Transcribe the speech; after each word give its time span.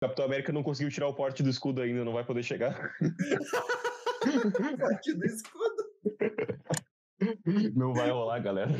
Capitão 0.00 0.24
América 0.24 0.50
não 0.50 0.62
conseguiu 0.62 0.90
tirar 0.90 1.08
o 1.08 1.14
porte 1.14 1.42
do 1.42 1.50
escudo 1.50 1.82
ainda, 1.82 2.02
não 2.02 2.14
vai 2.14 2.24
poder 2.24 2.42
chegar. 2.42 2.90
porte 4.80 5.12
do 5.12 5.26
escudo? 5.26 5.90
Não 7.74 7.92
vai 7.92 8.10
rolar, 8.10 8.38
galera. 8.38 8.72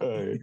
Ai. 0.00 0.38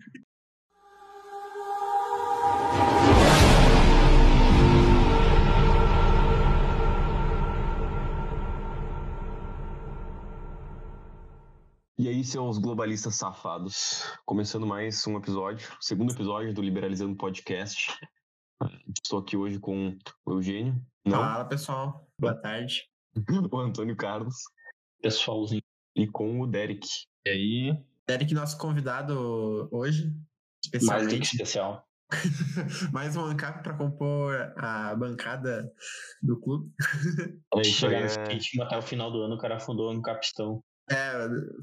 E 11.95 12.07
aí, 12.07 12.23
seus 12.23 12.57
globalistas 12.57 13.17
safados, 13.17 14.03
começando 14.25 14.65
mais 14.65 15.05
um 15.05 15.15
episódio, 15.15 15.71
segundo 15.79 16.11
episódio 16.11 16.51
do 16.55 16.61
Liberalizando 16.63 17.15
Podcast. 17.15 17.93
Estou 19.03 19.19
aqui 19.19 19.37
hoje 19.37 19.59
com 19.59 19.97
o 20.25 20.31
Eugênio. 20.33 20.75
Não, 21.05 21.17
Fala, 21.17 21.45
pessoal. 21.45 22.07
Boa 22.19 22.35
tarde. 22.35 22.83
o 23.51 23.57
Antônio 23.57 23.95
Carlos 23.95 24.35
Pessoalzinho. 25.01 25.61
e 25.95 26.07
com 26.07 26.41
o 26.41 26.47
Derek. 26.47 26.87
E 27.25 27.29
aí, 27.29 27.83
Derek, 28.07 28.33
nosso 28.33 28.57
convidado 28.57 29.69
hoje, 29.71 30.11
mais 30.83 31.03
do 31.07 31.09
que 31.09 31.23
especialmente. 31.23 31.31
especial. 31.31 31.85
Mais 32.91 33.15
um 33.15 33.23
ANCAP 33.23 33.61
para 33.61 33.77
compor 33.77 34.33
a 34.57 34.95
bancada 34.95 35.71
do 36.23 36.39
clube. 36.41 36.71
Aí, 37.55 37.63
Chegar 37.65 37.99
no 38.01 38.07
skate 38.07 38.59
até 38.63 38.75
o 38.77 38.81
final 38.81 39.11
do 39.11 39.21
ano, 39.21 39.35
o 39.35 39.37
cara 39.37 39.59
fundou 39.59 39.93
um 39.93 40.01
capistão. 40.01 40.59
É, 40.89 41.13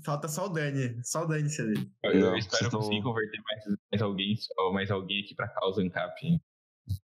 falta 0.04 0.28
só 0.28 0.46
o 0.46 0.48
Dani. 0.48 1.00
Só 1.04 1.24
o 1.24 1.26
Dani 1.26 1.50
se 1.50 1.60
ali. 1.62 1.90
Eu 2.04 2.20
Não, 2.20 2.36
espero 2.36 2.58
vocês 2.58 2.70
tão- 2.70 2.78
conseguir 2.78 3.02
converter 3.02 3.40
mais, 3.42 3.64
mais 3.90 4.02
alguém, 4.02 4.36
ou 4.58 4.72
mais 4.72 4.88
alguém 4.88 5.20
aqui 5.24 5.34
pra 5.34 5.48
causa 5.48 5.82
Ancap. 5.82 6.14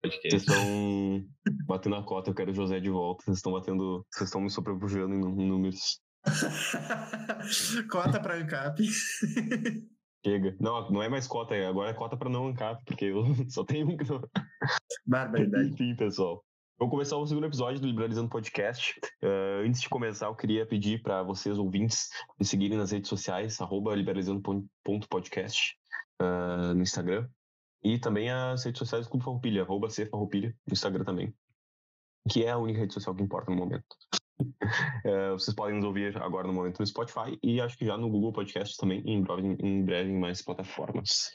Vocês 0.04 0.42
estão 0.42 1.24
batendo 1.66 1.96
a 1.96 2.02
cota, 2.04 2.30
eu 2.30 2.34
quero 2.34 2.50
o 2.50 2.54
José 2.54 2.80
de 2.80 2.90
volta. 2.90 3.24
Vocês 3.24 3.36
estão 3.38 3.52
batendo. 3.52 4.04
Vocês 4.12 4.28
estão 4.28 4.40
me 4.40 4.50
sobrepujando 4.50 5.14
em 5.14 5.20
nú- 5.20 5.40
em 5.40 5.48
números. 5.48 6.00
Cota 7.90 8.20
para 8.20 8.36
ANCAP. 8.36 8.82
Chega. 10.24 10.56
Não, 10.60 10.90
não 10.90 11.02
é 11.02 11.08
mais 11.08 11.26
cota, 11.26 11.54
é- 11.54 11.66
agora 11.66 11.90
é 11.90 11.94
cota 11.94 12.16
pra 12.16 12.28
não 12.30 12.46
ancap, 12.48 12.80
porque 12.84 13.06
eu 13.06 13.22
só 13.50 13.64
tenho 13.64 13.88
um 13.90 13.96
que 13.96 14.08
não. 14.08 14.20
Barbaridade. 15.06 15.68
Enfim, 15.74 15.94
pessoal. 15.96 16.44
Vamos 16.78 16.92
começar 16.92 17.16
o 17.16 17.26
segundo 17.26 17.46
episódio 17.46 17.80
do 17.80 17.86
Liberalizando 17.86 18.28
Podcast. 18.28 18.94
Eh, 19.22 19.62
antes 19.66 19.80
de 19.80 19.88
começar, 19.88 20.26
eu 20.26 20.34
queria 20.34 20.66
pedir 20.66 21.00
para 21.02 21.22
vocês, 21.22 21.56
ouvintes, 21.58 22.08
me 22.40 22.44
seguirem 22.46 22.76
nas 22.76 22.90
redes 22.90 23.08
sociais, 23.08 23.60
arroba 23.60 23.94
liberalizando.podcast 23.94 25.76
eh, 26.20 26.74
no 26.74 26.82
Instagram. 26.82 27.28
E 27.84 27.98
também 27.98 28.30
as 28.30 28.64
redes 28.64 28.78
sociais 28.78 29.06
do 29.06 29.10
Clube 29.10 29.24
Farroupilha, 29.24 29.62
arroba 29.62 29.90
C 29.90 30.06
Farroupilha 30.06 30.54
no 30.66 30.72
Instagram 30.72 31.04
também. 31.04 31.34
Que 32.30 32.44
é 32.44 32.50
a 32.50 32.58
única 32.58 32.80
rede 32.80 32.94
social 32.94 33.14
que 33.14 33.22
importa 33.22 33.50
no 33.50 33.56
momento. 33.56 33.86
Eh, 35.04 35.30
vocês 35.32 35.54
podem 35.54 35.76
nos 35.76 35.84
ouvir 35.84 36.16
agora 36.20 36.48
no 36.48 36.52
momento 36.52 36.80
no 36.80 36.86
Spotify 36.86 37.38
e 37.44 37.60
acho 37.60 37.78
que 37.78 37.84
já 37.84 37.96
no 37.96 38.08
Google 38.08 38.32
Podcast 38.32 38.76
também, 38.76 39.00
em 39.04 39.22
breve, 39.22 39.56
em 39.60 39.84
breve 39.84 40.10
em 40.10 40.18
mais 40.18 40.42
plataformas. 40.42 41.30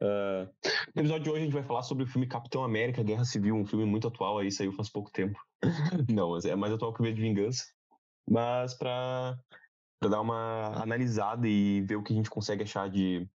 Eh, 0.00 0.48
no 0.94 1.02
episódio 1.02 1.24
de 1.24 1.30
hoje 1.30 1.40
a 1.40 1.44
gente 1.44 1.54
vai 1.54 1.62
falar 1.62 1.82
sobre 1.82 2.02
o 2.02 2.06
filme 2.06 2.26
Capitão 2.26 2.64
América 2.64 3.02
Guerra 3.02 3.24
Civil, 3.24 3.54
um 3.54 3.66
filme 3.66 3.84
muito 3.84 4.08
atual 4.08 4.38
aí, 4.38 4.50
saiu 4.50 4.72
faz 4.72 4.88
pouco 4.88 5.10
tempo. 5.12 5.38
Não, 6.10 6.30
mas 6.30 6.44
é 6.44 6.56
mais 6.56 6.72
atual 6.72 6.92
que 6.92 7.00
o 7.00 7.04
V 7.04 7.12
de 7.12 7.20
Vingança. 7.20 7.64
Mas 8.28 8.74
para 8.74 9.38
dar 10.02 10.20
uma 10.20 10.82
analisada 10.82 11.48
e 11.48 11.82
ver 11.82 11.96
o 11.96 12.02
que 12.02 12.12
a 12.12 12.16
gente 12.16 12.30
consegue 12.30 12.62
achar 12.62 12.88
de 12.88 13.28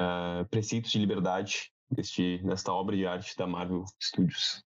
ah, 0.00 0.46
preceitos 0.50 0.90
de 0.90 0.98
liberdade 0.98 1.72
deste, 1.90 2.40
nesta 2.44 2.72
obra 2.72 2.96
de 2.96 3.06
arte 3.06 3.36
da 3.36 3.46
Marvel 3.46 3.84
Studios. 4.02 4.64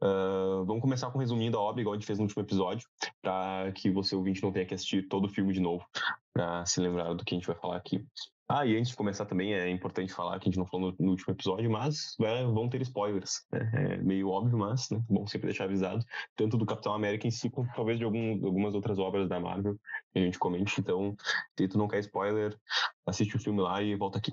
Ah, 0.00 0.62
vamos 0.66 0.82
começar 0.82 1.10
com 1.10 1.18
um 1.18 1.20
resuminho 1.20 1.52
da 1.52 1.58
obra, 1.58 1.80
igual 1.80 1.94
a 1.94 1.96
gente 1.96 2.06
fez 2.06 2.18
no 2.18 2.24
último 2.24 2.42
episódio, 2.42 2.88
para 3.22 3.72
que 3.72 3.90
você 3.90 4.14
ouvinte 4.14 4.42
não 4.42 4.52
tenha 4.52 4.66
que 4.66 4.74
assistir 4.74 5.08
todo 5.08 5.26
o 5.26 5.28
filme 5.28 5.52
de 5.52 5.60
novo, 5.60 5.84
para 6.32 6.64
se 6.66 6.80
lembrar 6.80 7.14
do 7.14 7.24
que 7.24 7.34
a 7.34 7.38
gente 7.38 7.46
vai 7.46 7.56
falar 7.56 7.76
aqui. 7.76 8.04
Ah, 8.48 8.64
e 8.64 8.76
antes 8.76 8.90
de 8.90 8.96
começar 8.96 9.26
também 9.26 9.54
é 9.54 9.68
importante 9.68 10.12
falar 10.12 10.38
que 10.38 10.48
a 10.48 10.50
gente 10.50 10.58
não 10.58 10.66
falou 10.66 10.92
no, 10.92 11.06
no 11.06 11.10
último 11.12 11.34
episódio, 11.34 11.68
mas 11.68 12.14
né, 12.20 12.44
vão 12.44 12.68
ter 12.68 12.80
spoilers. 12.82 13.44
né? 13.50 13.70
É 13.74 13.96
meio 13.96 14.28
óbvio, 14.28 14.56
mas 14.56 14.88
né, 14.90 15.02
bom 15.10 15.26
sempre 15.26 15.48
deixar 15.48 15.64
avisado, 15.64 16.04
tanto 16.36 16.56
do 16.56 16.64
Capitão 16.64 16.94
América 16.94 17.26
em 17.26 17.30
si, 17.30 17.50
quanto 17.50 17.74
talvez 17.74 17.98
de 17.98 18.04
algum, 18.04 18.34
algumas 18.46 18.74
outras 18.74 19.00
obras 19.00 19.28
da 19.28 19.40
Marvel 19.40 19.76
que 20.12 20.20
a 20.20 20.22
gente 20.22 20.38
comente. 20.38 20.80
Então, 20.80 21.16
se 21.58 21.66
tu 21.66 21.76
não 21.76 21.88
quer 21.88 21.98
spoiler, 22.00 22.56
assiste 23.04 23.34
o 23.34 23.40
filme 23.40 23.60
lá 23.60 23.82
e 23.82 23.96
volta 23.96 24.18
aqui. 24.18 24.30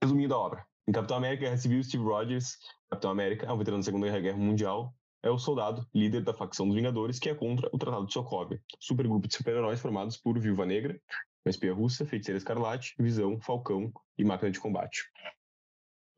Resumindo 0.00 0.34
a 0.34 0.38
obra. 0.38 0.69
Em 0.88 0.92
Capitão 0.92 1.16
América 1.16 1.56
Civil, 1.56 1.82
Steve 1.84 2.02
Rogers, 2.02 2.56
Capitão 2.88 3.10
América, 3.10 3.46
é 3.46 3.52
um 3.52 3.58
veterano 3.58 3.82
da 3.82 3.84
Segunda 3.84 4.20
Guerra 4.20 4.38
Mundial, 4.38 4.94
é 5.22 5.30
o 5.30 5.38
soldado, 5.38 5.86
líder 5.94 6.22
da 6.22 6.32
facção 6.32 6.66
dos 6.66 6.74
Vingadores, 6.74 7.18
que 7.18 7.28
é 7.28 7.34
contra 7.34 7.68
o 7.72 7.78
Tratado 7.78 8.06
de 8.06 8.12
Sokovia, 8.12 8.60
supergrupo 8.78 9.28
de 9.28 9.34
super-heróis 9.34 9.80
formados 9.80 10.16
por 10.16 10.38
Viúva 10.38 10.64
Negra, 10.64 11.00
uma 11.44 11.50
espia 11.50 11.72
russa, 11.72 12.06
Feiticeira 12.06 12.38
Escarlate, 12.38 12.94
Visão, 12.98 13.40
Falcão 13.40 13.92
e 14.18 14.24
Máquina 14.24 14.50
de 14.50 14.60
Combate. 14.60 15.04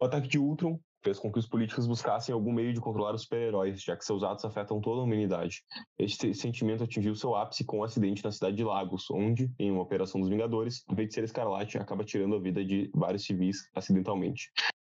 O 0.00 0.04
ataque 0.04 0.28
de 0.28 0.38
Ultron 0.38 0.80
fez 1.02 1.18
com 1.18 1.30
que 1.30 1.38
os 1.38 1.46
políticos 1.46 1.86
buscassem 1.86 2.32
algum 2.32 2.52
meio 2.52 2.72
de 2.72 2.80
controlar 2.80 3.14
os 3.14 3.22
super-heróis, 3.22 3.82
já 3.82 3.96
que 3.96 4.04
seus 4.04 4.22
atos 4.22 4.44
afetam 4.44 4.80
toda 4.80 5.00
a 5.00 5.04
humanidade. 5.04 5.62
Este 5.98 6.32
sentimento 6.34 6.84
atingiu 6.84 7.14
seu 7.14 7.34
ápice 7.34 7.64
com 7.64 7.80
um 7.80 7.84
acidente 7.84 8.24
na 8.24 8.30
cidade 8.30 8.56
de 8.56 8.64
Lagos, 8.64 9.10
onde, 9.10 9.50
em 9.58 9.70
uma 9.70 9.82
operação 9.82 10.20
dos 10.20 10.30
Vingadores, 10.30 10.84
a 10.88 10.94
Feiticeira 10.94 11.24
Escarlate 11.24 11.78
acaba 11.78 12.04
tirando 12.04 12.36
a 12.36 12.40
vida 12.40 12.64
de 12.64 12.90
vários 12.94 13.24
civis 13.24 13.68
acidentalmente. 13.74 14.50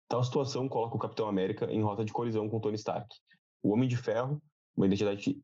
Tal 0.08 0.24
situação 0.24 0.68
coloca 0.68 0.96
o 0.96 0.98
Capitão 0.98 1.28
América 1.28 1.66
em 1.70 1.82
rota 1.82 2.04
de 2.04 2.12
colisão 2.12 2.48
com 2.48 2.58
Tony 2.58 2.74
Stark. 2.74 3.08
O 3.62 3.72
Homem 3.72 3.88
de 3.88 3.96
Ferro, 3.96 4.42
uma 4.76 4.86
identidade 4.86 5.38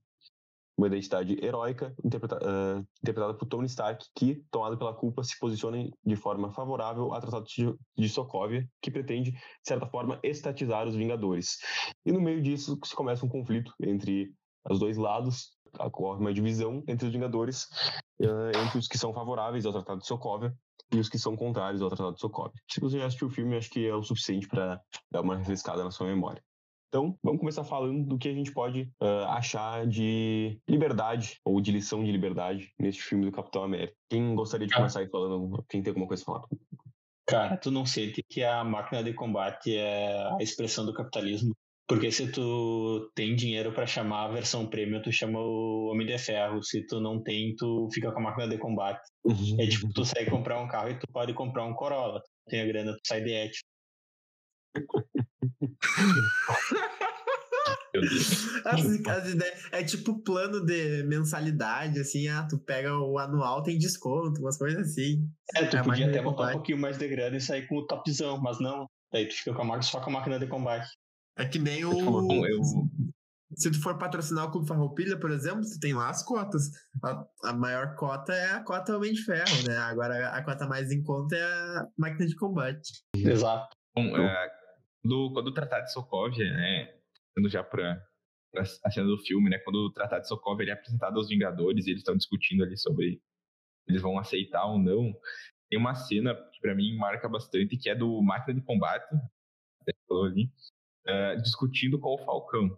uma 0.77 0.87
identidade 0.87 1.39
heróica 1.43 1.95
ah, 1.97 2.83
interpretada 3.03 3.35
por 3.35 3.47
Tony 3.47 3.67
Stark, 3.67 4.05
que, 4.15 4.45
tomado 4.51 4.77
pela 4.77 4.95
culpa, 4.95 5.23
se 5.23 5.39
posiciona 5.39 5.89
de 6.05 6.17
forma 6.17 6.53
favorável 6.53 7.13
ao 7.13 7.21
Tratado 7.21 7.47
de- 7.97 8.09
Sokovia, 8.09 8.69
que 8.83 8.91
pretende, 8.91 9.33
de 9.33 9.41
certa 9.63 9.87
forma, 9.87 10.21
estatizar 10.23 10.87
os 10.87 10.95
Vingadores. 10.95 11.59
E 12.05 12.13
no 12.13 12.21
meio 12.21 12.43
disso 12.43 12.79
se 12.85 12.95
começa 12.95 13.25
um 13.25 13.29
conflito 13.29 13.73
entre 13.81 14.33
os 14.69 14.79
dois 14.79 14.97
lados, 14.97 15.57
ocorre 15.79 16.21
uma 16.21 16.33
divisão 16.33 16.83
entre 16.87 17.07
os 17.07 17.13
Vingadores, 17.13 17.67
ah, 18.23 18.51
entre 18.65 18.79
os 18.79 18.87
que 18.87 18.99
são 18.99 19.15
favoráveis 19.15 19.65
ao 19.65 19.73
Tratado 19.73 20.01
de 20.01 20.07
Sokovia 20.07 20.55
e 20.93 20.99
os 20.99 21.09
que 21.09 21.19
são 21.19 21.35
contrários 21.35 21.81
ao 21.83 21.89
Tratado 21.89 22.15
de 22.15 22.21
Sokovia. 22.21 22.61
Se 22.71 22.81
você 22.81 22.99
já 22.99 23.07
assistiu 23.07 23.29
o 23.29 23.31
filme, 23.31 23.57
acho 23.57 23.71
que 23.71 23.87
é 23.87 23.95
o 23.95 24.03
suficiente 24.03 24.47
para 24.47 24.81
dar 25.11 25.23
uma 25.23 25.37
refrescada 25.37 25.83
na 25.83 25.91
sua 25.91 26.07
memória. 26.07 26.43
Então, 26.89 27.19
vamos 27.23 27.41
começar 27.41 27.65
falando 27.65 28.07
do 28.07 28.19
que 28.19 28.29
a 28.29 28.33
gente 28.33 28.53
pode 28.53 28.89
ah, 29.01 29.37
achar 29.37 29.87
de 29.87 30.59
liberdade 30.69 31.39
ou 31.45 31.61
de 31.61 31.73
lição 31.73 32.05
de 32.05 32.13
liberdade 32.13 32.71
neste 32.79 33.03
filme 33.03 33.27
do 33.27 33.33
Capitão 33.33 33.65
América. 33.65 33.95
Quem 34.09 34.35
gostaria 34.35 34.67
de 34.67 34.73
Ah. 34.75 34.79
começar 34.79 35.01
aí 35.01 35.09
falando? 35.09 35.65
Quem 35.69 35.83
tem 35.83 35.91
alguma 35.91 36.07
coisa 36.07 36.23
a 36.23 36.27
falar? 36.27 36.45
Cara, 37.29 37.57
tu 37.57 37.71
não 37.73 37.85
sente 37.85 38.23
que 38.29 38.43
a 38.45 38.63
máquina 38.63 39.03
de 39.03 39.13
combate 39.13 39.77
é 39.77 40.29
a 40.29 40.37
expressão 40.41 40.87
do 40.87 40.95
capitalismo? 40.95 41.55
Porque 41.89 42.11
se 42.11 42.31
tu 42.33 43.11
tem 43.15 43.35
dinheiro 43.37 43.73
pra 43.73 43.87
chamar 43.87 44.25
a 44.25 44.29
versão 44.33 44.67
premium, 44.67 45.03
tu 45.03 45.13
chama 45.13 45.39
o 45.41 45.89
Homem 45.91 46.07
de 46.07 46.19
Ferro. 46.19 46.63
Se 46.63 46.85
tu 46.87 47.01
não 47.01 47.23
tem, 47.23 47.55
tu 47.57 47.89
fica 47.93 48.11
com 48.13 48.19
a 48.19 48.23
máquina 48.23 48.49
de 48.49 48.59
combate. 48.59 49.01
É 49.59 49.67
tipo, 49.89 49.93
tu 49.93 50.05
sai 50.05 50.25
comprar 50.27 50.61
um 50.61 50.69
carro 50.69 50.91
e 50.91 50.99
tu 50.99 51.07
pode 51.13 51.33
comprar 51.35 51.65
um 51.65 51.75
Corolla. 51.75 52.21
Tu 52.21 52.51
tem 52.51 52.61
a 52.61 52.67
grana, 52.67 52.93
tu 52.93 53.01
sai 53.07 53.23
de 53.23 53.31
Et. 53.31 53.53
As, 58.65 58.85
as 58.85 59.31
ideias- 59.31 59.69
é 59.73 59.83
tipo 59.83 60.23
plano 60.23 60.65
de 60.65 61.03
mensalidade, 61.05 61.99
assim, 61.99 62.29
ah, 62.29 62.47
tu 62.49 62.59
pega 62.59 62.95
o 62.99 63.19
anual, 63.19 63.63
tem 63.63 63.79
desconto, 63.79 64.41
umas 64.41 64.59
coisas 64.59 64.89
assim. 64.91 65.27
É, 65.55 65.65
tu 65.67 65.77
É 65.79 65.83
podia 65.83 66.07
até 66.09 66.21
botar 66.21 66.49
um 66.49 66.53
pouquinho 66.53 66.79
mais 66.79 66.99
de 66.99 67.09
grana 67.09 67.37
e 67.37 67.41
sair 67.41 67.67
com 67.67 67.77
o 67.77 67.87
topzão, 67.87 68.39
mas 68.41 68.61
não. 68.61 68.87
Daí 69.13 69.27
tu 69.27 69.35
fica 69.35 69.55
com 69.55 69.63
a 69.63 69.65
máquina, 69.65 69.83
só 69.83 70.01
com 70.01 70.11
a 70.11 70.13
máquina 70.13 70.39
de 70.39 70.47
combate. 70.47 70.89
É 71.39 71.47
que 71.47 71.59
nem 71.59 71.85
o. 71.85 71.91
Bom, 71.93 72.47
eu, 72.47 72.61
Se 73.55 73.71
tu 73.71 73.81
for 73.81 73.97
patrocinar 73.97 74.47
o 74.47 74.51
Clube 74.51 74.69
Farroupilha, 74.69 75.19
por 75.19 75.31
exemplo, 75.31 75.61
tu 75.63 75.79
tem 75.81 75.95
lá 75.95 76.11
as 76.11 76.23
cotas. 76.23 76.65
A, 77.03 77.25
a 77.45 77.53
maior 77.55 77.95
cota 77.95 78.33
é 78.35 78.51
a 78.53 78.61
cota 78.63 78.97
Homem 78.97 79.13
de 79.13 79.23
Ferro, 79.23 79.63
né? 79.67 79.77
Agora 79.79 80.31
a 80.31 80.43
cota 80.43 80.67
mais 80.67 80.91
em 80.91 81.03
conta 81.03 81.37
é 81.37 81.43
a 81.43 81.87
máquina 81.97 82.27
de 82.27 82.35
combate. 82.37 82.91
Exato. 83.15 83.69
bom, 83.95 84.17
é, 84.17 84.51
quando, 85.03 85.33
quando 85.33 85.49
o 85.49 85.55
Tratado 85.55 85.85
de 85.85 85.93
Sokovia, 85.93 86.53
né, 86.53 86.95
indo 87.39 87.49
já 87.49 87.63
pra 87.63 88.03
a 88.85 88.91
cena 88.91 89.07
do 89.07 89.19
filme, 89.19 89.51
né, 89.51 89.59
quando 89.59 89.77
o 89.77 89.93
Tratado 89.93 90.23
de 90.23 90.29
Sokovia 90.29 90.65
ele 90.65 90.71
é 90.71 90.75
apresentado 90.75 91.17
aos 91.19 91.29
Vingadores 91.29 91.87
e 91.87 91.91
eles 91.91 92.01
estão 92.01 92.17
discutindo 92.17 92.65
ali 92.65 92.77
sobre 92.77 93.21
eles 93.89 94.03
vão 94.03 94.19
aceitar 94.19 94.65
ou 94.67 94.79
não, 94.79 95.15
tem 95.71 95.79
uma 95.79 95.95
cena 95.95 96.35
que 96.53 96.61
pra 96.61 96.75
mim 96.75 96.97
marca 96.97 97.29
bastante, 97.29 97.77
que 97.77 97.89
é 97.91 97.95
do 97.95 98.23
Máquina 98.23 98.59
de 98.59 98.65
Combate, 98.67 99.13
né, 99.15 99.21
ali, 100.25 100.51
é, 101.07 101.37
discutindo 101.37 101.99
com 101.99 102.15
o 102.15 102.19
Falcão. 102.19 102.77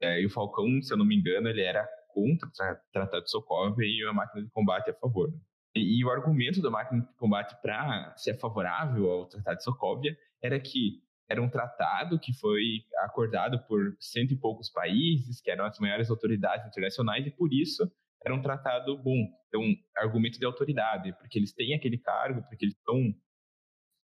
É, 0.00 0.20
e 0.20 0.26
o 0.26 0.30
Falcão, 0.30 0.80
se 0.82 0.92
eu 0.92 0.96
não 0.98 1.04
me 1.06 1.16
engano, 1.16 1.48
ele 1.48 1.62
era 1.62 1.88
contra 2.08 2.48
o 2.48 2.52
tra- 2.52 2.76
Tratado 2.92 3.24
de 3.24 3.30
Sokovia 3.30 3.86
e 3.86 4.06
a 4.08 4.12
Máquina 4.12 4.44
de 4.44 4.50
Combate 4.50 4.90
a 4.90 4.94
favor. 4.94 5.32
E, 5.74 6.00
e 6.00 6.04
o 6.04 6.10
argumento 6.10 6.62
da 6.62 6.70
Máquina 6.70 7.02
de 7.02 7.14
Combate 7.14 7.60
para 7.62 8.14
ser 8.16 8.34
favorável 8.38 9.10
ao 9.10 9.26
Tratado 9.26 9.58
de 9.58 9.64
Sokovia 9.64 10.16
era 10.42 10.60
que 10.60 11.02
era 11.28 11.42
um 11.42 11.50
tratado 11.50 12.18
que 12.18 12.32
foi 12.32 12.84
acordado 12.98 13.58
por 13.66 13.96
cento 13.98 14.32
e 14.32 14.36
poucos 14.38 14.70
países, 14.70 15.40
que 15.40 15.50
eram 15.50 15.64
as 15.64 15.78
maiores 15.78 16.10
autoridades 16.10 16.66
internacionais, 16.66 17.26
e 17.26 17.30
por 17.30 17.52
isso 17.52 17.90
era 18.24 18.34
um 18.34 18.42
tratado 18.42 18.96
bom. 18.98 19.26
Então, 19.48 19.62
argumento 19.96 20.38
de 20.38 20.44
autoridade, 20.44 21.12
porque 21.18 21.38
eles 21.38 21.52
têm 21.52 21.74
aquele 21.74 21.98
cargo, 21.98 22.42
porque 22.48 22.64
eles 22.64 22.76
são 22.84 23.14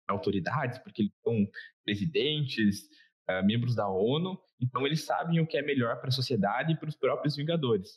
autoridades, 0.08 0.78
porque 0.78 1.02
eles 1.02 1.14
são 1.22 1.46
presidentes, 1.84 2.82
uh, 3.30 3.44
membros 3.44 3.74
da 3.74 3.88
ONU, 3.88 4.38
então 4.60 4.86
eles 4.86 5.04
sabem 5.04 5.40
o 5.40 5.46
que 5.46 5.56
é 5.56 5.62
melhor 5.62 5.98
para 6.00 6.08
a 6.08 6.12
sociedade 6.12 6.72
e 6.72 6.76
para 6.76 6.88
os 6.88 6.96
próprios 6.96 7.36
Vingadores. 7.36 7.90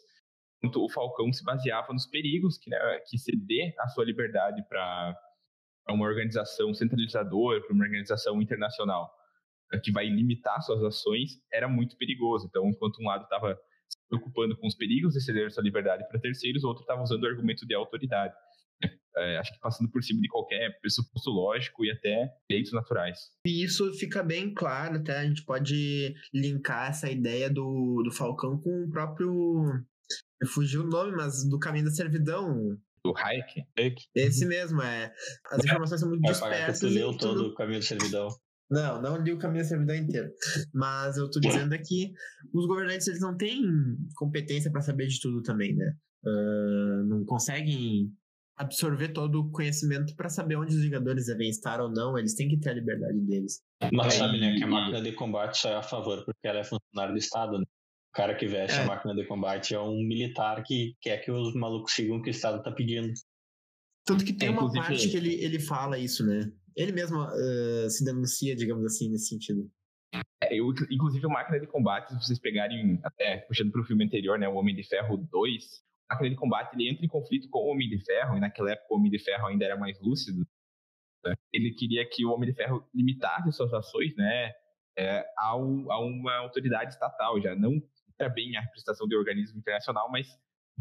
Enquanto 0.57 0.83
o 0.83 0.89
Falcão 0.89 1.31
se 1.31 1.43
baseava 1.43 1.93
nos 1.93 2.07
perigos 2.07 2.57
que, 2.57 2.69
né, 2.69 2.77
que 3.07 3.17
ceder 3.17 3.75
a 3.79 3.87
sua 3.89 4.05
liberdade 4.05 4.63
para 4.67 5.15
uma 5.93 6.05
organização 6.05 6.73
centralizadora, 6.73 7.61
para 7.61 7.73
uma 7.73 7.83
organização 7.83 8.41
internacional 8.41 9.09
eh, 9.73 9.79
que 9.79 9.91
vai 9.91 10.07
limitar 10.07 10.61
suas 10.61 10.83
ações, 10.83 11.39
era 11.51 11.67
muito 11.67 11.97
perigoso. 11.97 12.47
Então, 12.47 12.67
enquanto 12.67 13.01
um 13.01 13.05
lado 13.05 13.23
estava 13.23 13.55
se 13.89 13.97
preocupando 14.09 14.57
com 14.57 14.67
os 14.67 14.75
perigos 14.75 15.13
de 15.13 15.21
ceder 15.21 15.51
sua 15.51 15.63
liberdade 15.63 16.07
para 16.07 16.19
terceiros, 16.19 16.63
o 16.63 16.67
outro 16.67 16.81
estava 16.81 17.01
usando 17.01 17.23
o 17.23 17.27
argumento 17.27 17.65
de 17.65 17.73
autoridade. 17.73 18.33
É, 19.17 19.37
acho 19.37 19.51
que 19.51 19.59
passando 19.59 19.89
por 19.89 20.03
cima 20.03 20.21
de 20.21 20.27
qualquer 20.27 20.79
pressuposto 20.79 21.31
lógico 21.31 21.83
e 21.83 21.89
até 21.89 22.31
direitos 22.47 22.71
naturais. 22.71 23.17
E 23.47 23.63
isso 23.63 23.91
fica 23.95 24.21
bem 24.21 24.53
claro, 24.53 24.97
até 24.97 25.17
a 25.17 25.25
gente 25.25 25.43
pode 25.43 26.13
linkar 26.31 26.89
essa 26.89 27.09
ideia 27.09 27.49
do, 27.49 28.03
do 28.03 28.11
Falcão 28.11 28.59
com 28.59 28.83
o 28.83 28.89
próprio. 28.89 29.83
Eu 30.39 30.47
fugi 30.47 30.77
o 30.77 30.87
nome, 30.87 31.13
mas 31.15 31.49
do 31.49 31.57
caminho 31.57 31.85
da 31.85 31.91
servidão. 31.91 32.77
Do 33.03 33.13
Hayek? 33.17 33.63
Esse 34.15 34.45
mesmo, 34.45 34.81
é. 34.81 35.11
As 35.51 35.63
informações 35.63 35.99
são 36.01 36.09
muito 36.09 36.21
dispersas. 36.23 36.79
tu 36.79 36.87
leu 36.87 37.15
todo 37.17 37.35
tudo- 37.43 37.49
o 37.51 37.55
caminho 37.55 37.79
da 37.79 37.85
servidão. 37.85 38.27
Não, 38.69 39.01
não 39.01 39.17
li 39.23 39.31
o 39.31 39.37
caminho 39.37 39.63
da 39.63 39.69
servidão 39.69 39.95
inteiro. 39.95 40.29
Mas 40.73 41.15
eu 41.17 41.29
tô 41.31 41.39
dizendo 41.39 41.73
é 41.73 41.77
que 41.77 42.11
os 42.53 42.67
governantes 42.67 43.07
eles 43.07 43.21
não 43.21 43.35
têm 43.37 43.61
competência 44.15 44.69
para 44.71 44.81
saber 44.81 45.07
de 45.07 45.19
tudo 45.21 45.41
também, 45.41 45.73
né? 45.75 45.93
Ah, 46.25 47.03
não 47.07 47.23
conseguem 47.25 48.11
absorver 48.57 49.09
todo 49.09 49.39
o 49.39 49.51
conhecimento 49.51 50.15
para 50.15 50.27
saber 50.29 50.55
onde 50.57 50.75
os 50.75 50.81
Vingadores 50.81 51.27
devem 51.27 51.47
estar 51.47 51.79
ou 51.79 51.89
não. 51.89 52.17
Eles 52.17 52.33
têm 52.35 52.49
que 52.49 52.59
ter 52.59 52.71
a 52.71 52.73
liberdade 52.73 53.19
deles. 53.21 53.61
Mas 53.93 54.15
É, 54.15 54.17
sabe, 54.17 54.39
né, 54.39 54.55
que 54.57 54.63
a 54.63 54.67
máquina 54.67 55.01
de 55.01 55.11
combate 55.13 55.57
só 55.59 55.69
é 55.69 55.75
a 55.75 55.83
favor 55.83 56.25
porque 56.25 56.45
ela 56.47 56.59
é 56.59 56.63
funcionário 56.63 57.13
do 57.13 57.19
Estado, 57.19 57.59
né? 57.59 57.65
O 58.17 58.21
cara 58.23 58.33
que 58.33 58.47
veste 58.47 58.79
É. 58.79 58.81
a 58.81 58.87
máquina 58.87 59.13
de 59.13 59.23
combate 59.27 59.75
é 59.75 59.79
um 59.79 60.01
militar 60.03 60.63
que 60.63 60.95
quer 60.99 61.19
que 61.19 61.29
os 61.29 61.53
malucos 61.53 61.93
sigam 61.93 62.17
o 62.17 62.21
que 62.23 62.29
o 62.29 62.31
Estado 62.31 62.63
tá 62.63 62.71
pedindo. 62.71 63.13
Tanto 64.03 64.25
que 64.25 64.33
tem 64.33 64.47
É, 64.47 64.51
uma 64.51 64.73
parte 64.73 65.07
que 65.07 65.15
ele, 65.17 65.35
ele 65.35 65.59
fala 65.59 65.99
isso, 65.99 66.25
né? 66.25 66.51
Ele 66.75 66.91
mesmo 66.93 67.19
ah, 67.21 67.87
se 67.87 68.03
denuncia, 68.03 68.55
digamos 68.55 68.83
assim, 68.85 69.11
nesse 69.11 69.27
sentido. 69.27 69.69
É, 70.41 70.55
eu, 70.55 70.67
inclusive, 70.89 71.27
a 71.27 71.29
máquina 71.29 71.59
de 71.59 71.67
combate, 71.67 72.09
se 72.09 72.15
vocês 72.25 72.39
pegarem, 72.39 72.99
até 73.03 73.37
puxando 73.41 73.71
para 73.71 73.81
o 73.81 73.85
filme 73.85 74.05
anterior, 74.05 74.39
né, 74.39 74.49
o 74.49 74.55
Homem 74.55 74.73
de 74.73 74.81
Ferro 74.83 75.17
2, 75.17 75.83
a 76.09 76.15
máquina 76.15 76.29
de 76.31 76.35
combate 76.37 76.73
ele 76.73 76.89
entra 76.89 77.05
em 77.05 77.09
conflito 77.09 77.47
com 77.51 77.59
o 77.59 77.67
Homem 77.71 77.87
de 77.87 78.03
Ferro, 78.03 78.35
e 78.35 78.39
naquela 78.39 78.71
época 78.71 78.87
o 78.95 78.97
Homem 78.97 79.11
de 79.11 79.19
Ferro 79.19 79.45
ainda 79.45 79.63
era 79.65 79.77
mais 79.77 79.99
lúcido. 80.01 80.43
né? 81.23 81.35
Ele 81.53 81.71
queria 81.75 82.03
que 82.09 82.25
o 82.25 82.31
Homem 82.31 82.49
de 82.49 82.55
Ferro 82.55 82.83
limitasse 82.95 83.51
suas 83.51 83.71
ações 83.73 84.15
né, 84.15 84.53
é, 84.97 85.23
ao, 85.37 85.91
a 85.91 85.99
uma 85.99 86.35
autoridade 86.37 86.93
estatal, 86.93 87.39
já 87.39 87.55
não 87.55 87.79
era 88.19 88.29
bem 88.29 88.55
a 88.57 88.61
representação 88.61 89.07
de 89.07 89.15
organismo 89.15 89.57
internacional, 89.59 90.09
mas 90.11 90.27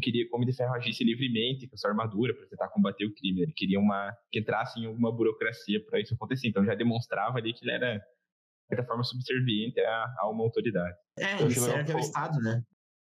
queria 0.01 0.25
que 0.25 0.31
o 0.31 0.35
Homem 0.35 0.47
de 0.47 0.55
Ferro 0.55 0.73
agisse 0.75 1.03
livremente 1.03 1.67
com 1.67 1.77
sua 1.77 1.89
armadura 1.91 2.33
para 2.35 2.47
tentar 2.47 2.69
combater 2.69 3.05
o 3.05 3.13
crime. 3.13 3.41
Ele 3.41 3.53
queria 3.53 3.79
uma, 3.79 4.15
que 4.31 4.39
entrasse 4.39 4.79
em 4.79 4.87
uma 4.87 5.11
burocracia 5.11 5.83
para 5.85 5.99
isso 5.99 6.13
acontecer. 6.13 6.47
Então 6.47 6.65
já 6.65 6.75
demonstrava 6.75 7.37
ali 7.37 7.53
que 7.53 7.63
ele 7.63 7.71
era 7.71 7.97
de 7.97 8.75
certa 8.75 8.83
forma 8.85 9.03
subserviente 9.03 9.79
a, 9.79 10.05
a 10.19 10.29
uma 10.29 10.43
autoridade. 10.43 10.95
É, 11.17 11.41
ele 11.41 11.51
serve 11.53 11.91
ao 11.93 11.99
que- 11.99 12.05
Estado, 12.05 12.39
né? 12.41 12.61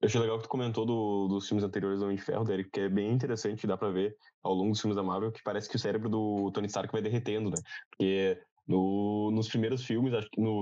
Eu 0.00 0.06
achei 0.08 0.20
legal 0.20 0.36
que 0.38 0.44
tu 0.44 0.48
comentou 0.48 0.84
do- 0.84 1.28
dos 1.28 1.46
filmes 1.46 1.62
anteriores 1.62 2.00
do 2.00 2.06
Homem 2.06 2.16
de 2.16 2.22
Ferro, 2.22 2.42
Derek, 2.42 2.70
que 2.70 2.80
é 2.80 2.88
bem 2.88 3.12
interessante, 3.12 3.68
dá 3.68 3.76
pra 3.76 3.90
ver 3.90 4.16
ao 4.42 4.52
longo 4.52 4.70
dos 4.72 4.80
filmes 4.80 4.96
da 4.96 5.02
Marvel, 5.02 5.30
que 5.30 5.40
parece 5.44 5.68
que 5.70 5.76
o 5.76 5.78
cérebro 5.78 6.08
do 6.08 6.50
Tony 6.52 6.66
Stark 6.66 6.90
vai 6.90 7.00
derretendo, 7.00 7.50
né? 7.50 7.56
Porque 7.90 8.42
no- 8.66 9.30
nos 9.32 9.48
primeiros 9.48 9.84
filmes, 9.84 10.12
acho 10.12 10.28
que 10.30 10.40
no 10.40 10.60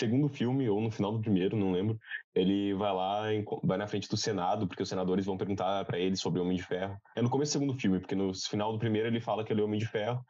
segundo 0.00 0.28
filme, 0.28 0.68
ou 0.68 0.80
no 0.80 0.90
final 0.90 1.12
do 1.12 1.20
primeiro, 1.20 1.56
não 1.56 1.72
lembro, 1.72 1.98
ele 2.34 2.74
vai 2.74 2.92
lá, 2.92 3.22
vai 3.62 3.78
na 3.78 3.86
frente 3.86 4.08
do 4.08 4.16
Senado, 4.16 4.66
porque 4.66 4.82
os 4.82 4.88
senadores 4.88 5.26
vão 5.26 5.36
perguntar 5.36 5.84
pra 5.84 5.98
ele 5.98 6.16
sobre 6.16 6.40
o 6.40 6.42
Homem 6.42 6.56
de 6.56 6.62
Ferro. 6.62 6.96
É 7.14 7.22
no 7.22 7.30
começo 7.30 7.50
do 7.50 7.60
segundo 7.60 7.78
filme, 7.78 8.00
porque 8.00 8.14
no 8.14 8.32
final 8.34 8.72
do 8.72 8.78
primeiro 8.78 9.08
ele 9.08 9.20
fala 9.20 9.44
que 9.44 9.52
ele 9.52 9.60
é 9.60 9.64
o 9.64 9.66
Homem 9.66 9.78
de 9.78 9.86
Ferro, 9.86 10.24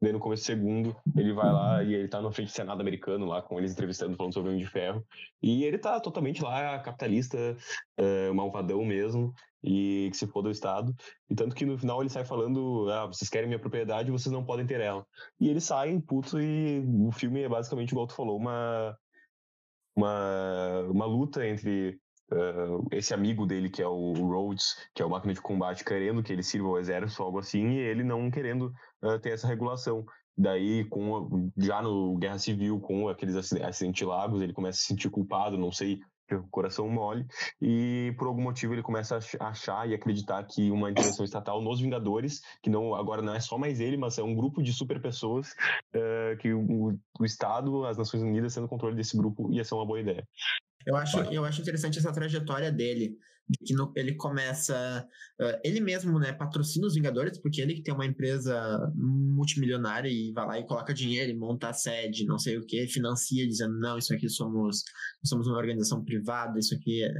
Daí 0.00 0.12
no 0.12 0.20
começo 0.20 0.42
do 0.42 0.46
segundo, 0.46 0.96
ele 1.16 1.32
vai 1.32 1.50
lá 1.50 1.82
e 1.82 1.94
ele 1.94 2.08
tá 2.08 2.20
na 2.20 2.30
frente 2.30 2.48
do 2.48 2.54
Senado 2.54 2.82
americano, 2.82 3.24
lá 3.24 3.40
com 3.40 3.58
eles 3.58 3.72
entrevistando, 3.72 4.14
falando 4.14 4.34
sobre 4.34 4.50
o 4.50 4.52
Homem 4.52 4.62
de 4.62 4.70
Ferro. 4.70 5.02
E 5.42 5.64
ele 5.64 5.78
tá 5.78 5.98
totalmente 5.98 6.42
lá, 6.42 6.78
capitalista, 6.80 7.56
eh, 7.96 8.30
malvadão 8.32 8.84
mesmo, 8.84 9.32
e 9.64 10.08
que 10.10 10.16
se 10.18 10.26
foda 10.26 10.48
o 10.48 10.52
Estado. 10.52 10.94
E 11.30 11.34
tanto 11.34 11.56
que 11.56 11.64
no 11.64 11.78
final 11.78 12.02
ele 12.02 12.10
sai 12.10 12.26
falando: 12.26 12.90
ah, 12.90 13.06
vocês 13.06 13.30
querem 13.30 13.48
minha 13.48 13.58
propriedade, 13.58 14.10
vocês 14.10 14.30
não 14.30 14.44
podem 14.44 14.66
ter 14.66 14.80
ela. 14.80 15.04
E 15.40 15.48
eles 15.48 15.64
saem 15.64 15.98
puto 15.98 16.38
e 16.38 16.84
o 17.00 17.10
filme 17.10 17.42
é 17.42 17.48
basicamente, 17.48 17.92
igual 17.92 18.06
tu 18.06 18.14
falou, 18.14 18.36
uma, 18.36 18.94
uma, 19.96 20.80
uma 20.90 21.06
luta 21.06 21.46
entre 21.46 21.98
uh, 22.30 22.86
esse 22.92 23.14
amigo 23.14 23.46
dele, 23.46 23.70
que 23.70 23.82
é 23.82 23.88
o 23.88 24.12
Rhodes, 24.12 24.76
que 24.94 25.02
é 25.02 25.06
o 25.06 25.10
máquina 25.10 25.32
de 25.32 25.40
combate, 25.40 25.84
querendo 25.84 26.22
que 26.22 26.32
ele 26.32 26.42
sirva 26.42 26.68
ao 26.68 26.78
exército 26.78 27.22
ou 27.22 27.26
algo 27.26 27.38
assim, 27.38 27.70
e 27.70 27.78
ele 27.78 28.04
não 28.04 28.30
querendo 28.30 28.72
uh, 29.02 29.18
ter 29.18 29.30
essa 29.30 29.48
regulação. 29.48 30.04
Daí, 30.38 30.84
com, 30.84 31.50
já 31.56 31.80
no 31.80 32.18
Guerra 32.18 32.38
Civil, 32.38 32.78
com 32.78 33.08
aqueles 33.08 33.36
acid- 33.36 33.62
acidentes 33.62 33.98
de 33.98 34.04
lagos, 34.04 34.42
ele 34.42 34.52
começa 34.52 34.76
a 34.76 34.80
se 34.80 34.86
sentir 34.88 35.08
culpado, 35.08 35.56
não 35.56 35.72
sei, 35.72 35.98
o 36.34 36.48
coração 36.48 36.88
mole, 36.88 37.26
e 37.60 38.14
por 38.18 38.26
algum 38.26 38.42
motivo 38.42 38.74
ele 38.74 38.82
começa 38.82 39.14
a 39.14 39.18
ach- 39.18 39.36
achar 39.40 39.88
e 39.88 39.94
acreditar 39.94 40.42
que 40.44 40.70
uma 40.70 40.90
intervenção 40.90 41.24
estatal 41.24 41.62
nos 41.62 41.80
Vingadores, 41.80 42.40
que 42.62 42.70
não 42.70 42.94
agora 42.94 43.22
não 43.22 43.34
é 43.34 43.40
só 43.40 43.56
mais 43.56 43.80
ele, 43.80 43.96
mas 43.96 44.18
é 44.18 44.22
um 44.22 44.34
grupo 44.34 44.62
de 44.62 44.72
super 44.72 45.00
pessoas, 45.00 45.52
uh, 45.94 46.36
que 46.38 46.52
o, 46.52 46.98
o 47.20 47.24
Estado, 47.24 47.84
as 47.84 47.96
Nações 47.96 48.22
Unidas, 48.22 48.52
sendo 48.52 48.68
controle 48.68 48.96
desse 48.96 49.16
grupo, 49.16 49.50
ia 49.52 49.64
ser 49.64 49.74
uma 49.74 49.86
boa 49.86 50.00
ideia. 50.00 50.26
Eu 50.86 50.94
acho, 50.96 51.18
eu 51.32 51.44
acho 51.44 51.60
interessante 51.60 51.98
essa 51.98 52.12
trajetória 52.12 52.70
dele. 52.70 53.16
de 53.48 53.58
Que 53.64 53.74
no- 53.74 53.92
ele 53.94 54.14
começa. 54.16 55.06
ah, 55.40 55.60
ele 55.64 55.80
mesmo, 55.80 56.18
né, 56.18 56.32
patrocina 56.32 56.86
os 56.86 56.94
Vingadores, 56.94 57.38
porque 57.38 57.60
ele 57.60 57.74
que 57.74 57.82
tem 57.82 57.94
uma 57.94 58.04
empresa 58.06 58.56
multimilionária 58.96 60.08
e 60.08 60.32
vai 60.32 60.46
lá 60.46 60.58
e 60.58 60.66
coloca 60.66 60.92
dinheiro 60.94 61.30
e 61.30 61.36
monta 61.36 61.68
a 61.68 61.72
sede, 61.72 62.24
não 62.26 62.38
sei 62.38 62.56
o 62.58 62.66
que, 62.66 62.88
financia, 62.88 63.46
dizendo: 63.46 63.78
não, 63.78 63.96
isso 63.98 64.12
aqui 64.12 64.28
somos, 64.28 64.82
somos 65.24 65.46
uma 65.46 65.58
organização 65.58 66.04
privada, 66.04 66.58
isso 66.58 66.74
aqui 66.74 67.04
é 67.04 67.10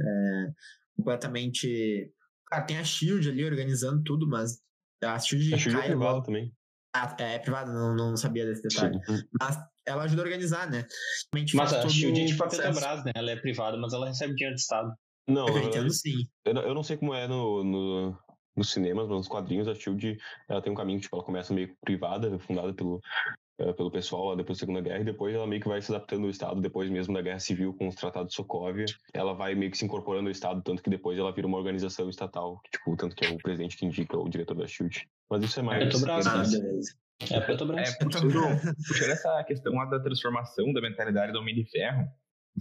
completamente. 0.97 2.11
Cara, 2.49 2.63
tem 2.65 2.77
a 2.77 2.83
Shield 2.83 3.29
ali 3.29 3.43
organizando 3.45 4.01
tudo, 4.03 4.27
mas 4.27 4.61
a 5.03 5.17
Shield, 5.19 5.53
Acho 5.53 5.69
que 5.69 5.75
é 5.75 5.95
logo. 5.95 6.23
também. 6.25 6.51
Ah, 6.93 7.15
é 7.19 7.39
privada, 7.39 7.71
não, 7.71 7.95
não 7.95 8.17
sabia 8.17 8.45
desse 8.45 8.63
detalhe. 8.63 8.99
Sim. 9.05 9.21
Mas 9.39 9.57
ela 9.87 10.03
ajuda 10.03 10.21
a 10.21 10.25
organizar, 10.25 10.69
né? 10.69 10.85
Mas 11.33 11.51
faz 11.51 11.73
a 11.73 11.89
Shield 11.89 12.19
é 12.21 12.23
o 12.23 12.27
tipo 12.27 12.43
a. 12.43 12.47
Petrobras, 12.47 13.03
né? 13.05 13.11
Ela 13.15 13.31
é 13.31 13.35
privada, 13.35 13.77
mas 13.77 13.93
ela 13.93 14.07
recebe 14.07 14.35
dinheiro 14.35 14.55
do 14.55 14.59
Estado. 14.59 14.93
Não, 15.27 15.47
Eu 15.47 15.53
verdade, 15.53 15.77
entendo 15.77 15.93
sim. 15.93 16.27
Eu, 16.45 16.53
não- 16.53 16.61
eu 16.61 16.73
não 16.73 16.83
sei 16.83 16.97
como 16.97 17.13
é 17.13 17.27
no, 17.27 17.63
no, 17.63 18.17
nos 18.55 18.71
cinemas, 18.71 19.07
mas 19.07 19.17
nos 19.17 19.27
quadrinhos 19.27 19.67
a 19.67 19.75
Shield 19.75 20.17
ela 20.47 20.61
tem 20.61 20.71
um 20.71 20.75
caminho, 20.75 20.99
tipo, 20.99 21.15
ela 21.15 21.25
começa 21.25 21.53
meio 21.53 21.75
privada, 21.83 22.39
fundada 22.39 22.73
pelo, 22.73 23.01
eh, 23.59 23.73
pelo 23.73 23.91
pessoal 23.91 24.29
lá 24.29 24.35
depois 24.35 24.57
da 24.57 24.61
Segunda 24.61 24.79
Guerra, 24.79 25.01
e 25.01 25.03
depois 25.03 25.35
ela 25.35 25.45
meio 25.45 25.61
que 25.61 25.67
vai 25.67 25.81
se 25.81 25.91
adaptando 25.93 26.23
ao 26.23 26.29
Estado, 26.29 26.61
depois 26.61 26.89
mesmo 26.89 27.13
da 27.13 27.21
Guerra 27.21 27.39
Civil 27.39 27.73
com 27.73 27.89
os 27.89 27.95
tratados 27.95 28.29
de 28.29 28.35
Sokovia, 28.35 28.85
ela 29.13 29.33
vai 29.33 29.53
meio 29.53 29.69
que 29.69 29.77
se 29.77 29.83
incorporando 29.83 30.27
ao 30.27 30.31
Estado, 30.31 30.61
tanto 30.63 30.81
que 30.81 30.89
depois 30.89 31.19
ela 31.19 31.33
vira 31.33 31.45
uma 31.45 31.57
organização 31.57 32.09
estatal, 32.09 32.59
que, 32.63 32.71
tipo, 32.77 32.95
tanto 32.95 33.13
que 33.13 33.25
é 33.25 33.29
o 33.29 33.37
presidente 33.37 33.75
que 33.75 33.85
indica 33.85 34.17
o 34.17 34.29
diretor 34.29 34.55
da 34.55 34.65
Shield. 34.65 35.07
Mas 35.29 35.43
isso 35.43 35.59
é 35.59 35.63
mais... 35.63 35.83
Petrobras, 35.83 36.25
Ah, 36.25 36.43
né? 36.43 36.79
É. 37.19 37.35
É, 37.35 37.41
puxando, 37.41 38.31
puxando 38.87 39.09
essa 39.09 39.43
questão 39.43 39.73
lá 39.73 39.85
da 39.85 39.99
transformação 39.99 40.71
da 40.71 40.81
mentalidade 40.81 41.31
do 41.31 41.39
Homem 41.39 41.55
de 41.55 41.65
Ferro, 41.65 42.07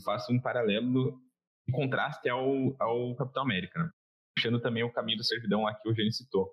faço 0.04 0.32
um 0.32 0.40
paralelo 0.40 1.20
em 1.68 1.72
contraste 1.72 2.28
ao, 2.28 2.74
ao 2.78 3.14
Capitão 3.16 3.42
América, 3.42 3.82
né? 3.82 3.90
Puxando 4.34 4.60
também 4.60 4.82
o 4.82 4.92
caminho 4.92 5.18
da 5.18 5.24
servidão 5.24 5.62
lá 5.62 5.74
que 5.74 5.86
o 5.86 5.90
Eugênio 5.90 6.12
citou. 6.12 6.50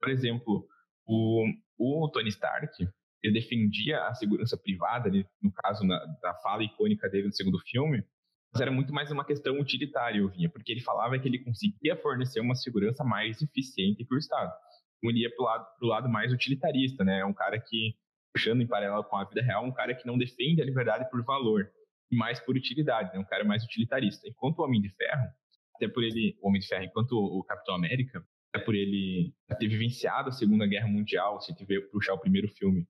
Por 0.00 0.10
exemplo, 0.10 0.66
o, 1.06 1.44
o 1.78 2.10
Tony 2.10 2.28
Stark, 2.28 2.86
ele 3.22 3.34
defendia 3.34 4.06
a 4.06 4.14
segurança 4.14 4.56
privada, 4.56 5.08
ali, 5.08 5.26
no 5.42 5.52
caso, 5.52 5.84
na, 5.84 5.98
da 6.22 6.34
fala 6.34 6.62
icônica 6.62 7.08
dele 7.08 7.28
no 7.28 7.32
segundo 7.32 7.58
filme, 7.60 8.04
mas 8.52 8.60
era 8.60 8.70
muito 8.70 8.92
mais 8.92 9.10
uma 9.10 9.24
questão 9.24 9.58
utilitária, 9.58 10.18
eu 10.18 10.28
vinha, 10.28 10.48
porque 10.48 10.72
ele 10.72 10.80
falava 10.80 11.18
que 11.18 11.28
ele 11.28 11.44
conseguia 11.44 11.96
fornecer 11.96 12.40
uma 12.40 12.54
segurança 12.54 13.04
mais 13.04 13.40
eficiente 13.42 14.04
que 14.04 14.14
o 14.14 14.18
Estado. 14.18 14.52
Então, 14.98 15.10
ele 15.10 15.20
ia 15.20 15.30
pro 15.34 15.44
lado, 15.44 15.66
pro 15.78 15.88
lado 15.88 16.08
mais 16.08 16.32
utilitarista, 16.32 17.04
né? 17.04 17.20
É 17.20 17.24
um 17.24 17.34
cara 17.34 17.60
que, 17.60 17.94
puxando 18.34 18.62
em 18.62 18.66
paralelo 18.66 19.04
com 19.04 19.16
a 19.16 19.24
vida 19.24 19.42
real, 19.42 19.64
um 19.64 19.72
cara 19.72 19.94
que 19.94 20.06
não 20.06 20.18
defende 20.18 20.62
a 20.62 20.64
liberdade 20.64 21.08
por 21.10 21.22
valor, 21.24 21.70
mais 22.10 22.40
por 22.40 22.56
utilidade, 22.56 23.12
né? 23.12 23.18
Um 23.18 23.24
cara 23.24 23.44
mais 23.44 23.64
utilitarista. 23.64 24.28
Enquanto 24.28 24.58
o 24.58 24.64
Homem 24.64 24.80
de 24.80 24.88
Ferro, 24.90 25.28
até 25.74 25.88
por 25.88 26.02
ele, 26.02 26.36
o 26.40 26.48
Homem 26.48 26.60
de 26.60 26.68
Ferro, 26.68 26.84
enquanto 26.84 27.12
o 27.12 27.42
Capitão 27.44 27.74
América, 27.74 28.24
até 28.54 28.64
por 28.64 28.74
ele 28.74 29.34
ter 29.58 29.68
vivenciado 29.68 30.30
a 30.30 30.32
Segunda 30.32 30.66
Guerra 30.66 30.88
Mundial, 30.88 31.40
se 31.40 31.54
tiver 31.54 31.80
puxar 31.90 32.14
o 32.14 32.18
primeiro 32.18 32.48
filme, 32.48 32.86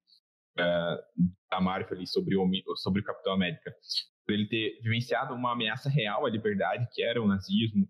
uh, 0.58 1.24
da 1.50 1.60
Marvel 1.60 1.96
ali 1.96 2.06
sobre 2.06 2.36
o, 2.36 2.76
sobre 2.76 3.00
o 3.00 3.04
Capitão 3.04 3.32
América. 3.32 3.74
Por 4.24 4.32
ele 4.32 4.46
ter 4.46 4.80
vivenciado 4.82 5.34
uma 5.34 5.52
ameaça 5.52 5.88
real 5.88 6.26
à 6.26 6.30
liberdade, 6.30 6.88
que 6.92 7.02
era 7.02 7.22
o 7.22 7.28
nazismo, 7.28 7.84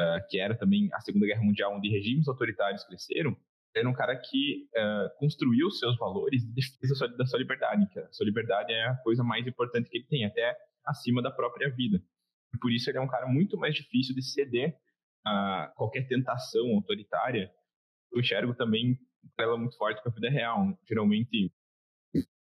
uh, 0.00 0.28
que 0.28 0.38
era 0.38 0.56
também 0.56 0.88
a 0.92 1.00
Segunda 1.00 1.26
Guerra 1.26 1.42
Mundial, 1.42 1.76
onde 1.76 1.88
regimes 1.88 2.28
autoritários 2.28 2.84
cresceram, 2.84 3.36
era 3.76 3.88
um 3.88 3.92
cara 3.92 4.16
que 4.16 4.66
uh, 4.74 5.18
construiu 5.18 5.70
seus 5.70 5.96
valores 5.98 6.42
de 6.42 6.54
defesa 6.54 7.08
da 7.08 7.26
sua 7.26 7.38
liberdade, 7.38 7.86
que 7.92 7.98
a 7.98 8.10
sua 8.10 8.24
liberdade 8.24 8.72
é 8.72 8.86
a 8.86 8.96
coisa 8.96 9.22
mais 9.22 9.46
importante 9.46 9.90
que 9.90 9.98
ele 9.98 10.06
tem, 10.06 10.24
até 10.24 10.56
acima 10.84 11.20
da 11.20 11.30
própria 11.30 11.68
vida. 11.68 12.02
E 12.54 12.58
por 12.58 12.72
isso 12.72 12.88
ele 12.88 12.98
é 12.98 13.00
um 13.00 13.08
cara 13.08 13.26
muito 13.26 13.58
mais 13.58 13.74
difícil 13.74 14.14
de 14.14 14.22
ceder 14.22 14.74
a 15.26 15.70
qualquer 15.76 16.08
tentação 16.08 16.70
autoritária. 16.70 17.50
Eu 18.10 18.20
enxergo 18.20 18.54
também 18.54 18.98
ela 19.38 19.58
muito 19.58 19.76
forte 19.76 20.02
com 20.02 20.08
a 20.08 20.12
vida 20.12 20.30
real. 20.30 20.66
Geralmente, 20.88 21.52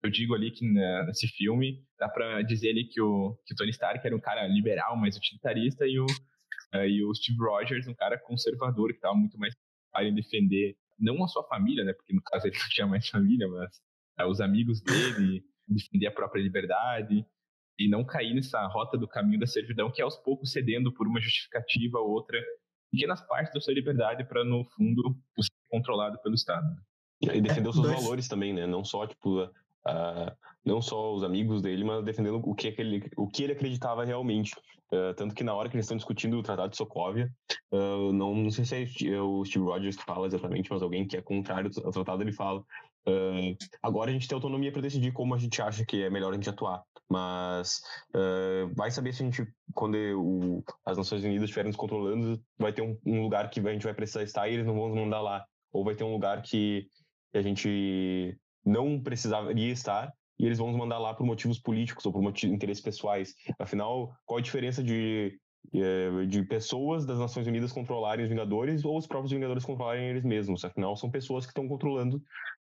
eu 0.04 0.10
digo 0.10 0.34
ali 0.36 0.52
que 0.52 0.66
nesse 0.66 1.28
filme 1.28 1.84
dá 2.00 2.08
para 2.08 2.44
dizer 2.44 2.70
ali 2.70 2.86
que 2.86 3.02
o, 3.02 3.38
que 3.46 3.54
o 3.54 3.58
Tony 3.58 3.72
Stark 3.72 4.06
era 4.06 4.16
um 4.16 4.22
cara 4.22 4.48
liberal, 4.48 4.96
mais 4.96 5.18
utilitarista, 5.18 5.86
e 5.86 6.00
o, 6.00 6.06
uh, 6.06 6.86
e 6.86 7.04
o 7.04 7.14
Steve 7.14 7.40
Rogers 7.40 7.88
um 7.88 7.96
cara 7.96 8.18
conservador, 8.18 8.92
que 8.92 8.98
estava 8.98 9.16
muito 9.16 9.38
mais 9.38 9.54
para 9.92 10.10
defender 10.12 10.78
não 11.00 11.24
a 11.24 11.28
sua 11.28 11.44
família, 11.44 11.84
né? 11.84 11.94
Porque 11.94 12.14
no 12.14 12.22
caso 12.22 12.48
ele 12.48 12.58
não 12.58 12.68
tinha 12.70 12.88
mais 12.88 13.08
família, 13.08 13.48
mas 13.48 13.82
uh, 14.20 14.30
os 14.30 14.42
amigos 14.42 14.82
dele, 14.82 15.44
defender 15.68 16.08
a 16.08 16.12
própria 16.12 16.42
liberdade 16.42 17.26
e 17.78 17.90
não 17.90 18.06
cair 18.06 18.34
nessa 18.34 18.66
rota 18.68 18.98
do 18.98 19.08
caminho 19.08 19.40
da 19.40 19.48
servidão, 19.48 19.92
que 19.92 20.02
é 20.02 20.04
aos 20.04 20.18
poucos 20.18 20.52
cedendo 20.52 20.94
por 20.94 21.08
uma 21.08 21.20
justificativa 21.20 22.00
ou 22.00 22.10
outra 22.10 22.42
pequenas 22.92 23.22
partes 23.28 23.54
da 23.54 23.60
sua 23.60 23.74
liberdade 23.74 24.24
para, 24.24 24.44
no 24.46 24.64
fundo, 24.64 25.18
ser 25.40 25.52
controlado 25.70 26.18
pelo 26.22 26.36
Estado. 26.36 26.68
E 27.22 27.42
defender 27.42 27.70
os 27.70 27.76
seus 27.76 27.88
Dois. 27.88 28.02
valores 28.02 28.28
também, 28.28 28.54
né? 28.54 28.66
Não 28.66 28.84
só, 28.84 29.06
tipo, 29.06 29.50
uh, 29.88 30.32
não 30.64 30.82
só 30.82 31.14
os 31.14 31.24
amigos 31.24 31.62
dele, 31.62 31.84
mas 31.84 32.04
defendendo 32.04 32.42
o 32.44 32.56
que, 32.56 32.74
ele, 32.78 33.10
o 33.18 33.28
que 33.28 33.44
ele 33.44 33.54
acreditava 33.54 34.04
realmente. 34.04 34.56
Uh, 34.92 35.14
tanto 35.16 35.34
que 35.34 35.44
na 35.44 35.54
hora 35.54 35.68
que 35.68 35.76
eles 35.76 35.86
estão 35.86 35.98
discutindo 35.98 36.38
o 36.38 36.44
Tratado 36.44 36.70
de 36.70 36.78
Sokovia, 36.78 37.30
uh, 37.72 38.12
não, 38.14 38.36
não 38.36 38.52
sei 38.52 38.66
se 38.66 39.12
é 39.12 39.22
o 39.22 39.44
Steve 39.44 39.66
Rogers 39.66 39.96
que 39.96 40.04
fala 40.04 40.28
exatamente, 40.28 40.70
mas 40.72 40.82
alguém 40.82 41.08
que 41.08 41.18
é 41.18 41.22
contrário 41.22 41.72
ao 41.84 41.92
tratado, 41.92 42.22
ele 42.22 42.32
fala 42.32 42.64
Uh, 43.08 43.56
agora 43.84 44.10
a 44.10 44.14
gente 44.14 44.28
tem 44.28 44.36
autonomia 44.36 44.72
para 44.72 44.82
decidir 44.82 45.12
como 45.12 45.36
a 45.36 45.38
gente 45.38 45.62
acha 45.62 45.86
que 45.86 46.02
é 46.02 46.10
melhor 46.10 46.32
a 46.32 46.36
gente 46.36 46.50
atuar. 46.50 46.84
Mas 47.08 47.82
uh, 48.16 48.74
vai 48.76 48.90
saber 48.90 49.14
se 49.14 49.22
a 49.22 49.26
gente, 49.26 49.48
quando 49.76 49.96
o, 49.96 50.64
as 50.84 50.98
Nações 50.98 51.24
Unidas 51.24 51.44
estiverem 51.44 51.70
nos 51.70 51.78
controlando, 51.78 52.42
vai 52.58 52.74
ter 52.74 52.82
um, 52.82 52.98
um, 53.06 53.22
lugar 53.22 53.50
que 53.50 53.60
a 53.60 53.72
gente 53.72 53.84
vai 53.84 53.94
precisar 53.94 54.24
estar 54.24 54.48
e 54.48 54.56
eles 54.56 54.66
não 54.66 54.74
vão 54.74 54.90
nos 54.90 54.98
mandar 54.98 55.22
lá. 55.22 55.46
Ou 55.72 55.84
vai 55.84 55.94
ter 55.94 56.04
um 56.04 56.14
lugar 56.14 56.42
que 56.42 56.88
a 57.34 57.42
gente 57.42 58.36
não 58.66 59.00
precisaria 59.00 59.72
estar 59.72 60.12
e 60.40 60.46
eles 60.46 60.58
vão 60.58 60.68
nos 60.68 60.78
mandar 60.78 61.00
lá 61.00 61.14
por 61.14 61.26
motivos 61.26 61.60
políticos 61.60 62.06
ou 62.06 62.12
por 62.12 62.22
motivos, 62.22 62.54
interesses 62.54 62.84
pessoais. 62.84 63.34
Afinal, 63.60 64.14
qual 64.26 64.40
a 64.40 64.42
diferença 64.42 64.84
de 64.84 65.40
é, 65.74 66.26
de 66.26 66.44
pessoas 66.44 67.06
das 67.06 67.20
Nações 67.20 67.48
Unidas 67.48 67.72
controlarem 67.72 68.24
os 68.24 68.30
Vingadores 68.30 68.86
ou 68.86 68.98
os 68.98 69.08
próprios 69.08 69.32
Vingadores 69.32 69.66
controlarem 69.66 70.10
eles 70.10 70.24
mesmos. 70.24 70.64
Afinal, 70.64 70.96
são 70.96 71.10
pessoas 71.10 71.46
que 71.46 71.52
estão 71.52 71.68
controlando 71.68 72.18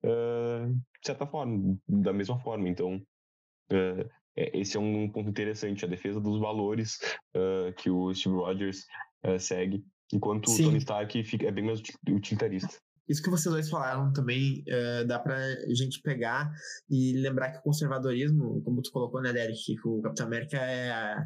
uh, 0.04 0.72
de 0.72 1.06
certa 1.06 1.26
forma, 1.26 1.76
da 1.88 2.12
mesma 2.12 2.38
forma. 2.40 2.68
Então, 2.68 2.96
uh, 2.96 4.10
esse 4.36 4.76
é 4.76 4.80
um 4.80 5.10
ponto 5.10 5.28
interessante, 5.28 5.84
a 5.84 5.88
defesa 5.88 6.20
dos 6.20 6.38
valores 6.38 6.98
uh, 7.36 7.72
que 7.76 7.90
o 7.90 8.14
Steve 8.14 8.36
Rogers 8.36 8.86
segue, 9.38 9.84
enquanto 10.12 10.50
Sim. 10.50 10.62
o 10.62 10.66
Tony 10.66 10.78
Stark 10.78 11.24
fica, 11.24 11.46
é 11.46 11.52
bem 11.52 11.64
mais 11.64 11.80
utilitarista. 12.08 12.80
Isso 13.08 13.22
que 13.22 13.30
vocês 13.30 13.52
dois 13.52 13.68
falaram 13.68 14.12
também 14.12 14.64
uh, 14.68 15.06
dá 15.06 15.18
pra 15.18 15.36
gente 15.74 16.00
pegar 16.02 16.50
e 16.88 17.12
lembrar 17.18 17.52
que 17.52 17.58
o 17.58 17.62
conservadorismo, 17.62 18.62
como 18.62 18.80
tu 18.82 18.90
colocou, 18.92 19.20
né, 19.20 19.32
Derek, 19.32 19.58
que 19.58 19.88
o 19.88 20.00
Capitão 20.00 20.26
América 20.26 20.56
é 20.56 21.16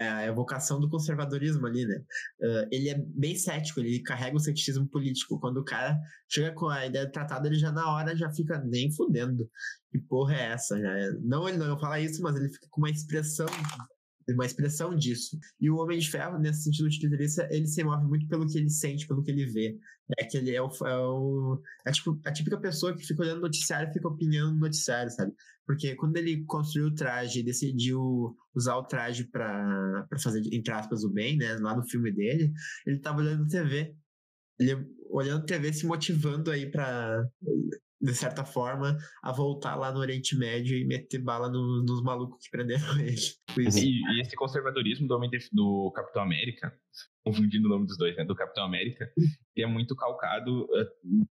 é 0.00 0.08
a 0.08 0.26
evocação 0.26 0.80
do 0.80 0.88
conservadorismo 0.88 1.66
ali, 1.66 1.84
né? 1.84 2.02
Uh, 2.40 2.68
ele 2.72 2.88
é 2.88 2.98
bem 2.98 3.36
cético, 3.36 3.80
ele 3.80 4.02
carrega 4.02 4.34
o 4.34 4.40
ceticismo 4.40 4.88
político. 4.88 5.38
Quando 5.38 5.58
o 5.58 5.64
cara 5.64 5.94
chega 6.26 6.52
com 6.54 6.68
a 6.68 6.86
ideia 6.86 7.04
do 7.04 7.12
tratado, 7.12 7.46
ele 7.46 7.56
já 7.56 7.70
na 7.70 7.86
hora 7.92 8.16
já 8.16 8.32
fica 8.32 8.58
nem 8.64 8.90
fudendo. 8.90 9.46
Que 9.92 9.98
porra 9.98 10.34
é 10.34 10.52
essa? 10.52 10.80
Já 10.80 10.98
é... 10.98 11.10
Não, 11.20 11.46
ele 11.46 11.58
não 11.58 11.78
fala 11.78 12.00
isso, 12.00 12.22
mas 12.22 12.34
ele 12.34 12.48
fica 12.48 12.66
com 12.70 12.80
uma 12.80 12.90
expressão 12.90 13.46
uma 14.28 14.46
expressão 14.46 14.94
disso. 14.94 15.38
E 15.60 15.70
o 15.70 15.76
Homem 15.76 15.98
de 15.98 16.10
Ferro, 16.10 16.38
nesse 16.38 16.64
sentido 16.64 16.86
utilitarista, 16.86 17.48
ele 17.50 17.66
se 17.66 17.82
move 17.82 18.06
muito 18.06 18.26
pelo 18.28 18.46
que 18.46 18.58
ele 18.58 18.70
sente, 18.70 19.06
pelo 19.06 19.22
que 19.22 19.30
ele 19.30 19.46
vê. 19.46 19.78
É 20.18 20.24
que 20.24 20.36
ele 20.36 20.54
é 20.54 20.62
o. 20.62 20.68
É, 20.84 20.96
o, 20.96 21.60
é 21.86 21.92
tipo 21.92 22.20
a 22.24 22.32
típica 22.32 22.58
pessoa 22.58 22.96
que 22.96 23.06
fica 23.06 23.22
olhando 23.22 23.38
o 23.38 23.42
noticiário 23.42 23.88
e 23.88 23.92
fica 23.92 24.08
opinando 24.08 24.52
no 24.52 24.60
noticiário, 24.60 25.10
sabe? 25.10 25.32
Porque 25.66 25.94
quando 25.94 26.16
ele 26.16 26.44
construiu 26.46 26.88
o 26.88 26.94
traje, 26.94 27.42
decidiu 27.42 28.36
usar 28.54 28.76
o 28.76 28.84
traje 28.84 29.24
para 29.24 30.06
fazer, 30.22 30.42
entre 30.52 30.72
aspas, 30.72 31.04
o 31.04 31.10
bem, 31.10 31.36
né? 31.36 31.56
Lá 31.56 31.76
no 31.76 31.88
filme 31.88 32.12
dele, 32.12 32.52
ele 32.86 32.98
tava 32.98 33.20
olhando 33.20 33.46
TV. 33.46 33.94
Ele 34.58 34.86
olhando 35.08 35.46
TV, 35.46 35.72
se 35.72 35.86
motivando 35.86 36.50
aí 36.50 36.70
para 36.70 37.24
de 38.00 38.14
certa 38.14 38.44
forma, 38.44 38.96
a 39.22 39.30
voltar 39.30 39.76
lá 39.76 39.92
no 39.92 39.98
Oriente 39.98 40.36
Médio 40.36 40.76
e 40.76 40.84
meter 40.86 41.18
bala 41.18 41.50
no, 41.50 41.82
nos 41.82 42.02
malucos 42.02 42.42
que 42.42 42.50
prenderam 42.50 42.80
ele. 42.98 43.16
E, 43.58 44.18
e, 44.18 44.20
esse 44.20 44.34
conservadorismo 44.34 45.06
do, 45.06 45.20
do 45.52 45.92
Capitão 45.94 46.22
América, 46.22 46.72
confundindo 47.22 47.66
o 47.66 47.70
nome 47.70 47.86
dos 47.86 47.98
dois, 47.98 48.16
né? 48.16 48.24
Do 48.24 48.34
Capitão 48.34 48.64
América, 48.64 49.12
é 49.56 49.66
muito 49.66 49.94
calcado, 49.94 50.66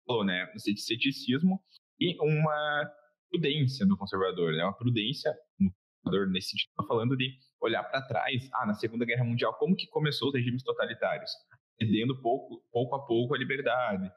uh, 0.09 0.25
né? 0.25 0.51
No 0.53 0.61
ceticismo 0.61 1.59
e 1.99 2.17
uma 2.21 2.91
prudência 3.31 3.87
do 3.87 3.97
conservador, 3.97 4.53
né? 4.53 4.63
Uma 4.63 4.77
prudência 4.77 5.33
no 5.59 5.73
conservador 6.03 6.31
nesse 6.31 6.51
sentido, 6.51 6.87
falando 6.87 7.17
de 7.17 7.33
olhar 7.63 7.83
para 7.85 8.03
trás, 8.03 8.49
ah, 8.55 8.67
na 8.67 8.75
Segunda 8.75 9.05
Guerra 9.05 9.25
Mundial, 9.25 9.55
como 9.55 9.77
que 9.77 9.87
começou 9.89 10.29
os 10.29 10.35
regimes 10.35 10.63
totalitários? 10.63 11.31
Cedendo 11.79 12.21
pouco, 12.21 12.63
pouco 12.71 12.95
a 12.97 13.07
pouco 13.07 13.35
a 13.35 13.39
liberdade, 13.39 14.11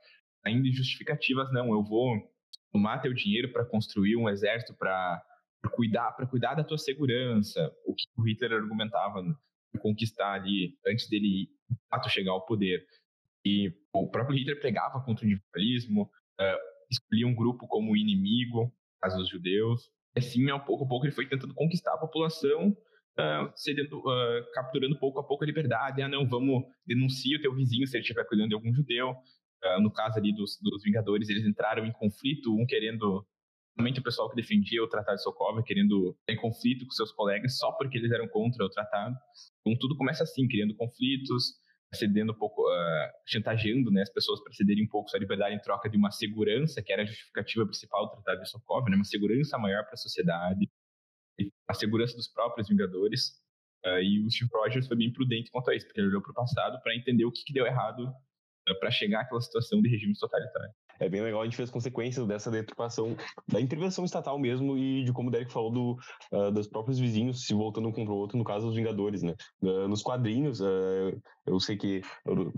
ainda 0.45 0.69
justificativas, 0.71 1.51
não, 1.53 1.73
eu 1.73 1.83
vou 1.83 2.32
tomar 2.73 2.99
teu 2.99 3.13
dinheiro 3.13 3.53
para 3.53 3.63
construir 3.63 4.17
um 4.17 4.27
exército 4.27 4.73
para 4.73 5.23
cuidar 5.75 6.11
para 6.11 6.27
cuidar 6.27 6.55
da 6.55 6.63
tua 6.63 6.77
segurança, 6.77 7.71
o 7.85 7.93
que 7.93 8.03
o 8.17 8.23
Hitler 8.23 8.51
argumentava 8.51 9.23
para 9.71 9.81
conquistar 9.81 10.33
ali 10.33 10.75
antes 10.85 11.07
dele 11.07 11.47
de 11.69 11.77
fato 11.89 12.09
chegar 12.09 12.31
ao 12.31 12.45
poder. 12.45 12.83
E 13.45 13.71
o 13.93 14.07
próprio 14.07 14.37
Hitler 14.37 14.59
pregava 14.59 15.01
contra 15.03 15.23
o 15.23 15.27
individualismo, 15.27 16.03
uh, 16.03 16.59
escolhia 16.89 17.27
um 17.27 17.35
grupo 17.35 17.67
como 17.67 17.95
inimigo, 17.95 18.73
caso 19.01 19.17
dos 19.17 19.29
judeus. 19.29 19.89
E 20.15 20.19
assim, 20.19 20.45
pouco 20.65 20.85
a 20.85 20.87
pouco, 20.87 21.05
ele 21.05 21.13
foi 21.13 21.27
tentando 21.27 21.53
conquistar 21.53 21.93
a 21.93 21.97
população, 21.97 22.69
uh, 22.69 23.51
cedendo, 23.55 23.99
uh, 23.99 24.51
capturando 24.53 24.97
pouco 24.97 25.19
a 25.19 25.23
pouco 25.23 25.43
a 25.43 25.47
liberdade. 25.47 26.01
Ah, 26.01 26.07
não, 26.07 26.27
vamos 26.27 26.63
denunciar 26.85 27.39
o 27.39 27.41
teu 27.41 27.53
vizinho 27.53 27.85
se 27.87 27.97
ele 27.97 28.01
estiver 28.01 28.25
cuidando 28.25 28.49
de 28.49 28.55
algum 28.55 28.73
judeu. 28.73 29.15
Uh, 29.63 29.81
no 29.81 29.91
caso 29.91 30.19
ali 30.19 30.33
dos, 30.33 30.59
dos 30.61 30.83
Vingadores, 30.83 31.29
eles 31.29 31.45
entraram 31.45 31.85
em 31.85 31.91
conflito, 31.91 32.53
um 32.53 32.65
querendo 32.65 33.25
somente 33.75 33.99
o 33.99 34.03
pessoal 34.03 34.29
que 34.29 34.35
defendia 34.35 34.83
o 34.83 34.87
Tratado 34.87 35.17
de 35.17 35.23
Sokovia, 35.23 35.63
querendo 35.63 36.15
ter 36.25 36.35
conflito 36.35 36.85
com 36.85 36.91
seus 36.91 37.11
colegas 37.11 37.57
só 37.57 37.71
porque 37.71 37.97
eles 37.97 38.11
eram 38.11 38.27
contra 38.27 38.63
o 38.65 38.69
tratado. 38.69 39.15
Então 39.61 39.77
tudo 39.79 39.97
começa 39.97 40.23
assim, 40.23 40.47
criando 40.47 40.75
conflitos, 40.75 41.55
cedendo 41.93 42.31
um 42.31 42.35
pouco, 42.35 42.61
uh, 42.63 43.11
chantageando 43.25 43.91
né, 43.91 44.01
as 44.01 44.11
pessoas 44.11 44.43
para 44.43 44.53
cederem 44.53 44.83
um 44.83 44.87
pouco 44.87 45.09
sua 45.09 45.19
liberdade 45.19 45.55
em 45.55 45.59
troca 45.59 45.89
de 45.89 45.97
uma 45.97 46.11
segurança, 46.11 46.81
que 46.81 46.91
era 46.91 47.03
a 47.03 47.05
justificativa 47.05 47.65
principal 47.65 48.07
do 48.07 48.11
Tratado 48.21 48.43
de 48.43 48.49
Sokovia, 48.49 48.91
né, 48.91 48.95
uma 48.95 49.05
segurança 49.05 49.57
maior 49.57 49.83
para 49.83 49.93
a 49.93 49.97
sociedade, 49.97 50.69
a 51.67 51.73
segurança 51.73 52.15
dos 52.15 52.27
próprios 52.27 52.67
Vingadores. 52.67 53.41
Uh, 53.85 53.99
e 53.99 54.25
o 54.25 54.31
Steve 54.31 54.49
Rogers 54.53 54.87
foi 54.87 54.95
bem 54.97 55.11
prudente 55.11 55.51
quanto 55.51 55.69
a 55.69 55.75
isso, 55.75 55.85
porque 55.85 55.99
ele 55.99 56.07
olhou 56.07 56.21
para 56.21 56.31
o 56.31 56.35
passado 56.35 56.81
para 56.81 56.95
entender 56.95 57.25
o 57.25 57.31
que, 57.31 57.43
que 57.43 57.53
deu 57.53 57.65
errado 57.65 58.13
para 58.79 58.91
chegar 58.91 59.21
àquela 59.21 59.41
situação 59.41 59.81
de 59.81 59.89
regime 59.89 60.13
totalitário. 60.19 60.71
É 60.99 61.09
bem 61.09 61.21
legal 61.21 61.41
a 61.41 61.45
gente 61.45 61.57
ver 61.57 61.63
as 61.63 61.69
consequências 61.69 62.25
dessa 62.27 62.51
deturpação, 62.51 63.15
da 63.47 63.59
intervenção 63.59 64.05
estatal 64.05 64.37
mesmo 64.37 64.77
e 64.77 65.03
de 65.03 65.11
como 65.11 65.29
o 65.29 65.31
Derek 65.31 65.51
falou 65.51 65.71
do, 65.71 65.97
uh, 66.31 66.51
dos 66.51 66.67
próprios 66.67 66.99
vizinhos 66.99 67.45
se 67.45 67.53
voltando 67.53 67.87
um 67.87 67.91
contra 67.91 68.13
o 68.13 68.17
outro, 68.17 68.37
no 68.37 68.43
caso 68.43 68.67
dos 68.67 68.75
Vingadores, 68.75 69.23
né? 69.23 69.35
Uh, 69.61 69.87
nos 69.87 70.01
quadrinhos, 70.01 70.61
uh, 70.61 71.21
eu 71.45 71.59
sei 71.59 71.75
que 71.75 72.01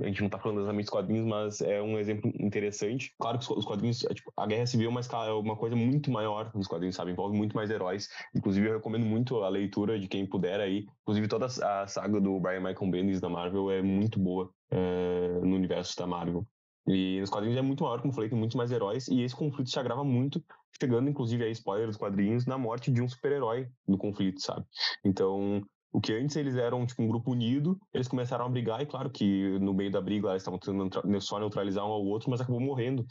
a 0.02 0.06
gente 0.06 0.22
não 0.22 0.30
tá 0.30 0.38
falando 0.38 0.60
exatamente 0.60 0.86
dos 0.86 0.92
quadrinhos, 0.92 1.26
mas 1.26 1.62
é 1.62 1.82
um 1.82 1.98
exemplo 1.98 2.32
interessante. 2.40 3.14
Claro 3.18 3.40
que 3.40 3.52
os 3.52 3.66
quadrinhos, 3.66 4.04
é, 4.06 4.14
tipo, 4.14 4.32
a 4.38 4.46
Guerra 4.46 4.68
Civil 4.68 4.92
é 4.92 5.28
é 5.28 5.32
uma 5.32 5.56
coisa 5.56 5.76
muito 5.76 6.12
maior 6.12 6.52
nos 6.54 6.68
quadrinhos, 6.68 6.96
sabe? 6.96 7.12
Envolve 7.12 7.36
muito 7.36 7.56
mais 7.56 7.70
heróis. 7.70 8.10
Inclusive, 8.36 8.68
eu 8.68 8.74
recomendo 8.74 9.06
muito 9.06 9.44
a 9.44 9.50
leitura 9.50 10.00
de 10.00 10.08
quem 10.08 10.26
puder 10.26 10.60
aí. 10.60 10.86
Inclusive, 11.02 11.28
toda 11.28 11.48
a 11.48 11.88
saga 11.88 12.20
do 12.22 12.40
Brian 12.40 12.62
Michael 12.62 12.92
Bendis 12.92 13.20
da 13.20 13.30
Marvel 13.30 13.72
é 13.72 13.82
muito 13.82 14.20
boa 14.20 14.52
no 14.72 15.55
universo 15.55 15.95
da 15.98 16.07
Marvel. 16.07 16.45
E 16.88 17.19
nos 17.19 17.31
quadrinhos 17.31 17.57
é 17.57 17.62
muito 17.63 17.84
maior, 17.84 18.00
tem 18.00 18.12
muitos 18.38 18.55
mais 18.55 18.72
heróis, 18.72 19.07
e 19.07 19.22
esse 19.22 19.36
conflito 19.36 19.69
se 19.69 19.79
agrava 19.79 20.03
muito, 20.03 20.43
chegando 20.79 21.10
inclusive 21.10 21.43
a 21.43 21.50
spoiler 21.50 21.88
dos 21.88 21.98
quadrinhos, 21.98 22.45
na 22.45 22.57
morte 22.57 22.91
de 22.91 23.01
um 23.01 23.10
super-herói 23.10 23.67
no 23.88 23.98
conflito, 23.98 24.39
sabe? 24.39 24.63
Então, 25.03 25.63
o 25.91 26.00
que 26.00 26.13
antes 26.13 26.36
eles 26.36 26.55
eram 26.57 26.86
tipo 26.86 27.01
um 27.01 27.07
grupo 27.07 27.31
unido, 27.31 27.79
eles 27.93 28.07
começaram 28.07 28.45
a 28.45 28.50
brigar, 28.50 28.81
e 28.81 28.86
claro 28.86 29.10
que 29.10 29.57
no 29.60 29.74
meio 29.74 29.89
da 29.89 30.01
briga 30.01 30.29
eles 30.29 30.41
estavam 30.41 30.60
tentando 30.60 31.22
só 31.22 31.39
neutralizar 31.39 31.86
um 31.88 31.91
ao 31.91 32.05
outro, 32.05 32.29
mas 32.29 32.41
acabou 32.41 32.60
morrendo. 32.60 33.03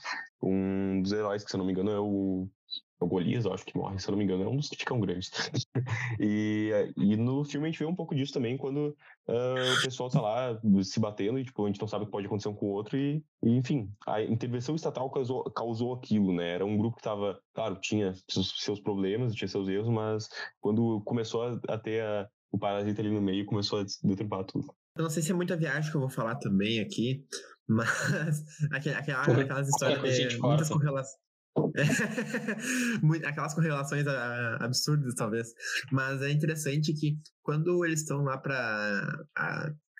Um 0.42 1.02
dos 1.02 1.10
heróis, 1.10 1.42
que 1.42 1.50
se 1.50 1.56
eu 1.56 1.58
não 1.58 1.66
me 1.66 1.72
engano 1.72 1.90
é 1.90 1.98
o. 1.98 2.46
o 3.00 3.06
Golias, 3.06 3.44
eu 3.44 3.52
acho 3.52 3.64
que 3.64 3.76
morre, 3.76 3.98
se 3.98 4.08
eu 4.08 4.12
não 4.12 4.18
me 4.18 4.24
engano, 4.24 4.44
é 4.44 4.48
um 4.48 4.56
dos 4.56 4.68
que 4.68 4.76
ficam 4.76 5.00
grandes. 5.00 5.30
e, 6.20 6.70
e 6.96 7.16
no 7.16 7.44
filme 7.44 7.66
a 7.66 7.70
gente 7.70 7.78
vê 7.78 7.86
um 7.86 7.94
pouco 7.94 8.14
disso 8.14 8.32
também, 8.32 8.56
quando 8.56 8.96
uh, 9.28 9.78
o 9.78 9.82
pessoal 9.82 10.08
tá 10.08 10.20
lá 10.20 10.60
se 10.82 11.00
batendo 11.00 11.38
e, 11.38 11.44
tipo, 11.44 11.64
a 11.64 11.66
gente 11.68 11.80
não 11.80 11.88
sabe 11.88 12.04
o 12.04 12.06
que 12.06 12.12
pode 12.12 12.26
acontecer 12.26 12.48
um 12.48 12.54
com 12.54 12.66
o 12.66 12.72
outro 12.72 12.96
e, 12.96 13.22
e 13.42 13.50
enfim, 13.50 13.90
a 14.06 14.22
intervenção 14.22 14.74
estatal 14.74 15.10
causou, 15.10 15.44
causou 15.50 15.94
aquilo, 15.94 16.32
né? 16.32 16.50
Era 16.50 16.64
um 16.64 16.76
grupo 16.76 16.96
que 16.96 17.02
tava, 17.02 17.38
claro, 17.52 17.78
tinha 17.80 18.14
seus, 18.30 18.54
seus 18.58 18.80
problemas, 18.80 19.34
tinha 19.34 19.48
seus 19.48 19.68
erros, 19.68 19.88
mas 19.88 20.28
quando 20.60 21.02
começou 21.04 21.42
a, 21.42 21.60
a 21.68 21.78
ter 21.78 22.02
a, 22.02 22.28
o 22.50 22.58
parasita 22.58 23.02
ali 23.02 23.10
no 23.10 23.20
meio, 23.20 23.44
começou 23.44 23.80
a 23.80 23.84
deturpar 24.02 24.44
tudo. 24.44 24.66
Eu 24.96 25.02
não 25.02 25.10
sei 25.10 25.22
se 25.22 25.32
é 25.32 25.34
muita 25.34 25.56
viagem 25.56 25.90
que 25.90 25.96
eu 25.96 26.00
vou 26.00 26.10
falar 26.10 26.36
também 26.36 26.80
aqui, 26.80 27.26
mas 27.68 28.44
aquelas, 28.70 29.38
aquelas 29.38 29.68
histórias 29.68 30.16
de 30.16 30.38
muitas 30.38 30.68
correlações. 30.68 31.23
Aquelas 33.26 33.54
correlações 33.54 34.06
absurdas, 34.60 35.14
talvez. 35.14 35.52
Mas 35.90 36.20
é 36.22 36.30
interessante 36.30 36.92
que 36.92 37.18
quando 37.42 37.84
eles 37.84 38.00
estão 38.00 38.22
lá 38.22 38.38
para 38.38 39.24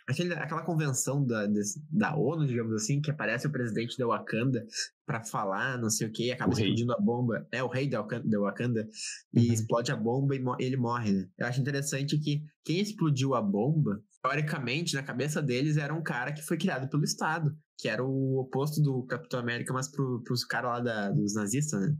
Aquele, 0.06 0.34
aquela 0.34 0.62
convenção 0.62 1.24
da, 1.24 1.46
da 1.90 2.14
ONU, 2.14 2.46
digamos 2.46 2.74
assim, 2.74 3.00
que 3.00 3.10
aparece 3.10 3.46
o 3.46 3.50
presidente 3.50 3.96
da 3.96 4.06
Wakanda 4.06 4.66
para 5.06 5.24
falar, 5.24 5.78
não 5.78 5.88
sei 5.88 6.06
o 6.06 6.12
que, 6.12 6.30
acaba 6.30 6.50
o 6.50 6.52
explodindo 6.52 6.92
rei. 6.92 7.00
a 7.00 7.02
bomba. 7.02 7.48
É 7.50 7.62
o 7.62 7.68
rei 7.68 7.88
da 7.88 8.02
Wakanda, 8.02 8.28
da 8.28 8.38
Wakanda 8.38 8.88
e 9.32 9.46
uhum. 9.46 9.54
explode 9.54 9.90
a 9.92 9.96
bomba 9.96 10.36
e 10.36 10.42
ele 10.58 10.76
morre, 10.76 11.10
né? 11.10 11.26
Eu 11.38 11.46
acho 11.46 11.58
interessante 11.58 12.18
que 12.18 12.42
quem 12.62 12.80
explodiu 12.80 13.34
a 13.34 13.40
bomba, 13.40 13.98
teoricamente, 14.22 14.94
na 14.94 15.02
cabeça 15.02 15.40
deles, 15.40 15.78
era 15.78 15.94
um 15.94 16.02
cara 16.02 16.32
que 16.32 16.42
foi 16.42 16.58
criado 16.58 16.86
pelo 16.90 17.04
Estado 17.04 17.56
que 17.78 17.88
era 17.88 18.04
o 18.04 18.38
oposto 18.40 18.80
do 18.80 19.04
Capitão 19.04 19.40
América, 19.40 19.72
mas 19.72 19.90
pro, 19.90 20.22
pros 20.22 20.44
caras 20.44 20.70
lá 20.72 20.80
da, 20.80 21.10
dos 21.10 21.34
nazistas, 21.34 21.80
né? 21.80 21.96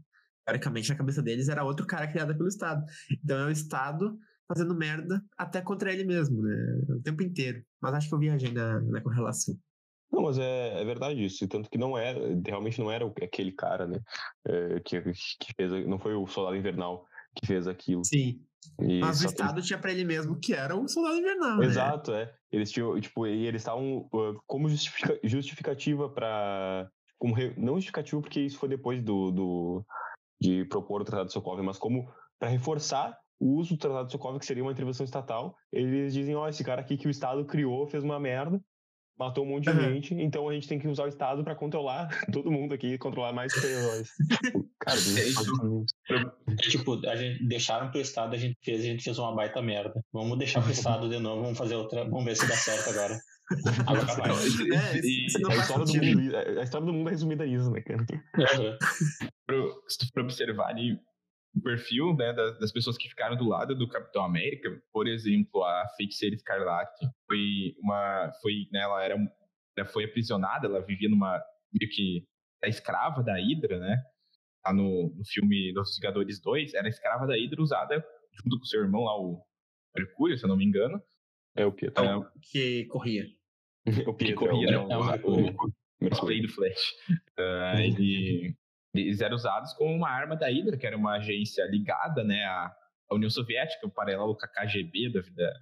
Teoricamente, 0.46 0.90
na 0.90 0.96
cabeça 0.96 1.22
deles, 1.22 1.48
era 1.48 1.64
outro 1.64 1.86
cara 1.86 2.06
criado 2.06 2.36
pelo 2.36 2.48
Estado. 2.48 2.84
Então 3.22 3.38
é 3.38 3.46
o 3.46 3.50
Estado 3.50 4.16
fazendo 4.46 4.74
merda 4.74 5.22
até 5.38 5.60
contra 5.60 5.92
ele 5.92 6.04
mesmo, 6.04 6.42
né? 6.42 6.54
O 6.90 7.02
tempo 7.02 7.22
inteiro. 7.22 7.64
Mas 7.80 7.94
acho 7.94 8.08
que 8.08 8.14
eu 8.14 8.18
viajei 8.18 8.52
na, 8.52 8.80
na 8.80 9.02
correlação. 9.02 9.56
Não, 10.12 10.22
mas 10.22 10.38
é, 10.38 10.80
é 10.80 10.84
verdade 10.84 11.24
isso. 11.24 11.48
Tanto 11.48 11.68
que 11.68 11.78
não 11.78 11.98
é, 11.98 12.14
realmente 12.46 12.78
não 12.78 12.90
era 12.90 13.04
aquele 13.22 13.52
cara, 13.52 13.86
né? 13.86 13.98
É, 14.46 14.80
que, 14.80 15.00
que 15.02 15.54
fez, 15.56 15.86
não 15.86 15.98
foi 15.98 16.14
o 16.14 16.26
Soldado 16.26 16.56
Invernal 16.56 17.04
que 17.34 17.46
fez 17.46 17.66
aquilo. 17.66 18.04
Sim. 18.04 18.40
E 18.80 19.00
Mas 19.00 19.22
o 19.22 19.26
Estado 19.26 19.60
que... 19.60 19.66
tinha 19.66 19.78
para 19.78 19.92
ele 19.92 20.04
mesmo 20.04 20.38
que 20.38 20.52
era 20.52 20.76
um 20.76 20.86
soldado 20.88 21.16
invernal. 21.16 21.58
Né? 21.58 21.66
Exato, 21.66 22.12
né? 22.12 22.22
é. 22.22 22.34
Eles 22.52 22.70
tinham, 22.70 22.98
tipo, 23.00 23.26
e 23.26 23.46
eles 23.46 23.62
estavam 23.62 24.08
uh, 24.12 24.40
como 24.46 24.68
justifica, 24.68 25.18
justificativa 25.24 26.08
para. 26.08 26.88
Como 27.18 27.34
re, 27.34 27.54
não 27.56 27.74
justificativa, 27.74 28.20
porque 28.20 28.40
isso 28.40 28.58
foi 28.58 28.68
depois 28.68 29.02
do, 29.02 29.30
do 29.30 29.86
de 30.40 30.64
propor 30.66 31.00
o 31.00 31.04
Tratado 31.04 31.28
de 31.28 31.32
Sokovia, 31.32 31.62
mas 31.62 31.78
como 31.78 32.08
para 32.38 32.50
reforçar 32.50 33.16
o 33.40 33.56
uso 33.56 33.74
do 33.74 33.80
Tratado 33.80 34.06
de 34.06 34.12
Sokovia, 34.12 34.38
que 34.38 34.46
seria 34.46 34.62
uma 34.62 34.72
intervenção 34.72 35.04
estatal, 35.04 35.56
eles 35.72 36.12
dizem: 36.12 36.34
ó, 36.34 36.44
oh, 36.44 36.48
esse 36.48 36.62
cara 36.62 36.80
aqui 36.80 36.96
que 36.96 37.06
o 37.06 37.10
Estado 37.10 37.44
criou 37.44 37.86
fez 37.86 38.04
uma 38.04 38.20
merda, 38.20 38.60
matou 39.18 39.44
um 39.44 39.48
monte 39.48 39.64
de 39.64 39.70
uhum. 39.70 39.94
gente, 39.94 40.14
então 40.14 40.48
a 40.48 40.54
gente 40.54 40.68
tem 40.68 40.78
que 40.78 40.88
usar 40.88 41.04
o 41.04 41.08
Estado 41.08 41.44
para 41.44 41.54
controlar 41.54 42.08
todo 42.32 42.50
mundo 42.50 42.74
aqui, 42.74 42.98
controlar 42.98 43.32
mais 43.32 43.52
super-heróis. 43.52 44.08
Cara, 44.80 44.98
é 44.98 45.28
isso. 45.28 45.86
tipo, 46.68 47.06
a 47.06 47.16
gente 47.16 47.46
deixaram 47.46 47.90
pro 47.90 48.00
Estado, 48.00 48.34
a 48.34 48.38
gente 48.38 48.56
fez, 48.62 48.80
a 48.80 48.84
gente 48.84 49.02
fez 49.02 49.18
uma 49.18 49.34
baita 49.34 49.62
merda. 49.62 50.04
Vamos 50.12 50.36
deixar 50.38 50.60
pro 50.60 50.72
Estado 50.72 51.08
de 51.08 51.18
novo, 51.18 51.42
vamos 51.42 51.56
fazer 51.56 51.76
outra, 51.76 52.04
vamos 52.04 52.24
ver 52.24 52.36
se 52.36 52.46
dá 52.46 52.54
certo 52.54 52.90
agora. 52.90 53.18
Agora 53.86 54.14
vai. 54.14 54.30
É, 54.30 54.90
a, 54.94 55.56
história 55.56 55.84
do 55.84 55.94
mundo, 55.94 56.36
a 56.36 56.62
história 56.62 56.86
do 56.86 56.92
mundo 56.94 57.08
é 57.08 57.10
resumida 57.10 57.44
nisso, 57.44 57.70
né, 57.70 57.82
cara? 57.82 58.06
Uhum. 58.38 59.72
se 59.86 59.98
tu 59.98 60.06
for 60.14 60.22
observar 60.22 60.70
ali, 60.70 60.98
o 61.54 61.60
perfil 61.60 62.14
né, 62.16 62.32
das, 62.32 62.58
das, 62.58 62.72
pessoas 62.72 62.98
que 62.98 63.08
ficaram 63.08 63.36
do 63.36 63.48
lado 63.48 63.74
do 63.74 63.88
Capitão 63.88 64.24
América, 64.24 64.68
por 64.92 65.06
exemplo, 65.06 65.62
a 65.62 65.88
feiticeira 65.96 66.34
Escarlate 66.34 67.06
foi 67.26 67.76
uma, 67.78 68.32
foi, 68.42 68.66
né, 68.72 68.80
ela 68.80 69.02
era, 69.04 69.16
ela 69.76 69.88
foi 69.88 70.04
aprisionada, 70.04 70.66
ela 70.66 70.84
vivia 70.84 71.08
numa 71.08 71.40
meio 71.72 71.90
que 71.90 72.26
a 72.62 72.68
escrava 72.68 73.22
da 73.22 73.36
Hydra, 73.36 73.78
né? 73.78 74.02
Tá 74.62 74.72
no, 74.72 75.14
no 75.14 75.24
filme 75.26 75.72
Dos 75.72 75.96
Vingadores 75.96 76.40
2, 76.40 76.74
era 76.74 76.88
escrava 76.88 77.26
da 77.26 77.34
Hydra 77.34 77.62
usada 77.62 78.04
junto 78.32 78.58
com 78.58 78.64
seu 78.64 78.80
irmão 78.80 79.04
lá, 79.04 79.16
o 79.20 79.44
Mercúrio, 79.96 80.36
se 80.36 80.44
eu 80.44 80.48
não 80.48 80.56
me 80.56 80.64
engano. 80.64 81.00
É 81.54 81.64
o 81.64 81.72
Pietro. 81.72 82.04
É, 82.04 82.30
que 82.42 82.86
corria. 82.86 83.26
o 83.86 84.14
Pietro 84.14 84.16
que 84.16 84.34
corria, 84.34 84.70
é 84.70 84.78
o, 84.78 84.88
né? 84.88 84.94
É 84.94 84.98
o, 84.98 85.00
o, 85.00 85.50
o, 86.02 86.26
o 86.26 86.42
do 86.42 86.48
Flash. 86.48 86.94
Uh, 87.38 87.78
ele 87.78 88.56
eles 88.94 89.20
eram 89.20 89.34
usados 89.34 89.72
como 89.74 89.94
uma 89.94 90.08
arma 90.08 90.36
da 90.36 90.48
Hydra, 90.48 90.76
que 90.76 90.86
era 90.86 90.96
uma 90.96 91.16
agência 91.16 91.64
ligada 91.64 92.22
né, 92.22 92.44
à 92.44 92.74
União 93.12 93.30
Soviética, 93.30 93.86
o 93.86 93.90
paralelo 93.90 94.36
com 94.36 94.44
a 94.44 94.48
KGB 94.48 95.12
da 95.12 95.20
vida 95.20 95.52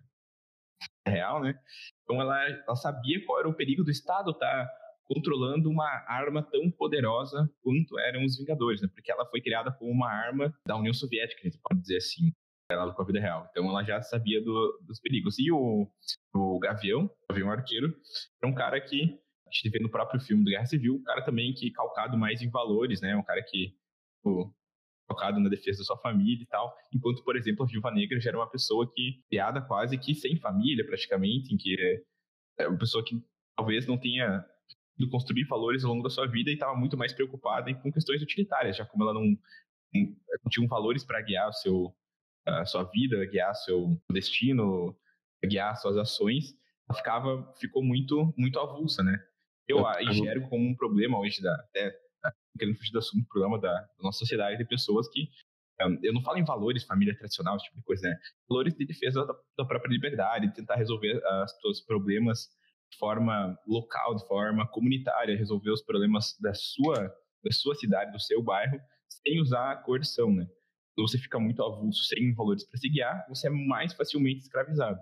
real, 1.07 1.43
né? 1.43 1.59
Então 2.03 2.21
ela, 2.21 2.49
ela 2.49 2.77
sabia 2.77 3.25
qual 3.25 3.41
era 3.41 3.49
o 3.49 3.55
perigo 3.55 3.85
do 3.85 3.91
Estado 3.91 4.31
estar 4.31 4.67
tá 4.67 4.71
controlando 5.05 5.69
uma 5.69 5.89
arma 6.09 6.43
tão 6.43 6.71
poderosa 6.71 7.51
quanto 7.63 7.99
eram 7.99 8.25
os 8.25 8.37
Vingadores, 8.37 8.81
né? 8.81 8.89
Porque 8.93 9.11
ela 9.11 9.27
foi 9.27 9.41
criada 9.41 9.73
como 9.73 9.91
uma 9.91 10.11
arma 10.11 10.55
da 10.67 10.77
União 10.77 10.95
Soviética, 10.95 11.41
a 11.43 11.45
gente 11.45 11.61
pode 11.63 11.81
dizer 11.81 11.97
assim, 11.99 12.33
ela 12.71 12.93
com 12.93 13.03
a 13.03 13.05
vida 13.05 13.21
real. 13.21 13.47
Então 13.51 13.69
ela 13.69 13.83
já 13.83 14.01
sabia 14.01 14.43
do, 14.43 14.81
dos 14.87 15.01
perigos. 15.01 15.39
E 15.39 15.51
o, 15.51 15.87
o 16.35 16.59
Gavião, 16.59 17.05
o 17.05 17.33
Gavião 17.33 17.51
Arqueiro, 17.51 17.95
era 18.43 18.51
um 18.51 18.55
cara 18.55 18.81
que 18.81 19.19
a 19.53 19.55
gente 19.55 19.71
vê 19.71 19.79
no 19.79 19.91
próprio 19.91 20.21
filme 20.21 20.43
do 20.45 20.51
Guerra 20.51 20.67
Civil, 20.67 20.95
um 20.97 21.03
cara 21.03 21.23
também 21.25 21.53
que 21.53 21.71
calcado 21.71 22.17
mais 22.17 22.41
em 22.41 22.51
valores, 22.51 23.01
né? 23.01 23.15
Um 23.15 23.23
cara 23.23 23.43
que 23.43 23.75
tipo, 24.17 24.55
calcado 25.09 25.39
na 25.41 25.51
defesa 25.51 25.79
da 25.79 25.85
sua 25.85 25.99
família 25.99 26.43
e 26.43 26.47
tal. 26.47 26.75
Enquanto, 26.95 27.23
por 27.23 27.37
exemplo, 27.37 27.65
a 27.65 27.67
Viúva 27.69 27.91
Negra 27.91 28.19
já 28.21 28.31
era 28.31 28.39
uma 28.39 28.51
pessoa 28.51 28.91
que 28.91 29.23
criada 29.29 29.61
quase 29.61 29.99
que 29.99 30.15
sem 30.15 30.37
família, 30.39 30.87
praticamente, 30.87 31.55
em 31.55 31.59
que 31.59 32.03
é 32.59 32.67
uma 32.67 32.79
pessoa 32.79 33.05
que 33.05 33.23
talvez 33.57 33.87
não 33.87 33.99
tenha 33.99 34.45
ido 34.99 35.11
construir 35.11 35.45
valores 35.45 35.85
ao 35.85 35.91
longo 35.91 36.03
da 36.03 36.11
sua 36.11 36.27
vida 36.27 36.51
e 36.51 36.55
estava 36.55 36.75
muito 36.75 36.97
mais 36.97 37.13
preocupada 37.13 37.75
com 37.75 37.93
questões 37.93 38.23
utilitárias, 38.23 38.77
já 38.77 38.87
como 38.87 39.05
ela 39.05 39.15
não, 39.15 39.25
não 39.95 40.51
tinha 40.51 40.67
valores 40.69 41.05
para 41.05 41.21
guiar 41.21 41.49
o 41.49 41.53
seu 41.53 41.95
a 42.45 42.65
sua 42.65 42.83
vida, 42.85 43.25
guiar 43.27 43.55
seu 43.55 43.97
destino, 44.11 44.99
guiar 45.45 45.77
suas 45.77 45.97
ações, 45.97 46.57
ela 46.89 46.99
ficava 46.99 47.53
ficou 47.55 47.85
muito 47.85 48.35
muito 48.37 48.59
avulsa, 48.59 49.03
né? 49.03 49.17
Eu 49.69 49.87
a 49.87 50.03
enxergo 50.03 50.49
como 50.49 50.69
um 50.69 50.75
problema 50.75 51.19
hoje 51.19 51.41
da 51.43 51.55
até 51.55 51.93
querendo 52.59 52.77
fugir 52.77 52.93
do 52.93 52.99
assunto, 52.99 53.27
problema 53.29 53.61
da, 53.61 53.73
da, 53.73 54.03
nossa 54.03 54.19
sociedade 54.19 54.59
de 54.59 54.65
pessoas 54.65 55.09
que 55.09 55.29
um, 55.81 55.99
eu 56.03 56.13
não 56.13 56.23
falo 56.23 56.39
em 56.39 56.45
valores, 56.45 56.85
família 56.85 57.17
tradicional, 57.17 57.57
esse 57.57 57.65
tipo 57.65 57.79
de 57.79 57.83
coisa, 57.83 58.09
né? 58.09 58.17
Valores 58.49 58.75
de 58.75 58.87
defesa 58.87 59.27
da, 59.27 59.35
da 59.59 59.65
própria 59.65 59.91
liberdade, 59.91 60.47
de 60.47 60.55
tentar 60.55 60.77
resolver 60.77 61.21
os 61.45 61.53
seus 61.61 61.81
problemas 61.81 62.49
de 62.93 62.99
forma 62.99 63.59
local, 63.67 64.15
de 64.15 64.27
forma 64.29 64.69
comunitária, 64.69 65.37
resolver 65.37 65.71
os 65.71 65.83
problemas 65.83 66.37
da 66.41 66.53
sua 66.55 67.13
da 67.43 67.51
sua 67.51 67.75
cidade, 67.75 68.13
do 68.13 68.21
seu 68.21 68.41
bairro, 68.41 68.79
sem 69.09 69.41
usar 69.41 69.73
a 69.73 69.77
coerção, 69.77 70.33
né? 70.33 70.47
Quando 70.95 71.09
você 71.09 71.19
fica 71.19 71.41
muito 71.41 71.61
avulso, 71.63 72.05
sem 72.05 72.33
valores 72.35 72.65
para 72.69 72.79
se 72.79 72.89
guiar, 72.89 73.27
você 73.29 73.49
é 73.49 73.51
mais 73.51 73.93
facilmente 73.95 74.43
escravizado. 74.43 75.01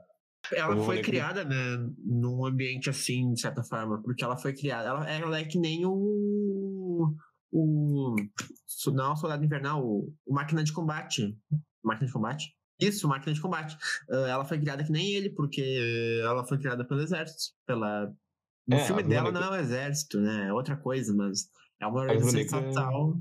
Ela 0.53 0.77
foi 0.85 1.03
criada, 1.03 1.45
né, 1.45 1.57
num 1.99 2.45
ambiente 2.45 2.91
assim, 2.91 3.33
de 3.33 3.41
certa 3.41 3.63
forma, 3.63 4.03
porque 4.03 4.25
ela 4.25 4.37
foi 4.37 4.53
criada. 4.55 4.89
Ela, 4.89 5.11
ela 5.11 5.39
é 5.39 5.45
que 5.45 5.59
nem 5.59 5.85
o. 5.85 7.15
O. 7.53 8.17
Não, 8.93 9.13
o 9.13 9.17
Soldado 9.17 9.45
Invernal, 9.45 9.85
o, 9.85 10.13
o 10.27 10.35
Máquina 10.35 10.63
de 10.65 10.73
Combate. 10.73 11.37
Máquina 11.83 12.07
de 12.07 12.13
Combate? 12.13 12.55
Isso, 12.81 13.09
Máquina 13.09 13.33
de 13.33 13.41
Combate. 13.41 13.77
Uh, 14.09 14.27
ela 14.27 14.45
foi 14.45 14.59
criada 14.59 14.85
que 14.85 14.93
nem 14.93 15.13
ele, 15.15 15.31
porque 15.31 15.63
ela 16.23 16.47
foi 16.47 16.59
criada 16.59 16.85
pelo 16.85 17.03
exército. 17.03 17.55
Pela... 17.67 18.13
No 18.67 18.77
é, 18.77 18.85
filme 18.85 19.03
dela 19.03 19.31
não 19.31 19.43
é 19.43 19.51
o 19.51 19.57
exército, 19.57 20.21
né? 20.21 20.49
É 20.49 20.53
outra 20.53 20.77
coisa, 20.77 21.15
mas 21.15 21.49
é 21.81 21.87
uma 21.87 22.01
organização 22.01 22.69
estatal. 22.69 23.19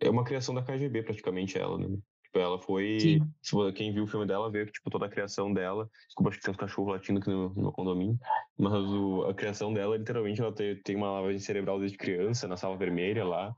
É 0.00 0.10
uma 0.10 0.24
criação 0.24 0.54
da 0.54 0.62
KGB, 0.62 1.02
praticamente, 1.04 1.58
ela, 1.58 1.78
né? 1.78 1.96
Tipo, 2.26 2.38
ela 2.38 2.58
foi. 2.58 2.98
Se 3.42 3.72
quem 3.74 3.92
viu 3.92 4.04
o 4.04 4.06
filme 4.06 4.26
dela 4.26 4.50
vê 4.50 4.66
que 4.66 4.72
tipo, 4.72 4.90
toda 4.90 5.06
a 5.06 5.08
criação 5.08 5.52
dela. 5.52 5.88
Desculpa, 6.06 6.30
acho 6.30 6.38
que 6.38 6.44
tem 6.44 6.52
uns 6.52 6.58
cachorros 6.58 6.92
latindo 6.92 7.20
aqui 7.20 7.30
no, 7.30 7.50
no 7.54 7.72
condomínio. 7.72 8.18
Mas 8.58 8.84
o, 8.84 9.24
a 9.24 9.34
criação 9.34 9.72
dela, 9.72 9.96
literalmente, 9.96 10.40
ela 10.40 10.52
tem, 10.52 10.80
tem 10.82 10.96
uma 10.96 11.10
lavagem 11.10 11.38
cerebral 11.38 11.78
desde 11.78 11.96
criança, 11.96 12.48
na 12.48 12.56
sala 12.56 12.76
vermelha 12.76 13.24
lá. 13.24 13.54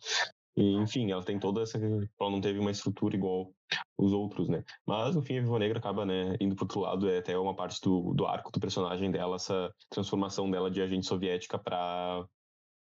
E, 0.57 0.75
enfim, 0.75 1.11
ela 1.11 1.25
tem 1.25 1.39
toda 1.39 1.63
essa. 1.63 1.79
Ela 1.79 2.31
não 2.31 2.41
teve 2.41 2.59
uma 2.59 2.71
estrutura 2.71 3.17
igual 3.17 3.53
os 3.97 4.13
outros, 4.13 4.49
né? 4.49 4.63
Mas, 4.87 5.15
no 5.15 5.23
fim, 5.23 5.39
a 5.39 5.43
Viva 5.43 5.59
Negra 5.59 5.79
acaba, 5.79 6.05
né, 6.05 6.37
indo 6.41 6.55
pro 6.55 6.65
outro 6.65 6.81
lado. 6.81 7.09
É 7.09 7.19
até 7.19 7.39
uma 7.39 7.55
parte 7.55 7.81
do, 7.83 8.13
do 8.15 8.27
arco 8.27 8.51
do 8.53 8.61
personagem 8.61 9.11
dela, 9.11 9.37
essa 9.37 9.73
transformação 9.89 10.51
dela 10.51 10.71
de 10.71 10.83
agente 10.83 11.07
soviética 11.07 11.59
para 11.59 12.25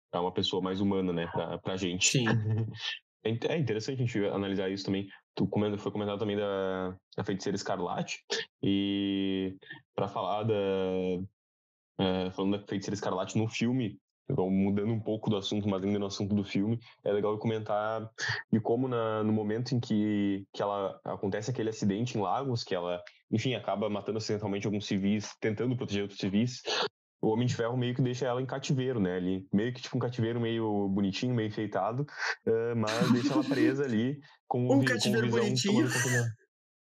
para 0.08 0.20
uma 0.20 0.32
pessoa 0.32 0.62
mais 0.62 0.80
humana, 0.80 1.12
né? 1.12 1.26
Pra, 1.26 1.58
pra 1.58 1.76
gente. 1.76 2.08
Sim. 2.08 2.24
É, 3.24 3.54
é 3.54 3.58
interessante 3.58 4.00
a 4.00 4.06
gente 4.06 4.24
analisar 4.26 4.70
isso 4.70 4.84
também. 4.84 5.08
Tu 5.36 5.48
foi 5.78 5.92
comentado 5.92 6.18
também 6.18 6.36
da, 6.36 6.96
da 7.16 7.22
feiticeira 7.22 7.56
Escarlate. 7.56 8.24
E 8.62 9.56
para 9.94 10.08
falar 10.08 10.44
da. 10.44 10.54
É, 11.98 12.30
falando 12.30 12.58
da 12.58 12.66
feiticeira 12.66 12.94
Escarlate 12.94 13.38
no 13.38 13.48
filme, 13.48 13.98
então, 14.28 14.50
mudando 14.50 14.92
um 14.92 15.00
pouco 15.00 15.30
do 15.30 15.36
assunto, 15.36 15.68
mas 15.68 15.82
ainda 15.84 15.98
no 15.98 16.06
assunto 16.06 16.34
do 16.34 16.42
filme, 16.42 16.80
é 17.04 17.12
legal 17.12 17.38
comentar 17.38 18.10
de 18.50 18.60
como 18.60 18.88
na, 18.88 19.22
no 19.22 19.32
momento 19.32 19.72
em 19.72 19.78
que, 19.78 20.44
que 20.52 20.60
ela 20.60 21.00
acontece 21.04 21.50
aquele 21.50 21.70
acidente 21.70 22.18
em 22.18 22.20
Lagos, 22.20 22.64
que 22.64 22.74
ela, 22.74 23.00
enfim, 23.30 23.54
acaba 23.54 23.88
matando 23.88 24.18
acidentalmente 24.18 24.66
alguns 24.66 24.86
civis, 24.86 25.30
tentando 25.40 25.76
proteger 25.76 26.02
outros 26.02 26.18
civis, 26.18 26.60
o 27.20 27.28
Homem 27.28 27.46
de 27.46 27.54
Ferro 27.54 27.76
meio 27.76 27.94
que 27.94 28.02
deixa 28.02 28.26
ela 28.26 28.40
em 28.40 28.46
cativeiro, 28.46 29.00
né? 29.00 29.16
Ali, 29.16 29.46
meio 29.52 29.72
que 29.72 29.82
tipo 29.82 29.96
um 29.96 30.00
cativeiro 30.00 30.40
meio 30.40 30.88
bonitinho, 30.88 31.34
meio 31.34 31.48
enfeitado, 31.48 32.06
uh, 32.46 32.76
mas 32.76 33.12
deixa 33.12 33.32
ela 33.32 33.44
presa 33.44 33.84
ali 33.84 34.18
com 34.46 34.66
um 34.72 34.84
cativeiro 34.84 35.26
visão 35.26 35.40
bonitinho. 35.40 35.88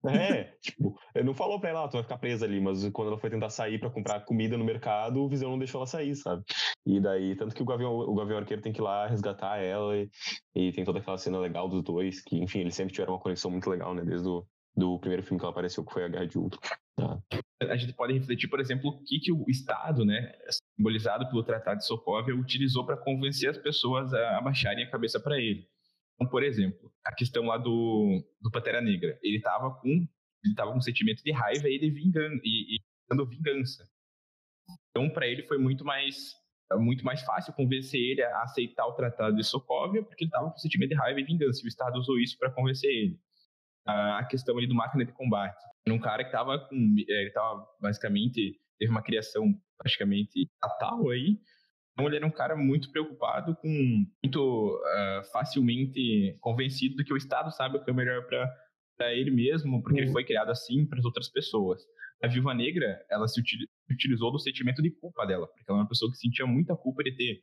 É, 0.05 0.53
tipo, 0.61 0.99
não 1.23 1.33
falou 1.33 1.59
pra 1.59 1.69
ela, 1.69 1.85
ah, 1.85 1.87
tu 1.87 1.93
vai 1.93 2.03
ficar 2.03 2.17
presa 2.17 2.45
ali, 2.45 2.59
mas 2.59 2.87
quando 2.89 3.09
ela 3.09 3.19
foi 3.19 3.29
tentar 3.29 3.49
sair 3.49 3.79
para 3.79 3.89
comprar 3.89 4.25
comida 4.25 4.57
no 4.57 4.65
mercado, 4.65 5.21
o 5.21 5.29
Visão 5.29 5.51
não 5.51 5.57
deixou 5.57 5.79
ela 5.79 5.87
sair, 5.87 6.15
sabe? 6.15 6.43
E 6.85 6.99
daí, 6.99 7.35
tanto 7.35 7.55
que 7.55 7.61
o 7.61 7.65
Gavião, 7.65 7.93
o 7.93 8.13
Gavião 8.13 8.37
Arqueiro 8.37 8.61
tem 8.61 8.73
que 8.73 8.81
ir 8.81 8.83
lá 8.83 9.07
resgatar 9.07 9.57
ela, 9.59 9.95
e, 9.95 10.09
e 10.53 10.71
tem 10.73 10.83
toda 10.83 10.99
aquela 10.99 11.17
cena 11.17 11.39
legal 11.39 11.69
dos 11.69 11.81
dois, 11.83 12.21
que, 12.21 12.37
enfim, 12.37 12.59
eles 12.59 12.75
sempre 12.75 12.93
tiveram 12.93 13.13
uma 13.13 13.19
conexão 13.19 13.49
muito 13.49 13.69
legal, 13.69 13.93
né? 13.93 14.03
Desde 14.03 14.27
o 14.27 14.45
do 14.75 14.99
primeiro 14.99 15.23
filme 15.23 15.39
que 15.39 15.45
ela 15.45 15.51
apareceu, 15.51 15.85
que 15.85 15.93
foi 15.93 16.03
a 16.03 16.07
Guerra 16.07 16.27
de 16.27 16.37
Ultron. 16.37 16.59
Tá. 16.95 17.19
A 17.62 17.75
gente 17.75 17.93
pode 17.93 18.13
refletir, 18.13 18.49
por 18.49 18.60
exemplo, 18.60 18.89
o 18.89 19.03
que, 19.03 19.19
que 19.19 19.32
o 19.32 19.45
Estado, 19.49 20.06
né, 20.06 20.32
simbolizado 20.77 21.27
pelo 21.27 21.43
Tratado 21.43 21.79
de 21.79 21.88
Sokovia, 21.88 22.36
utilizou 22.36 22.86
para 22.86 22.97
convencer 22.97 23.49
as 23.49 23.58
pessoas 23.58 24.13
a 24.13 24.38
abaixarem 24.38 24.84
a 24.84 24.89
cabeça 24.89 25.19
para 25.19 25.39
ele. 25.39 25.67
Então, 26.15 26.29
por 26.29 26.43
exemplo, 26.43 26.91
a 27.06 27.13
questão 27.13 27.45
lá 27.45 27.58
do, 27.58 28.23
do 28.41 28.51
Pantera 28.51 28.82
Negra. 28.82 29.17
Ele 29.23 29.38
estava 29.38 29.73
com 29.75 29.89
ele 29.89 30.56
com 30.56 30.77
um 30.77 30.82
sentimento 30.82 31.23
de 31.23 31.32
raiva 31.32 31.69
e 31.69 31.79
de 31.79 31.89
vingança, 31.89 32.41
e, 32.43 32.75
e 32.75 32.79
dando 33.10 33.25
vingança. 33.25 33.88
Então, 34.89 35.10
para 35.10 35.27
ele 35.27 35.43
foi 35.43 35.58
muito 35.58 35.84
mais 35.86 36.34
muito 36.79 37.06
mais 37.06 37.21
fácil 37.21 37.53
convencer 37.53 37.99
ele 37.99 38.23
a 38.23 38.41
aceitar 38.41 38.88
o 38.88 38.93
Tratado 38.93 39.36
de 39.36 39.43
Sokovia, 39.43 40.01
porque 40.03 40.23
ele 40.23 40.29
estava 40.29 40.49
com 40.49 40.58
sentimento 40.58 40.89
de 40.89 40.95
raiva 40.95 41.19
e 41.19 41.23
vingança. 41.23 41.62
E 41.62 41.65
o 41.65 41.67
Estado 41.67 41.99
usou 41.99 42.19
isso 42.19 42.38
para 42.38 42.49
convencer 42.51 42.89
ele. 42.89 43.19
A 43.85 44.25
questão 44.25 44.57
ali 44.57 44.67
do 44.67 44.75
máquina 44.75 45.05
de 45.05 45.11
combate. 45.11 45.61
Era 45.85 45.95
um 45.95 45.99
cara 45.99 46.23
que 46.23 46.29
estava 46.29 46.57
com. 46.59 46.95
É, 47.09 47.19
ele 47.19 47.27
estava 47.27 47.65
basicamente. 47.81 48.59
Teve 48.79 48.91
uma 48.91 49.03
criação 49.03 49.53
praticamente 49.77 50.49
fatal 50.61 51.09
aí. 51.09 51.37
Então 51.93 52.07
ele 52.07 52.15
era 52.15 52.25
um 52.25 52.31
cara 52.31 52.55
muito 52.55 52.91
preocupado, 52.91 53.55
com 53.55 54.05
muito 54.23 54.81
uh, 54.81 55.23
facilmente 55.31 56.35
convencido 56.39 56.95
de 56.95 57.03
que 57.03 57.13
o 57.13 57.17
Estado 57.17 57.51
sabe 57.51 57.77
o 57.77 57.83
que 57.83 57.91
é 57.91 57.93
melhor 57.93 58.25
para 58.25 59.13
ele 59.13 59.29
mesmo, 59.29 59.81
porque 59.83 59.99
uhum. 59.99 60.05
ele 60.05 60.11
foi 60.11 60.25
criado 60.25 60.49
assim 60.49 60.87
para 60.87 60.99
as 60.99 61.05
outras 61.05 61.29
pessoas. 61.29 61.83
A 62.23 62.27
Viúva 62.27 62.53
Negra, 62.53 62.99
ela 63.11 63.27
se 63.27 63.39
utilizou 63.91 64.31
do 64.31 64.39
sentimento 64.39 64.81
de 64.81 64.89
culpa 64.89 65.25
dela, 65.25 65.45
porque 65.45 65.63
ela 65.67 65.79
é 65.79 65.81
uma 65.81 65.87
pessoa 65.87 66.09
que 66.09 66.17
sentia 66.17 66.47
muita 66.47 66.75
culpa 66.75 67.03
de 67.03 67.15
ter 67.15 67.41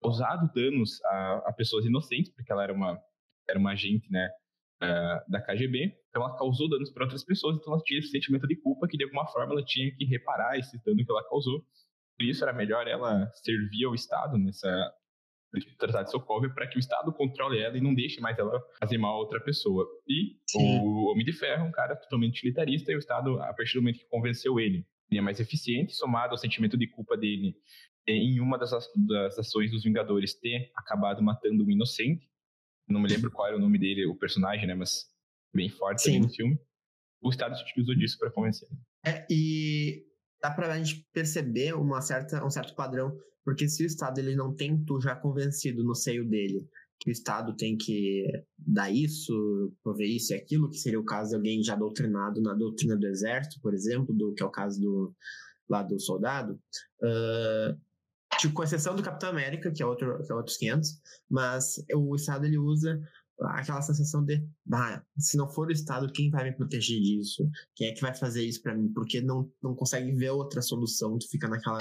causado 0.00 0.50
danos 0.54 1.02
a, 1.04 1.42
a 1.46 1.52
pessoas 1.52 1.84
inocentes, 1.84 2.32
porque 2.32 2.50
ela 2.52 2.62
era 2.62 2.72
uma 2.72 2.98
era 3.46 3.58
uma 3.58 3.72
agente, 3.72 4.10
né, 4.10 4.30
uh, 4.82 5.30
da 5.30 5.40
KGB. 5.40 5.94
Então 6.08 6.22
ela 6.22 6.36
causou 6.36 6.68
danos 6.68 6.90
para 6.90 7.04
outras 7.04 7.24
pessoas, 7.24 7.56
então 7.56 7.72
ela 7.72 7.82
tinha 7.82 7.98
esse 7.98 8.08
sentimento 8.08 8.46
de 8.46 8.56
culpa 8.56 8.86
que 8.88 8.96
de 8.96 9.04
alguma 9.04 9.26
forma 9.26 9.52
ela 9.52 9.64
tinha 9.64 9.94
que 9.94 10.04
reparar 10.04 10.58
esse 10.58 10.82
dano 10.84 11.04
que 11.04 11.10
ela 11.10 11.24
causou. 11.28 11.64
Por 12.16 12.24
isso 12.24 12.44
era 12.44 12.52
melhor 12.52 12.86
ela 12.86 13.28
servir 13.42 13.84
ao 13.84 13.94
Estado 13.94 14.38
nessa 14.38 14.68
tratado 15.78 16.06
de 16.06 16.10
Sokovia 16.10 16.50
para 16.50 16.66
que 16.66 16.76
o 16.76 16.80
Estado 16.80 17.12
controle 17.12 17.60
ela 17.60 17.76
e 17.78 17.80
não 17.80 17.94
deixe 17.94 18.20
mais 18.20 18.38
ela 18.38 18.60
fazer 18.80 18.98
mal 18.98 19.14
a 19.14 19.18
outra 19.18 19.40
pessoa. 19.40 19.86
E 20.06 20.36
Sim. 20.48 20.80
o 20.80 21.12
Homem 21.12 21.24
de 21.24 21.32
Ferro 21.32 21.64
é 21.64 21.68
um 21.68 21.72
cara 21.72 21.94
totalmente 21.96 22.38
utilitarista 22.38 22.90
e 22.90 22.96
o 22.96 22.98
Estado, 22.98 23.40
a 23.40 23.54
partir 23.54 23.74
do 23.74 23.82
momento 23.82 24.00
que 24.00 24.08
convenceu 24.08 24.58
ele, 24.58 24.84
ele 25.10 25.18
é 25.18 25.20
mais 25.20 25.38
eficiente, 25.38 25.94
somado 25.94 26.32
ao 26.32 26.38
sentimento 26.38 26.76
de 26.76 26.88
culpa 26.88 27.16
dele 27.16 27.54
em 28.06 28.40
uma 28.40 28.58
das, 28.58 28.70
das 29.06 29.38
ações 29.38 29.70
dos 29.70 29.82
Vingadores 29.82 30.34
ter 30.34 30.70
acabado 30.76 31.22
matando 31.22 31.64
um 31.64 31.70
inocente. 31.70 32.28
Não 32.88 33.00
me 33.00 33.08
lembro 33.08 33.30
qual 33.30 33.48
era 33.48 33.56
o 33.56 33.60
nome 33.60 33.78
dele, 33.78 34.06
o 34.06 34.14
personagem, 34.14 34.66
né? 34.66 34.74
Mas 34.74 35.06
bem 35.54 35.68
forte 35.68 36.18
no 36.18 36.28
filme. 36.28 36.58
O 37.22 37.30
Estado 37.30 37.56
se 37.56 37.62
utilizou 37.62 37.94
disso 37.94 38.18
para 38.18 38.30
convencer. 38.30 38.68
É, 39.06 39.26
e 39.30 40.04
dá 40.40 40.50
pra 40.50 40.76
gente 40.76 41.06
perceber 41.12 41.74
uma 41.74 42.00
certa, 42.02 42.44
um 42.44 42.50
certo 42.50 42.74
padrão, 42.74 43.16
porque 43.44 43.68
se 43.68 43.82
o 43.82 43.86
Estado 43.86 44.18
ele 44.18 44.34
não 44.34 44.54
tem 44.54 44.84
tu 44.84 45.00
já 45.00 45.16
convencido 45.16 45.82
no 45.82 45.94
seio 45.94 46.28
dele 46.28 46.66
que 47.00 47.10
o 47.10 47.12
Estado 47.12 47.54
tem 47.56 47.76
que 47.76 48.24
dar 48.56 48.90
isso, 48.90 49.72
prover 49.82 50.08
isso 50.08 50.32
e 50.32 50.36
aquilo, 50.36 50.70
que 50.70 50.78
seria 50.78 51.00
o 51.00 51.04
caso 51.04 51.30
de 51.30 51.36
alguém 51.36 51.62
já 51.62 51.76
doutrinado 51.76 52.40
na 52.40 52.54
doutrina 52.54 52.96
do 52.96 53.06
exército, 53.06 53.60
por 53.60 53.74
exemplo, 53.74 54.14
do 54.14 54.32
que 54.32 54.42
é 54.42 54.46
o 54.46 54.50
caso 54.50 54.80
do 54.80 55.14
lá 55.68 55.82
do 55.82 55.98
soldado, 55.98 56.54
uh, 57.02 57.80
tipo, 58.44 58.54
com 58.54 58.62
exceção 58.62 58.94
do 58.94 59.02
Capitão 59.02 59.30
América, 59.30 59.72
que 59.72 59.82
é, 59.82 59.86
outro, 59.86 60.22
que 60.22 60.30
é 60.30 60.34
outros 60.34 60.56
500, 60.56 61.00
mas 61.30 61.76
o 61.94 62.14
Estado 62.14 62.44
ele 62.44 62.58
usa 62.58 63.00
aquela 63.40 63.82
sensação 63.82 64.24
de, 64.24 64.46
bah, 64.64 65.04
se 65.18 65.36
não 65.36 65.48
for 65.48 65.68
o 65.68 65.72
Estado, 65.72 66.12
quem 66.12 66.30
vai 66.30 66.44
me 66.44 66.56
proteger 66.56 67.00
disso? 67.00 67.48
Quem 67.74 67.88
é 67.88 67.92
que 67.92 68.00
vai 68.00 68.14
fazer 68.14 68.44
isso 68.44 68.62
para 68.62 68.74
mim? 68.74 68.92
Porque 68.92 69.20
não, 69.20 69.50
não 69.62 69.74
consegue 69.74 70.12
ver 70.12 70.30
outra 70.30 70.62
solução, 70.62 71.18
tu 71.18 71.28
fica 71.28 71.48
naquela, 71.48 71.78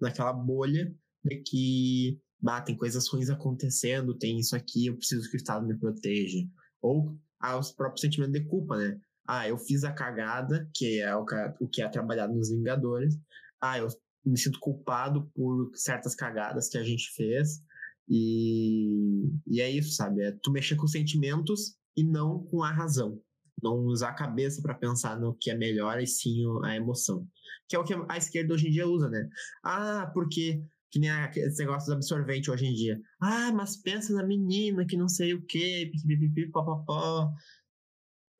naquela 0.00 0.32
bolha 0.32 0.92
de 1.24 1.36
que, 1.42 2.18
bah, 2.40 2.60
tem 2.60 2.76
coisas 2.76 3.06
ruins 3.08 3.30
acontecendo, 3.30 4.16
tem 4.16 4.38
isso 4.38 4.56
aqui, 4.56 4.86
eu 4.86 4.96
preciso 4.96 5.28
que 5.30 5.36
o 5.36 5.38
Estado 5.38 5.66
me 5.66 5.78
proteja. 5.78 6.38
Ou 6.80 7.16
ah, 7.40 7.58
os 7.58 7.72
próprios 7.72 8.00
sentimentos 8.00 8.32
de 8.32 8.46
culpa, 8.48 8.76
né? 8.76 8.98
Ah, 9.28 9.48
eu 9.48 9.58
fiz 9.58 9.84
a 9.84 9.92
cagada, 9.92 10.68
que 10.74 11.00
é 11.00 11.14
o, 11.14 11.24
o 11.60 11.68
que 11.68 11.82
é 11.82 11.88
trabalhado 11.88 12.32
nos 12.34 12.50
Vingadores. 12.50 13.18
Ah, 13.60 13.78
eu 13.78 13.88
me 14.26 14.38
sinto 14.38 14.58
culpado 14.58 15.30
por 15.34 15.70
certas 15.74 16.14
cagadas 16.14 16.68
que 16.68 16.78
a 16.78 16.82
gente 16.82 17.12
fez. 17.14 17.62
E, 18.08 19.28
e 19.46 19.60
é 19.60 19.70
isso, 19.70 19.92
sabe? 19.92 20.22
É 20.22 20.32
tu 20.42 20.50
mexer 20.50 20.76
com 20.76 20.86
sentimentos 20.86 21.76
e 21.96 22.04
não 22.04 22.44
com 22.44 22.62
a 22.62 22.72
razão. 22.72 23.20
Não 23.62 23.84
usar 23.86 24.10
a 24.10 24.14
cabeça 24.14 24.60
para 24.60 24.74
pensar 24.74 25.18
no 25.18 25.34
que 25.40 25.50
é 25.50 25.56
melhor 25.56 26.00
e 26.00 26.06
sim 26.06 26.42
a 26.64 26.76
emoção. 26.76 27.26
Que 27.68 27.76
é 27.76 27.78
o 27.78 27.84
que 27.84 27.94
a 28.08 28.16
esquerda 28.16 28.54
hoje 28.54 28.68
em 28.68 28.70
dia 28.70 28.86
usa, 28.86 29.08
né? 29.08 29.28
Ah, 29.64 30.10
porque 30.12 30.62
que 30.90 31.00
nem 31.00 31.10
esse 31.36 31.58
negócio 31.58 31.92
absorvente 31.92 32.50
hoje 32.50 32.66
em 32.66 32.72
dia. 32.72 33.00
Ah, 33.20 33.52
mas 33.52 33.76
pensa 33.76 34.12
na 34.14 34.24
menina 34.24 34.86
que 34.86 34.96
não 34.96 35.08
sei 35.08 35.34
o 35.34 35.44
quê, 35.44 35.90
pipipipi, 35.92 36.50
papapó. 36.50 37.32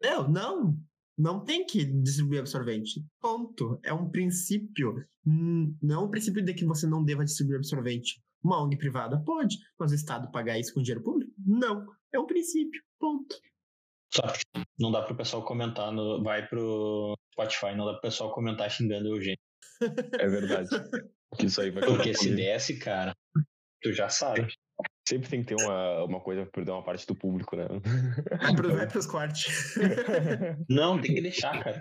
Não, 0.02 0.28
não, 0.28 0.78
não 1.16 1.44
tem 1.44 1.64
que 1.64 1.84
distribuir 1.84 2.40
absorvente. 2.40 3.04
Ponto. 3.20 3.80
É 3.82 3.92
um 3.92 4.08
princípio. 4.10 5.06
Hum, 5.26 5.76
não 5.82 6.02
é 6.02 6.04
um 6.04 6.10
princípio 6.10 6.44
de 6.44 6.52
que 6.54 6.64
você 6.64 6.86
não 6.86 7.04
deva 7.04 7.24
distribuir 7.24 7.58
absorvente. 7.58 8.22
Uma 8.42 8.62
ONG 8.62 8.76
privada 8.76 9.18
pode, 9.24 9.58
mas 9.78 9.90
o 9.92 9.94
Estado 9.94 10.30
pagar 10.30 10.58
isso 10.58 10.72
com 10.72 10.82
dinheiro 10.82 11.02
público? 11.02 11.32
Não. 11.44 11.86
É 12.12 12.18
um 12.18 12.26
princípio. 12.26 12.82
Ponto. 12.98 13.34
Só 14.14 14.22
não 14.78 14.92
dá 14.92 15.02
pro 15.02 15.16
pessoal 15.16 15.44
comentar, 15.44 15.92
no, 15.92 16.22
vai 16.22 16.46
pro 16.46 17.16
Spotify, 17.32 17.74
não 17.74 17.86
dá 17.86 17.92
pro 17.92 18.02
pessoal 18.02 18.32
comentar 18.32 18.70
xingando 18.70 19.08
o 19.08 19.16
Eugênio. 19.16 19.38
É 20.18 20.28
verdade. 20.28 20.68
Que 21.36 21.46
isso 21.46 21.60
aí 21.60 21.70
vai 21.70 21.84
Porque 21.84 22.14
se 22.14 22.34
desce, 22.34 22.78
cara, 22.78 23.14
tu 23.82 23.92
já 23.92 24.08
sabe. 24.08 24.46
Sempre 25.08 25.28
tem 25.28 25.42
que 25.42 25.54
ter 25.54 25.62
uma, 25.62 26.04
uma 26.04 26.20
coisa 26.20 26.42
pra 26.42 26.50
perder 26.50 26.72
uma 26.72 26.82
parte 26.82 27.06
do 27.06 27.14
público, 27.14 27.54
né? 27.54 27.66
Vai 28.74 28.88
pros 28.88 29.06
cortes. 29.06 29.76
Não, 30.68 31.00
tem 31.00 31.14
que 31.14 31.20
deixar, 31.20 31.62
cara. 31.62 31.80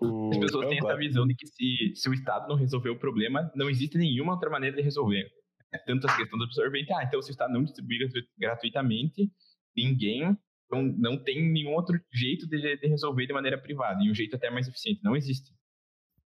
O... 0.00 0.30
As 0.30 0.38
pessoas 0.38 0.68
têm 0.68 0.78
essa 0.78 0.96
visão 0.96 1.26
de 1.26 1.34
que 1.34 1.46
se, 1.46 1.92
se 1.94 2.08
o 2.08 2.14
Estado 2.14 2.48
não 2.48 2.56
resolver 2.56 2.90
o 2.90 2.98
problema, 2.98 3.50
não 3.54 3.68
existe 3.68 3.98
nenhuma 3.98 4.32
outra 4.32 4.50
maneira 4.50 4.76
de 4.76 4.82
resolver. 4.82 5.26
É 5.72 5.78
tanto 5.78 6.06
a 6.06 6.16
questão 6.16 6.38
do 6.38 6.44
absorvente, 6.44 6.92
ah, 6.92 7.04
então 7.04 7.22
se 7.22 7.30
o 7.30 7.32
Estado 7.32 7.52
não 7.52 7.62
distribuir 7.62 8.08
gratuitamente, 8.38 9.30
ninguém 9.76 10.36
não, 10.70 10.82
não 10.82 11.22
tem 11.22 11.50
nenhum 11.50 11.72
outro 11.72 11.98
jeito 12.12 12.46
de, 12.46 12.76
de 12.76 12.86
resolver 12.88 13.26
de 13.26 13.32
maneira 13.32 13.58
privada, 13.58 14.02
e 14.02 14.10
um 14.10 14.14
jeito 14.14 14.36
até 14.36 14.50
mais 14.50 14.68
eficiente. 14.68 15.00
Não 15.02 15.16
existe, 15.16 15.52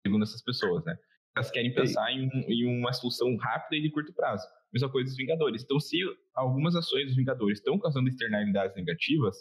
segundo 0.05 0.23
essas 0.23 0.43
pessoas, 0.43 0.85
né? 0.85 0.97
Elas 1.37 1.51
querem 1.51 1.75
pensar 1.75 2.11
em, 2.13 2.29
em, 2.49 2.79
uma 2.79 2.93
solução 2.93 3.37
rápida 3.37 3.77
e 3.77 3.83
de 3.83 3.91
curto 3.91 4.13
prazo. 4.13 4.47
Mesma 4.73 4.91
coisa 4.91 5.09
dos 5.09 5.17
Vingadores. 5.17 5.63
Então, 5.63 5.81
se 5.81 5.99
algumas 6.35 6.75
ações 6.75 7.07
dos 7.07 7.17
Vingadores 7.17 7.59
estão 7.59 7.79
causando 7.79 8.09
externalidades 8.09 8.77
negativas, 8.77 9.37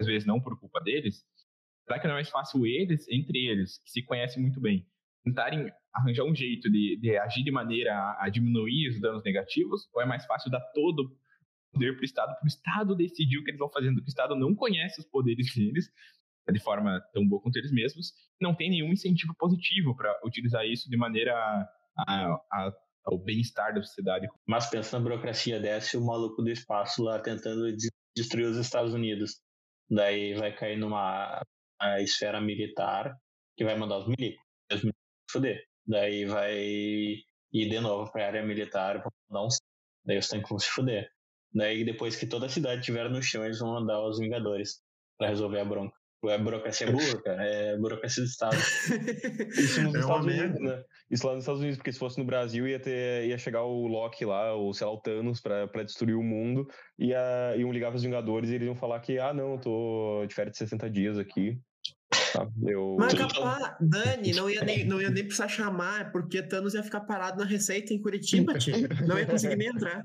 às 0.00 0.06
vezes 0.06 0.26
não 0.26 0.40
por 0.40 0.58
culpa 0.58 0.80
deles, 0.80 1.24
será 1.86 1.98
que 1.98 2.06
não 2.06 2.14
é 2.14 2.18
mais 2.18 2.30
fácil 2.30 2.66
eles, 2.66 3.08
entre 3.08 3.46
eles, 3.46 3.78
que 3.82 3.90
se 3.90 4.02
conhecem 4.02 4.42
muito 4.42 4.60
bem, 4.60 4.86
tentarem 5.24 5.70
arranjar 5.92 6.24
um 6.24 6.34
jeito 6.34 6.70
de, 6.70 6.98
de 7.00 7.16
agir 7.16 7.42
de 7.42 7.50
maneira 7.50 7.94
a, 7.94 8.26
a, 8.26 8.28
diminuir 8.28 8.90
os 8.90 9.00
danos 9.00 9.22
negativos? 9.24 9.88
Ou 9.94 10.02
é 10.02 10.06
mais 10.06 10.24
fácil 10.26 10.50
dar 10.50 10.60
todo 10.72 11.00
o 11.00 11.16
poder 11.72 11.94
para 11.94 12.02
o 12.02 12.04
Estado, 12.04 12.34
para 12.36 12.44
o 12.44 12.48
Estado 12.48 12.96
decidir 12.96 13.38
o 13.38 13.44
que 13.44 13.50
eles 13.50 13.58
vão 13.58 13.70
fazendo, 13.70 13.94
porque 13.94 14.08
o 14.08 14.10
Estado 14.10 14.36
não 14.36 14.54
conhece 14.54 15.00
os 15.00 15.06
poderes 15.06 15.52
deles, 15.54 15.90
de 16.52 16.60
forma 16.60 17.00
tão 17.12 17.26
boa 17.26 17.42
quanto 17.42 17.56
eles 17.56 17.72
mesmos, 17.72 18.12
não 18.40 18.54
tem 18.54 18.70
nenhum 18.70 18.92
incentivo 18.92 19.34
positivo 19.36 19.96
para 19.96 20.16
utilizar 20.24 20.64
isso 20.64 20.88
de 20.88 20.96
maneira 20.96 21.34
a, 21.34 22.40
a, 22.52 22.72
ao 23.06 23.18
bem-estar 23.18 23.72
da 23.74 23.82
sociedade. 23.82 24.28
Mas 24.46 24.68
pensa 24.68 24.98
na 24.98 25.02
burocracia, 25.02 25.60
desce 25.60 25.96
o 25.96 26.04
maluco 26.04 26.42
do 26.42 26.50
espaço 26.50 27.02
lá 27.02 27.20
tentando 27.20 27.66
destruir 28.16 28.46
os 28.46 28.56
Estados 28.56 28.92
Unidos. 28.92 29.40
Daí 29.88 30.34
vai 30.34 30.54
cair 30.54 30.76
numa 30.76 31.40
esfera 32.00 32.40
militar 32.40 33.16
que 33.56 33.64
vai 33.64 33.76
mandar 33.78 33.98
os 33.98 34.08
milicos. 34.08 34.42
Os 34.72 34.80
milicos 34.80 35.00
foder. 35.30 35.64
Daí 35.86 36.24
vai 36.24 36.58
ir 36.58 37.24
de 37.52 37.80
novo 37.80 38.10
pra 38.10 38.26
área 38.26 38.44
militar, 38.44 38.98
vão 38.98 39.12
dar 39.30 39.46
uns. 39.46 39.58
Daí 40.04 40.18
os 40.18 40.28
tanques 40.28 40.48
vão 40.48 40.58
se 40.58 40.68
fuder. 40.68 41.08
Daí 41.54 41.84
depois 41.84 42.16
que 42.16 42.26
toda 42.26 42.46
a 42.46 42.50
cidade 42.50 42.80
estiver 42.80 43.08
no 43.08 43.22
chão, 43.22 43.44
eles 43.44 43.60
vão 43.60 43.74
mandar 43.74 44.04
os 44.04 44.18
Vingadores 44.18 44.80
pra 45.16 45.28
resolver 45.28 45.60
a 45.60 45.64
bronca. 45.64 45.96
É 46.24 46.38
burocracia 46.38 46.90
burra, 46.90 47.22
cara. 47.22 47.44
É 47.44 47.76
burocracia 47.76 48.22
do 48.24 48.28
Estado. 48.28 48.56
Isso 49.56 49.82
nos 49.82 49.94
É 49.94 50.00
Estados 50.00 50.26
Unidos, 50.26 50.60
né? 50.60 50.84
Isso 51.10 51.26
lá 51.26 51.34
nos 51.34 51.44
Estados 51.44 51.60
Unidos, 51.60 51.76
porque 51.78 51.92
se 51.92 51.98
fosse 51.98 52.18
no 52.18 52.24
Brasil 52.24 52.66
ia 52.66 52.80
ter 52.80 53.26
ia 53.28 53.38
chegar 53.38 53.62
o 53.62 53.86
Loki 53.86 54.24
lá, 54.24 54.54
ou 54.54 54.72
sei 54.74 54.86
lá, 54.86 54.92
o 54.92 55.00
Thanos 55.00 55.40
pra, 55.40 55.68
pra 55.68 55.82
destruir 55.84 56.14
o 56.16 56.22
mundo, 56.22 56.66
e 56.98 57.06
ia, 57.08 57.56
iam 57.56 57.70
ligar 57.72 57.90
pros 57.90 58.02
Vingadores 58.02 58.50
e 58.50 58.54
eles 58.56 58.66
iam 58.66 58.74
falar 58.74 58.98
que, 59.00 59.18
ah, 59.18 59.32
não, 59.32 59.52
eu 59.52 59.60
tô 59.60 60.26
de 60.26 60.34
férias 60.34 60.52
de 60.52 60.58
60 60.58 60.90
dias 60.90 61.18
aqui. 61.18 61.58
Tá, 62.32 62.46
eu... 62.66 62.96
Mas 62.98 63.14
Tudo 63.14 63.28
capaz, 63.28 63.76
Dani, 63.80 64.32
não 64.32 64.50
ia, 64.50 64.62
nem, 64.64 64.84
não 64.84 65.00
ia 65.00 65.10
nem 65.10 65.24
precisar 65.24 65.48
chamar, 65.48 66.10
porque 66.12 66.42
Thanos 66.42 66.74
ia 66.74 66.82
ficar 66.82 67.00
parado 67.00 67.38
na 67.38 67.44
receita 67.44 67.92
em 67.94 68.00
Curitiba, 68.00 68.58
tio. 68.58 68.74
Não 69.06 69.18
ia 69.18 69.26
conseguir 69.26 69.56
nem 69.56 69.68
entrar. 69.68 70.02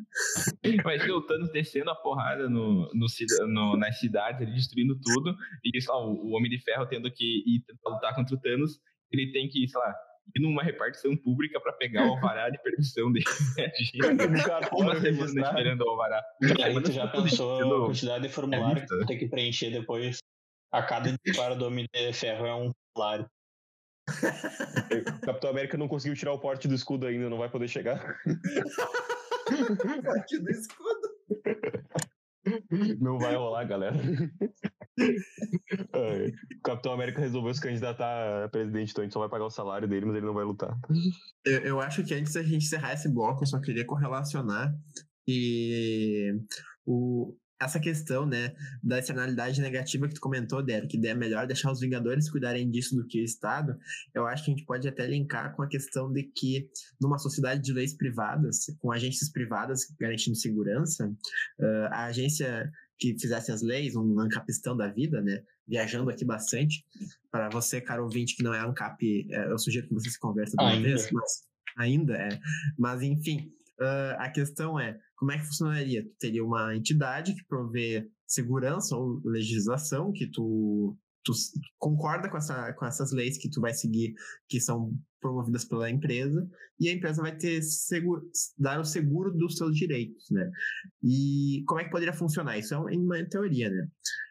Imagina 0.63 1.13
o 1.15 1.25
Thanos 1.25 1.51
descendo 1.51 1.89
a 1.89 1.95
porrada 1.95 2.49
no, 2.49 2.89
no, 2.93 3.07
no- 3.47 3.77
nas 3.77 3.99
cidades, 3.99 4.41
ele 4.41 4.53
destruindo 4.53 4.99
tudo, 4.99 5.35
e 5.63 5.71
lá, 5.87 5.97
o, 6.05 6.27
o 6.27 6.37
Homem 6.37 6.49
de 6.49 6.59
Ferro 6.63 6.85
tendo 6.85 7.11
que 7.11 7.43
ir 7.45 7.63
tentar 7.65 7.89
lutar 7.89 8.15
contra 8.15 8.35
o 8.35 8.39
Thanos, 8.39 8.79
ele 9.11 9.31
tem 9.31 9.47
que, 9.49 9.67
sei 9.67 9.79
lá, 9.79 9.93
ir 10.35 10.41
numa 10.41 10.63
repartição 10.63 11.15
pública 11.17 11.59
pra 11.59 11.73
pegar 11.73 12.05
o 12.05 12.11
alvará 12.11 12.49
de 12.49 12.61
permissão 12.61 13.11
dele. 13.11 13.25
Cara 14.45 14.69
Uma 14.73 14.99
semana 14.99 15.41
esperando 15.41 15.81
o 15.81 15.89
alvará. 15.89 16.23
Aí 16.63 16.81
tu 16.81 16.91
já 16.91 17.07
pensou 17.11 17.83
a 17.83 17.85
quantidade 17.87 18.27
de 18.27 18.33
formulário 18.33 18.75
que 18.75 18.81
lista. 18.81 18.99
tu 18.99 19.05
tem 19.05 19.17
que 19.17 19.27
preencher 19.27 19.71
depois. 19.71 20.19
A 20.71 20.81
cada 20.83 21.13
disparo 21.25 21.55
do 21.55 21.65
Homem 21.67 21.85
de 21.93 22.13
Ferro 22.13 22.45
é 22.45 22.55
um 22.55 22.71
salário. 22.97 23.29
O 24.07 24.07
Capitão 25.25 25.49
América 25.49 25.77
não 25.77 25.87
conseguiu 25.87 26.15
tirar 26.15 26.33
o 26.33 26.39
porte 26.39 26.67
do 26.67 26.73
escudo 26.73 27.05
ainda, 27.07 27.29
não 27.29 27.37
vai 27.37 27.49
poder 27.49 27.67
chegar. 27.67 28.17
Aqui 30.17 30.39
do 30.39 30.49
escudo. 30.49 31.11
Não 32.99 33.19
vai 33.19 33.35
rolar, 33.35 33.65
galera. 33.65 33.97
É, 35.93 36.27
o 36.27 36.61
Capitão 36.63 36.93
América 36.93 37.21
resolveu 37.21 37.53
se 37.53 37.61
candidatar 37.61 38.43
a 38.43 38.49
presidente, 38.49 38.91
então 38.91 39.01
a 39.01 39.05
gente 39.05 39.13
só 39.13 39.19
vai 39.19 39.29
pagar 39.29 39.45
o 39.45 39.49
salário 39.49 39.87
dele, 39.87 40.05
mas 40.05 40.15
ele 40.15 40.25
não 40.25 40.33
vai 40.33 40.43
lutar. 40.43 40.77
Eu, 41.45 41.59
eu 41.59 41.79
acho 41.79 42.03
que 42.03 42.13
antes 42.13 42.33
da 42.33 42.43
gente 42.43 42.65
encerrar 42.65 42.93
esse 42.93 43.09
bloco, 43.09 43.43
eu 43.43 43.47
só 43.47 43.59
queria 43.59 43.85
correlacionar 43.85 44.73
e 45.27 46.33
o, 46.85 47.35
essa 47.61 47.79
questão, 47.79 48.25
né, 48.25 48.53
da 48.83 48.97
externalidade 48.97 49.61
negativa 49.61 50.07
que 50.07 50.15
tu 50.15 50.21
comentou, 50.21 50.63
Derek, 50.63 50.99
que 50.99 51.07
é 51.07 51.13
melhor 51.13 51.45
deixar 51.45 51.71
os 51.71 51.79
Vingadores 51.79 52.29
cuidarem 52.29 52.69
disso 52.69 52.95
do 52.95 53.05
que 53.05 53.21
o 53.21 53.23
Estado, 53.23 53.77
eu 54.15 54.25
acho 54.25 54.43
que 54.43 54.51
a 54.51 54.55
gente 54.55 54.65
pode 54.65 54.87
até 54.87 55.05
linkar 55.05 55.55
com 55.55 55.61
a 55.61 55.67
questão 55.67 56.11
de 56.11 56.23
que 56.23 56.67
numa 56.99 57.19
sociedade 57.19 57.61
de 57.61 57.71
leis 57.71 57.95
privadas, 57.95 58.65
com 58.79 58.91
agências 58.91 59.31
privadas 59.31 59.81
garantindo 59.99 60.35
segurança, 60.35 61.11
ah, 61.59 61.89
a 61.91 62.05
agência 62.05 62.69
que 63.01 63.17
fizesse 63.19 63.51
as 63.51 63.63
leis, 63.63 63.95
um 63.95 64.19
ancapistão 64.19 64.77
da 64.77 64.87
vida, 64.87 65.21
né, 65.23 65.43
viajando 65.67 66.11
aqui 66.11 66.23
bastante, 66.23 66.85
para 67.31 67.49
você, 67.49 67.81
caro 67.81 68.03
ouvinte, 68.03 68.35
que 68.35 68.43
não 68.43 68.53
é 68.53 68.59
ANCAP, 68.59 69.27
é, 69.31 69.51
eu 69.51 69.57
sugiro 69.57 69.87
que 69.87 69.93
você 69.95 70.11
se 70.11 70.19
conversa 70.19 70.55
de 70.55 70.63
uma 70.63 70.71
Ainda. 70.71 70.87
vez, 70.87 71.11
mas 71.11 71.31
ainda 71.75 72.13
é. 72.15 72.39
Mas, 72.77 73.01
enfim, 73.01 73.51
ah, 73.79 74.17
a 74.19 74.29
questão 74.29 74.79
é, 74.79 74.99
como 75.15 75.31
é 75.31 75.39
que 75.39 75.45
funcionaria? 75.45 76.03
Tu 76.03 76.15
teria 76.19 76.45
uma 76.45 76.75
entidade 76.75 77.33
que 77.33 77.43
provê 77.45 78.07
segurança 78.27 78.95
ou 78.95 79.19
legislação 79.25 80.13
que 80.13 80.27
tu, 80.27 80.95
tu 81.23 81.33
concorda 81.77 82.29
com, 82.29 82.37
essa, 82.37 82.73
com 82.73 82.85
essas 82.85 83.11
leis 83.11 83.37
que 83.37 83.49
tu 83.49 83.61
vai 83.61 83.73
seguir, 83.73 84.13
que 84.47 84.59
são 84.59 84.93
promovidas 85.19 85.65
pela 85.65 85.89
empresa, 85.89 86.47
e 86.79 86.89
a 86.89 86.93
empresa 86.93 87.21
vai 87.21 87.35
ter 87.35 87.61
seguro, 87.61 88.23
dar 88.57 88.79
o 88.79 88.85
seguro 88.85 89.31
dos 89.31 89.55
seus 89.55 89.75
direitos, 89.75 90.29
né? 90.31 90.49
E 91.03 91.63
como 91.67 91.79
é 91.79 91.83
que 91.83 91.91
poderia 91.91 92.13
funcionar? 92.13 92.57
Isso 92.57 92.73
é 92.73 92.77
uma 92.77 93.23
teoria, 93.29 93.69
né? 93.69 93.87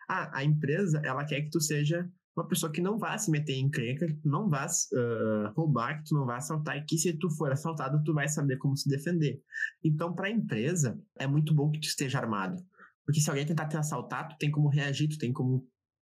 Ah, 0.09 0.39
a 0.39 0.45
empresa, 0.45 1.01
ela 1.05 1.25
quer 1.25 1.43
que 1.43 1.51
tu 1.51 1.61
seja 1.61 2.09
uma 2.37 2.47
pessoa 2.47 2.73
que 2.73 2.81
não 2.81 2.99
vá 2.99 3.17
se 3.19 3.31
meter 3.31 3.53
em 3.53 3.67
encrenca, 3.67 4.07
que 4.07 4.15
tu 4.15 4.29
não 4.29 4.49
vá 4.49 4.67
ah, 4.67 5.53
roubar, 5.57 5.99
que 5.99 6.09
tu 6.09 6.15
não 6.17 6.27
vá 6.27 6.39
assaltar, 6.39 6.77
e 6.77 6.85
que 6.85 6.99
se 6.99 7.13
tu 7.13 7.31
for 7.37 7.53
assaltado, 7.53 8.03
tu 8.03 8.13
vai 8.13 8.29
saber 8.29 8.57
como 8.59 8.77
se 8.77 8.89
defender. 8.89 9.41
Então, 9.85 10.13
para 10.13 10.27
a 10.27 10.31
empresa, 10.31 11.01
é 11.19 11.27
muito 11.27 11.55
bom 11.55 11.71
que 11.71 11.81
tu 11.81 11.87
esteja 11.87 12.19
armado. 12.19 12.57
Porque 13.05 13.21
se 13.21 13.31
alguém 13.31 13.47
tentar 13.47 13.67
te 13.67 13.77
assaltar, 13.77 14.29
tu 14.29 14.37
tem 14.39 14.51
como 14.51 14.69
reagir, 14.69 15.09
tu 15.09 15.19
tem 15.19 15.33
como 15.33 15.67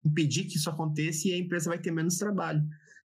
impedir 0.05 0.45
que 0.45 0.57
isso 0.57 0.69
aconteça 0.69 1.27
e 1.27 1.33
a 1.33 1.37
empresa 1.37 1.69
vai 1.69 1.79
ter 1.79 1.91
menos 1.91 2.17
trabalho. 2.17 2.61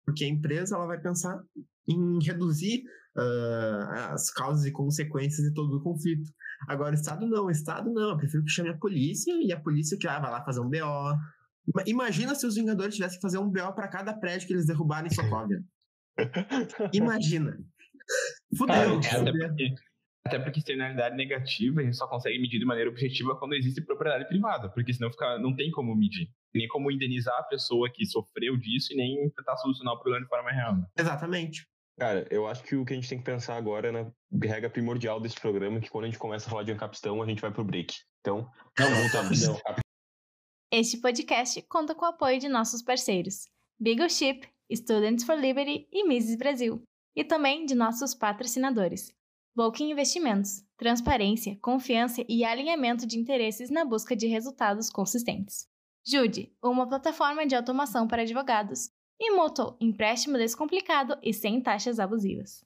Porque 0.06 0.24
a 0.24 0.28
empresa 0.28 0.76
ela 0.76 0.86
vai 0.86 1.00
pensar 1.02 1.42
em 1.88 2.20
reduzir 2.24 2.84
ah, 3.18 4.10
as 4.14 4.30
causas 4.32 4.66
e 4.66 4.72
consequências 4.72 5.46
de 5.48 5.54
todo 5.54 5.78
o 5.78 5.82
conflito. 5.82 6.30
Agora, 6.68 6.92
o 6.92 6.96
Estado 6.96 7.26
não, 7.28 7.46
o 7.46 7.52
Estado 7.52 7.92
não. 7.92 8.10
Eu 8.12 8.18
prefiro 8.18 8.44
que 8.44 8.50
chame 8.52 8.70
a 8.70 8.78
polícia 8.78 9.34
e 9.42 9.52
a 9.52 9.60
polícia 9.60 9.98
que 9.98 10.08
ah, 10.08 10.20
vai 10.20 10.32
lá 10.32 10.44
fazer 10.46 10.60
um 10.62 10.70
BO. 10.70 11.18
Ima- 11.68 11.84
Imagina 11.88 12.36
se 12.36 12.46
os 12.46 12.56
Vingadores 12.56 12.96
tivessem 12.96 13.18
que 13.18 13.22
fazer 13.22 13.40
um 13.40 13.50
BO 13.50 13.74
para 13.74 13.88
cada 13.88 14.14
prédio 14.14 14.48
que 14.48 14.54
eles 14.54 14.66
derrubaram 14.68 15.08
em 15.08 15.14
Sokovia. 15.14 15.64
Imagina. 16.94 17.58
Fudeu. 18.58 18.76
É, 18.76 18.98
até 18.98 19.18
fudeu. 19.18 19.76
Até 20.28 20.40
porque 20.40 20.60
externalidade 20.60 21.16
negativa 21.16 21.82
a 21.82 21.84
gente 21.84 21.96
só 21.96 22.08
consegue 22.08 22.40
medir 22.40 22.60
de 22.60 22.66
maneira 22.66 22.90
objetiva 22.90 23.36
quando 23.38 23.54
existe 23.54 23.80
propriedade 23.82 24.28
privada, 24.28 24.70
porque 24.70 24.92
senão 24.92 25.12
fica, 25.12 25.38
não 25.38 25.56
tem 25.56 25.70
como 25.70 25.96
medir. 25.96 26.30
Nem 26.54 26.68
como 26.68 26.92
indenizar 26.92 27.38
a 27.38 27.44
pessoa 27.44 27.90
que 27.92 28.06
sofreu 28.06 28.58
disso 28.58 28.94
e 28.94 28.96
nem 28.96 29.30
tentar 29.30 29.56
solucionar 29.58 29.94
o 29.94 30.00
problema 30.00 30.24
de 30.24 30.30
forma 30.30 30.52
real. 30.52 30.76
né? 30.78 30.86
Exatamente. 30.98 31.68
Cara, 32.00 32.28
eu 32.32 32.48
acho 32.48 32.64
que 32.64 32.76
o 32.76 32.84
que 32.84 32.94
a 32.94 32.96
gente 32.96 33.08
tem 33.08 33.20
que 33.20 33.24
pensar 33.24 33.56
agora 33.56 33.88
é 33.88 33.92
na 33.92 34.12
regra 34.44 34.70
primordial 34.70 35.20
desse 35.20 35.40
programa, 35.40 35.80
que 35.80 35.90
quando 35.90 36.06
a 36.06 36.08
gente 36.08 36.20
começa 36.20 36.48
a 36.48 36.50
falar 36.50 36.64
de 36.64 36.72
Ancapistão, 36.72 37.22
a 37.22 37.26
gente 37.26 37.42
vai 37.42 37.52
pro 37.52 37.64
break. 37.64 37.94
Então, 38.20 38.50
Não, 38.80 38.90
voltamos. 38.96 39.46
rapidão. 39.46 39.76
Este 40.74 41.00
podcast 41.00 41.62
conta 41.70 41.94
com 41.94 42.04
o 42.04 42.10
apoio 42.10 42.40
de 42.40 42.50
nossos 42.50 42.82
parceiros 42.82 43.48
Beagle 43.80 44.10
Ship, 44.10 44.42
Students 44.74 45.24
for 45.24 45.38
Liberty 45.38 45.88
e 45.92 46.06
Mises 46.08 46.36
Brasil, 46.36 46.82
e 47.16 47.24
também 47.24 47.66
de 47.66 47.76
nossos 47.76 48.14
patrocinadores 48.16 49.14
Volkin 49.56 49.90
Investimentos, 49.90 50.66
transparência, 50.76 51.58
confiança 51.62 52.26
e 52.28 52.44
alinhamento 52.44 53.08
de 53.08 53.18
interesses 53.18 53.70
na 53.70 53.86
busca 53.86 54.14
de 54.14 54.28
resultados 54.28 54.90
consistentes. 54.90 55.66
Jude, 56.06 56.54
uma 56.62 56.86
plataforma 56.86 57.48
de 57.48 57.56
automação 57.56 58.06
para 58.06 58.24
advogados, 58.24 58.90
e 59.18 59.32
Moto, 59.32 59.78
empréstimo 59.80 60.38
descomplicado 60.38 61.18
e 61.24 61.34
sem 61.34 61.62
taxas 61.62 62.00
abusivas. 62.00 62.66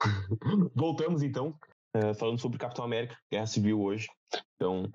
Voltamos 0.76 1.20
então, 1.24 1.58
eh, 1.96 2.14
falando 2.14 2.40
sobre 2.40 2.58
Capitão 2.58 2.84
América, 2.84 3.18
Guerra 3.28 3.46
Civil 3.46 3.82
hoje. 3.82 4.06
Então, 4.54 4.88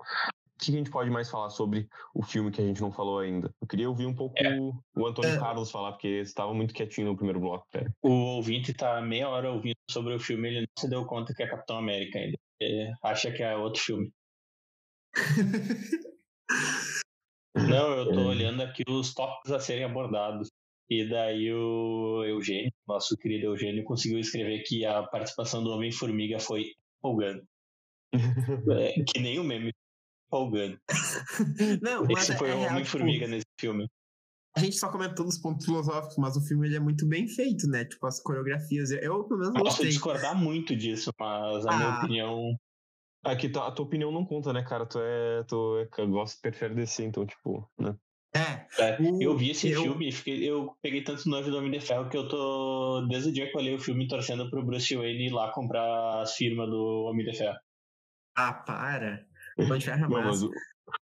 que 0.60 0.70
a 0.70 0.74
gente 0.78 0.90
pode 0.90 1.10
mais 1.10 1.30
falar 1.30 1.50
sobre 1.50 1.88
o 2.14 2.22
filme 2.22 2.50
que 2.50 2.60
a 2.60 2.64
gente 2.64 2.80
não 2.80 2.92
falou 2.92 3.18
ainda? 3.18 3.52
Eu 3.60 3.66
queria 3.66 3.88
ouvir 3.88 4.06
um 4.06 4.14
pouco 4.14 4.34
É. 4.38 4.56
o 4.58 5.06
Antônio 5.06 5.30
É. 5.30 5.38
Carlos 5.38 5.70
falar, 5.70 5.92
porque 5.92 6.08
você 6.24 6.30
estava 6.30 6.52
muito 6.54 6.74
quietinho 6.74 7.08
no 7.08 7.16
primeiro 7.16 7.40
bloco, 7.40 7.66
cara. 7.72 7.92
O 8.02 8.10
ouvinte 8.10 8.72
tá 8.74 9.00
meia 9.00 9.28
hora 9.28 9.50
ouvindo 9.50 9.76
sobre 9.90 10.14
o 10.14 10.20
filme, 10.20 10.48
ele 10.48 10.60
não 10.60 10.66
se 10.78 10.88
deu 10.88 11.04
conta 11.06 11.32
que 11.34 11.42
é 11.42 11.48
Capitão 11.48 11.78
América 11.78 12.18
ainda. 12.18 12.36
Ele 12.60 12.92
acha 13.02 13.32
que 13.32 13.42
é 13.42 13.56
outro 13.56 13.82
filme. 13.82 14.12
Não, 17.56 17.92
eu 17.94 18.12
tô 18.12 18.20
É. 18.20 18.24
olhando 18.24 18.62
aqui 18.62 18.82
os 18.88 19.12
tópicos 19.12 19.50
a 19.52 19.58
serem 19.60 19.84
abordados. 19.84 20.48
E 20.88 21.08
daí 21.08 21.52
o 21.52 22.24
Eugênio, 22.24 22.72
nosso 22.86 23.16
querido 23.16 23.46
Eugênio, 23.46 23.84
conseguiu 23.84 24.18
escrever 24.18 24.62
que 24.64 24.84
a 24.84 25.02
participação 25.04 25.62
do 25.62 25.70
Homem-Formiga 25.70 26.38
foi 26.38 26.72
empolgante. 26.98 27.44
É, 28.80 29.04
que 29.04 29.20
nem 29.20 29.38
o 29.38 29.44
meme 29.44 29.72
empolgante. 30.34 30.78
Não, 31.82 32.06
Esse 32.10 32.32
é, 32.32 32.36
foi 32.36 32.50
é 32.50 32.54
o 32.54 32.60
Homem-Formiga 32.66 33.24
tipo, 33.24 33.30
nesse 33.30 33.46
filme. 33.58 33.88
a 34.56 34.60
gente 34.60 34.76
só 34.76 34.90
comentou 34.90 35.24
dos 35.26 35.38
pontos 35.38 35.64
filosóficos, 35.66 36.16
mas 36.18 36.36
o 36.36 36.40
filme 36.46 36.68
ele 36.68 36.76
é 36.76 36.80
muito 36.80 37.06
bem 37.06 37.26
feito, 37.26 37.66
né? 37.68 37.84
Tipo, 37.84 38.06
as 38.06 38.22
coreografias. 38.22 38.90
Eu, 38.92 39.24
pelo 39.24 39.40
menos, 39.40 39.54
Posso 39.60 39.82
discordar 39.84 40.36
muito 40.36 40.74
disso, 40.76 41.10
mas 41.18 41.66
a 41.66 41.76
minha 41.76 41.88
Ah. 41.88 41.98
opinião. 41.98 42.56
Aqui 43.22 43.50
tá, 43.50 43.66
a 43.66 43.70
tua 43.72 43.84
opinião 43.84 44.10
não 44.10 44.24
conta, 44.24 44.50
né, 44.52 44.62
cara? 44.62 44.86
Tu 44.86 44.98
é. 44.98 45.44
Tu 45.44 45.86
é, 45.98 46.06
gosta, 46.06 46.38
prefere 46.40 46.74
descer, 46.74 47.04
então, 47.06 47.26
tipo, 47.26 47.68
né? 47.78 47.94
É, 48.34 48.66
É, 48.78 48.96
eu 49.20 49.36
vi 49.36 49.50
esse 49.50 49.68
eu- 49.70 49.82
filme 49.82 50.08
e 50.08 50.44
eu 50.46 50.72
peguei 50.80 51.02
tanto 51.02 51.28
nojo 51.28 51.50
do 51.50 51.58
Homem 51.58 51.72
de 51.72 51.80
Ferro 51.80 52.08
que 52.08 52.16
eu 52.16 52.28
tô, 52.28 53.04
desde 53.10 53.28
o 53.30 53.32
dia 53.32 53.50
que 53.50 53.56
eu 53.56 53.60
olhei 53.60 53.74
o 53.74 53.78
filme, 53.80 54.06
torcendo 54.06 54.48
pro 54.48 54.64
Bruce 54.64 54.94
Wayne 54.96 55.26
ir 55.26 55.32
lá 55.32 55.52
comprar 55.52 56.20
as 56.22 56.36
firmas 56.36 56.70
do 56.70 57.06
Homem 57.10 57.26
de 57.26 57.36
Ferro. 57.36 57.58
ah, 58.36 58.52
para. 58.54 59.26
De 59.60 59.84
Ferro 59.84 60.04
é 60.04 60.08
Não, 60.08 60.22
mas 60.24 60.42
o, 60.42 60.50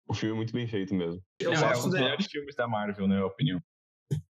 o 0.09 0.15
filme 0.15 0.35
é 0.35 0.37
muito 0.37 0.53
bem 0.53 0.67
feito 0.67 0.95
mesmo. 0.95 1.21
Eu 1.41 1.53
Não, 1.53 1.57
é 1.57 1.65
um 1.65 1.69
gosto 1.69 1.83
dos 1.85 1.93
da- 1.93 2.01
melhores 2.01 2.27
filmes 2.27 2.55
da 2.55 2.67
Marvel, 2.69 3.07
na 3.09 3.15
minha 3.17 3.27
opinião. 3.27 3.61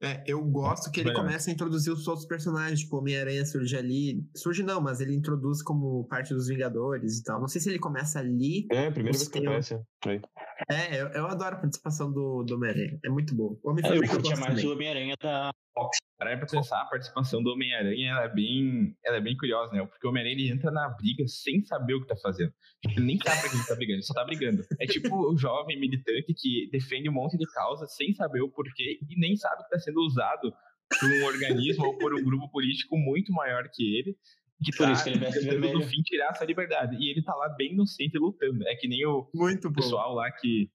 É, 0.02 0.24
eu 0.26 0.44
gosto 0.44 0.90
que 0.90 1.00
ele 1.02 1.10
Melhor. 1.10 1.24
começa 1.26 1.50
a 1.50 1.54
introduzir 1.54 1.94
os 1.94 2.08
outros 2.08 2.26
personagens, 2.26 2.80
tipo, 2.80 2.98
Homem-Aranha 2.98 3.46
surge 3.46 3.76
ali. 3.78 4.24
Surge 4.36 4.64
não, 4.64 4.82
mas 4.82 5.00
ele 5.00 5.14
introduz 5.14 5.62
como 5.62 6.08
parte 6.08 6.34
dos 6.34 6.48
Vingadores 6.48 7.20
e 7.20 7.24
tal. 7.24 7.40
Não 7.40 7.48
sei 7.48 7.62
se 7.62 7.70
ele 7.70 7.78
começa 7.78 8.18
ali. 8.18 8.66
É, 8.72 8.88
a 8.88 8.92
primeira 8.92 9.16
Os 9.16 9.22
vez 9.24 9.28
que 9.30 9.40
aparece. 9.40 9.80
Aí. 10.08 10.20
É, 10.68 11.02
eu, 11.02 11.08
eu 11.10 11.28
adoro 11.28 11.56
a 11.56 11.60
participação 11.60 12.12
do, 12.12 12.44
do 12.44 12.56
Homem-Aranha. 12.56 13.00
É 13.04 13.10
muito 13.10 13.36
bom. 13.36 13.58
O 13.64 13.70
é, 13.70 13.72
Homem-Formiga 13.72 14.06
eu 14.06 14.10
curtia 14.10 14.36
mais 14.38 14.64
o 14.64 14.74
Homem-Aranha 14.74 15.16
da 15.22 15.52
Fox. 15.74 15.98
Para 16.18 16.38
pra 16.38 16.48
pensar, 16.48 16.82
a 16.82 16.86
participação 16.86 17.42
do 17.42 17.52
Homem-Aranha 17.52 18.12
ela 18.12 18.26
é, 18.26 18.28
bem, 18.28 18.94
ela 19.06 19.18
é 19.18 19.22
bem 19.22 19.38
curiosa, 19.38 19.72
né? 19.72 19.86
Porque 19.86 20.06
o 20.06 20.10
Homem-Aranha 20.10 20.36
ele 20.36 20.52
entra 20.52 20.70
na 20.70 20.90
briga 20.90 21.26
sem 21.28 21.64
saber 21.64 21.94
o 21.94 22.02
que 22.02 22.08
tá 22.08 22.16
fazendo. 22.18 22.52
Ele 22.84 23.06
nem 23.06 23.18
sabe 23.18 23.40
pra 23.40 23.50
que 23.50 23.56
ele 23.56 23.66
tá 23.66 23.76
brigando, 23.76 23.96
ele 23.96 24.04
só 24.04 24.14
tá 24.14 24.26
brigando. 24.26 24.66
É 24.80 24.86
tipo 24.86 25.16
o 25.16 25.38
jovem 25.38 25.80
militante 25.80 26.34
que 26.34 26.70
defende 26.72 27.10
um 27.10 27.14
monte 27.14 27.38
de 27.38 27.46
causa 27.54 27.88
sem 27.88 28.14
saber 28.14 28.42
o 28.42 28.50
porquê 28.50 29.00
e 29.02 29.18
nem 29.18 29.38
sabe 29.38 29.64
que 29.64 29.70
tá 29.70 29.80
sendo 29.80 30.02
usado 30.02 30.54
por 31.00 31.10
um 31.10 31.26
organismo 31.26 31.86
ou 31.86 31.98
por 31.98 32.14
um 32.14 32.24
grupo 32.24 32.50
político 32.52 32.98
muito 32.98 33.32
maior 33.32 33.70
que 33.72 33.84
ele 33.84 34.18
que 34.64 34.76
Por 34.76 34.86
tá 34.86 34.92
isso 34.92 35.04
que 35.04 35.10
ele 35.12 35.20
veste 35.20 35.40
tentando 35.42 35.62
vermelho. 35.62 35.80
no 35.80 35.86
fim 35.86 36.02
tirar 36.02 36.30
essa 36.32 36.46
liberdade. 36.46 36.96
E 37.00 37.10
ele 37.10 37.22
tá 37.24 37.34
lá 37.36 37.50
bem 37.50 37.74
inocente 37.74 38.18
lutando. 38.18 38.68
É 38.68 38.76
que 38.76 38.88
nem 38.88 39.06
o 39.06 39.30
Muito 39.34 39.70
bom. 39.70 39.76
pessoal 39.76 40.14
lá 40.14 40.30
que 40.32 40.70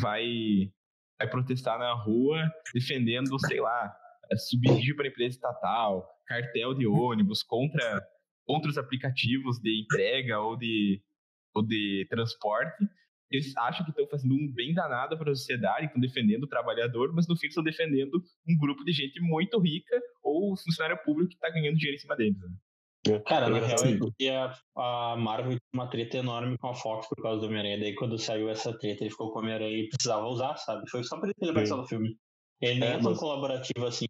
vai, 0.00 0.70
vai 1.18 1.28
protestar 1.30 1.78
na 1.78 1.92
rua 1.94 2.50
defendendo, 2.74 3.38
sei 3.46 3.60
lá, 3.60 3.94
é, 4.30 4.36
subsídio 4.36 4.96
para 4.96 5.08
empresa 5.08 5.36
estatal, 5.36 6.06
cartel 6.26 6.74
de 6.74 6.86
ônibus 6.86 7.42
contra, 7.42 8.06
contra 8.46 8.70
os 8.70 8.76
aplicativos 8.78 9.58
de 9.58 9.80
entrega 9.82 10.38
ou 10.40 10.56
de, 10.56 11.02
ou 11.54 11.66
de 11.66 12.06
transporte. 12.10 12.84
Eles 13.30 13.56
acham 13.56 13.84
que 13.84 13.92
estão 13.92 14.06
fazendo 14.08 14.34
um 14.34 14.52
bem 14.52 14.74
danado 14.74 15.16
para 15.16 15.30
a 15.30 15.34
sociedade, 15.34 15.86
estão 15.86 16.00
defendendo 16.00 16.42
o 16.44 16.48
trabalhador, 16.48 17.12
mas 17.14 17.28
no 17.28 17.36
fim 17.36 17.46
estão 17.46 17.62
defendendo 17.62 18.20
um 18.46 18.58
grupo 18.58 18.84
de 18.84 18.90
gente 18.92 19.20
muito 19.20 19.58
rica 19.60 20.00
ou 20.22 20.56
funcionário 20.56 20.98
público 21.04 21.28
que 21.30 21.36
está 21.36 21.48
ganhando 21.48 21.76
dinheiro 21.76 21.96
em 21.96 22.00
cima 22.00 22.16
deles. 22.16 22.36
né? 22.40 22.48
Cara, 23.26 23.48
na 23.48 23.56
É, 23.58 23.60
real, 23.60 23.74
assim, 23.74 23.94
é 23.94 23.98
porque 23.98 24.28
a, 24.28 24.54
a 24.76 25.16
Marvel 25.16 25.52
tinha 25.52 25.60
uma 25.72 25.88
treta 25.88 26.18
enorme 26.18 26.58
com 26.58 26.68
a 26.68 26.74
Fox 26.74 27.08
por 27.08 27.22
causa 27.22 27.40
do 27.40 27.46
Homem-Aranha. 27.46 27.78
Daí, 27.80 27.94
quando 27.94 28.18
saiu 28.18 28.48
essa 28.50 28.76
treta, 28.78 29.02
ele 29.04 29.10
ficou 29.10 29.32
com 29.32 29.38
o 29.38 29.42
Homem-Aranha 29.42 29.78
e 29.78 29.88
precisava 29.88 30.26
usar, 30.26 30.56
sabe? 30.58 30.88
Foi 30.90 31.02
só 31.02 31.18
pra 31.18 31.30
ele 31.40 31.50
aparecer 31.50 31.76
no 31.76 31.86
filme. 31.86 32.14
Ele 32.60 32.78
nem 32.80 32.88
É, 32.90 32.92
é, 32.92 32.98
tão 32.98 33.10
mas- 33.10 33.18
colaborativo 33.18 33.86
assim. 33.86 34.04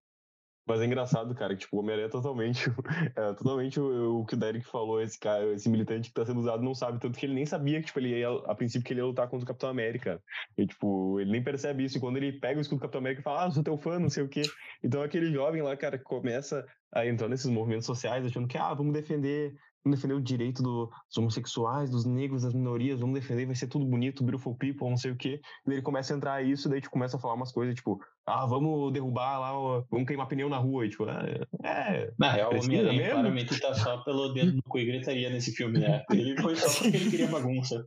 Mas 0.71 0.81
é 0.81 0.87
engraçado, 0.87 1.35
cara, 1.35 1.53
que 1.57 1.63
tipo, 1.63 1.77
o 1.77 1.81
Homem-Aranha 1.81 2.07
é 2.07 2.11
totalmente, 2.11 2.71
é, 3.17 3.33
totalmente 3.33 3.81
o, 3.81 4.21
o 4.21 4.25
que 4.25 4.35
o 4.35 4.37
Derek 4.37 4.65
falou, 4.65 5.03
esse 5.03 5.19
cara, 5.19 5.53
esse 5.53 5.69
militante 5.69 6.11
que 6.11 6.15
tá 6.15 6.25
sendo 6.25 6.39
usado 6.39 6.63
não 6.63 6.77
sabe, 6.77 7.01
tanto 7.01 7.19
que 7.19 7.27
ele 7.27 7.35
nem 7.35 7.45
sabia 7.45 7.81
que, 7.81 7.87
tipo, 7.87 7.99
ele 7.99 8.21
ia, 8.21 8.29
a 8.47 8.55
princípio, 8.55 8.87
que 8.87 8.93
ele 8.93 9.01
ia 9.01 9.05
lutar 9.05 9.27
contra 9.27 9.43
o 9.43 9.47
Capitão 9.49 9.69
América. 9.69 10.23
E, 10.57 10.65
tipo, 10.65 11.19
ele 11.19 11.33
nem 11.33 11.43
percebe 11.43 11.83
isso. 11.83 11.99
E 11.99 12.01
quando 12.01 12.19
ele 12.19 12.39
pega 12.39 12.59
o 12.59 12.61
escudo 12.61 12.79
do 12.79 12.83
Capitão 12.83 13.01
América 13.01 13.21
e 13.21 13.25
fala, 13.25 13.47
ah, 13.47 13.51
sou 13.51 13.65
teu 13.65 13.77
fã, 13.77 13.99
não 13.99 14.09
sei 14.09 14.23
o 14.23 14.29
quê. 14.29 14.43
Então 14.81 15.03
aquele 15.03 15.33
jovem 15.33 15.61
lá, 15.61 15.77
cara, 15.77 15.99
começa 15.99 16.65
a 16.93 17.05
entrar 17.05 17.29
nesses 17.29 17.51
movimentos 17.51 17.87
sociais, 17.87 18.25
achando 18.25 18.47
que, 18.47 18.57
ah, 18.57 18.73
vamos 18.73 18.93
defender, 18.93 19.53
vamos 19.85 19.99
defender 19.99 20.14
o 20.14 20.21
direito 20.21 20.62
do- 20.62 20.87
dos 21.09 21.16
homossexuais, 21.16 21.90
dos 21.90 22.05
negros, 22.05 22.43
das 22.43 22.55
minorias, 22.55 23.01
vamos 23.01 23.19
defender, 23.19 23.47
vai 23.47 23.55
ser 23.55 23.66
tudo 23.66 23.85
bonito, 23.87 24.23
beautiful 24.25 24.55
people, 24.57 24.88
não 24.88 24.97
sei 24.97 25.12
o 25.12 25.16
quê. 25.16 25.40
E 25.64 25.69
daí 25.69 25.77
ele 25.77 25.83
começa 25.83 26.12
a 26.12 26.16
entrar 26.16 26.43
isso, 26.45 26.69
daí, 26.69 26.81
tipo, 26.81 26.93
começa 26.93 27.16
a 27.16 27.21
falar 27.21 27.35
umas 27.35 27.53
coisas, 27.53 27.75
tipo, 27.75 27.99
ah, 28.27 28.47
vamos 28.47 28.93
derrubar 28.93 29.38
lá, 29.38 29.53
vamos 29.90 30.07
queimar 30.07 30.29
pneu 30.29 30.49
na 30.49 30.59
rua, 30.59 30.87
e, 30.87 30.90
tipo, 30.90 31.09
é, 31.09 31.43
é, 31.64 32.12
Na 32.19 32.33
real, 32.33 32.53
o 32.55 32.59
Homem-Aranha 32.59 32.93
mesmo? 32.99 33.12
claramente 33.12 33.61
tá 33.61 33.75
só 33.75 33.99
pelo 34.05 34.33
dedo 34.35 34.53
no 34.53 34.62
cu 34.62 34.79
e 34.79 34.85
gritaria 34.87 35.31
nesse 35.31 35.53
filme, 35.53 35.79
né? 35.79 36.05
Ele 36.11 36.40
foi 36.40 36.57
só 36.57 36.69
porque 36.83 36.97
ele 36.97 37.11
queria 37.11 37.27
bagunça. 37.29 37.87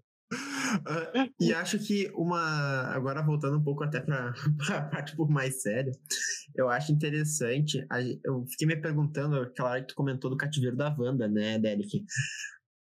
Ah, 0.86 1.12
e 1.40 1.54
acho 1.54 1.78
que 1.78 2.10
uma. 2.16 2.88
Agora 2.88 3.22
voltando 3.22 3.58
um 3.58 3.64
pouco 3.64 3.84
até 3.84 4.00
pra, 4.00 4.34
pra 4.66 4.82
parte 4.82 5.14
um 5.14 5.18
pouco 5.18 5.32
mais 5.32 5.62
séria, 5.62 5.92
eu 6.56 6.70
acho 6.70 6.92
interessante. 6.92 7.86
Eu 8.24 8.46
fiquei 8.48 8.68
me 8.68 8.82
perguntando, 8.82 9.38
aquela 9.38 9.72
hora 9.72 9.82
que 9.82 9.88
tu 9.88 9.96
comentou 9.96 10.30
do 10.30 10.38
cativeiro 10.38 10.76
da 10.76 10.96
Wanda, 10.98 11.28
né, 11.28 11.60
Derek? 11.60 12.04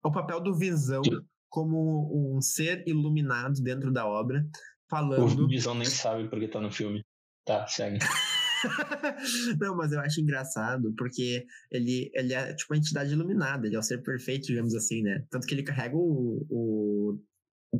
O 0.04 0.12
papel 0.12 0.40
do 0.40 0.56
Visão 0.56 1.02
como 1.48 2.36
um 2.36 2.40
ser 2.40 2.84
iluminado 2.86 3.54
dentro 3.62 3.92
da 3.92 4.06
obra, 4.06 4.44
falando. 4.88 5.44
O 5.44 5.48
Visão 5.48 5.74
nem 5.74 5.86
sabe 5.86 6.28
porque 6.28 6.48
tá 6.48 6.60
no 6.60 6.70
filme. 6.70 7.02
Tá, 7.44 7.66
segue. 7.66 7.98
Não, 9.60 9.76
mas 9.76 9.92
eu 9.92 10.00
acho 10.00 10.20
engraçado, 10.20 10.92
porque 10.96 11.46
ele, 11.70 12.10
ele 12.14 12.34
é 12.34 12.54
tipo 12.54 12.74
uma 12.74 12.78
entidade 12.78 13.12
iluminada, 13.12 13.66
ele 13.66 13.76
é 13.76 13.78
o 13.78 13.82
ser 13.82 14.02
perfeito, 14.02 14.48
digamos 14.48 14.74
assim, 14.74 15.02
né? 15.02 15.24
Tanto 15.30 15.46
que 15.46 15.54
ele 15.54 15.62
carrega 15.62 15.96
o, 15.96 16.46
o 16.50 17.18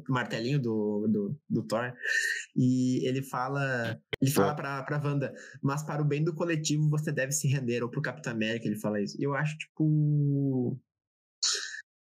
martelinho 0.09 0.61
do, 0.61 1.07
do, 1.09 1.41
do 1.49 1.63
Thor 1.63 1.93
e 2.55 3.07
ele 3.09 3.23
fala. 3.23 3.99
Ele 4.21 4.31
fala 4.31 4.55
pra, 4.55 4.83
pra 4.83 5.01
Wanda, 5.03 5.33
mas 5.63 5.83
para 5.83 6.03
o 6.03 6.05
bem 6.05 6.23
do 6.25 6.35
coletivo 6.35 6.89
você 6.91 7.11
deve 7.13 7.33
se 7.33 7.47
render, 7.49 7.83
ou 7.83 7.89
pro 7.89 8.03
Capitão 8.03 8.33
América 8.33 8.67
ele 8.67 8.79
fala 8.79 9.01
isso. 9.01 9.17
Eu 9.21 9.35
acho, 9.35 9.57
tipo. 9.59 10.79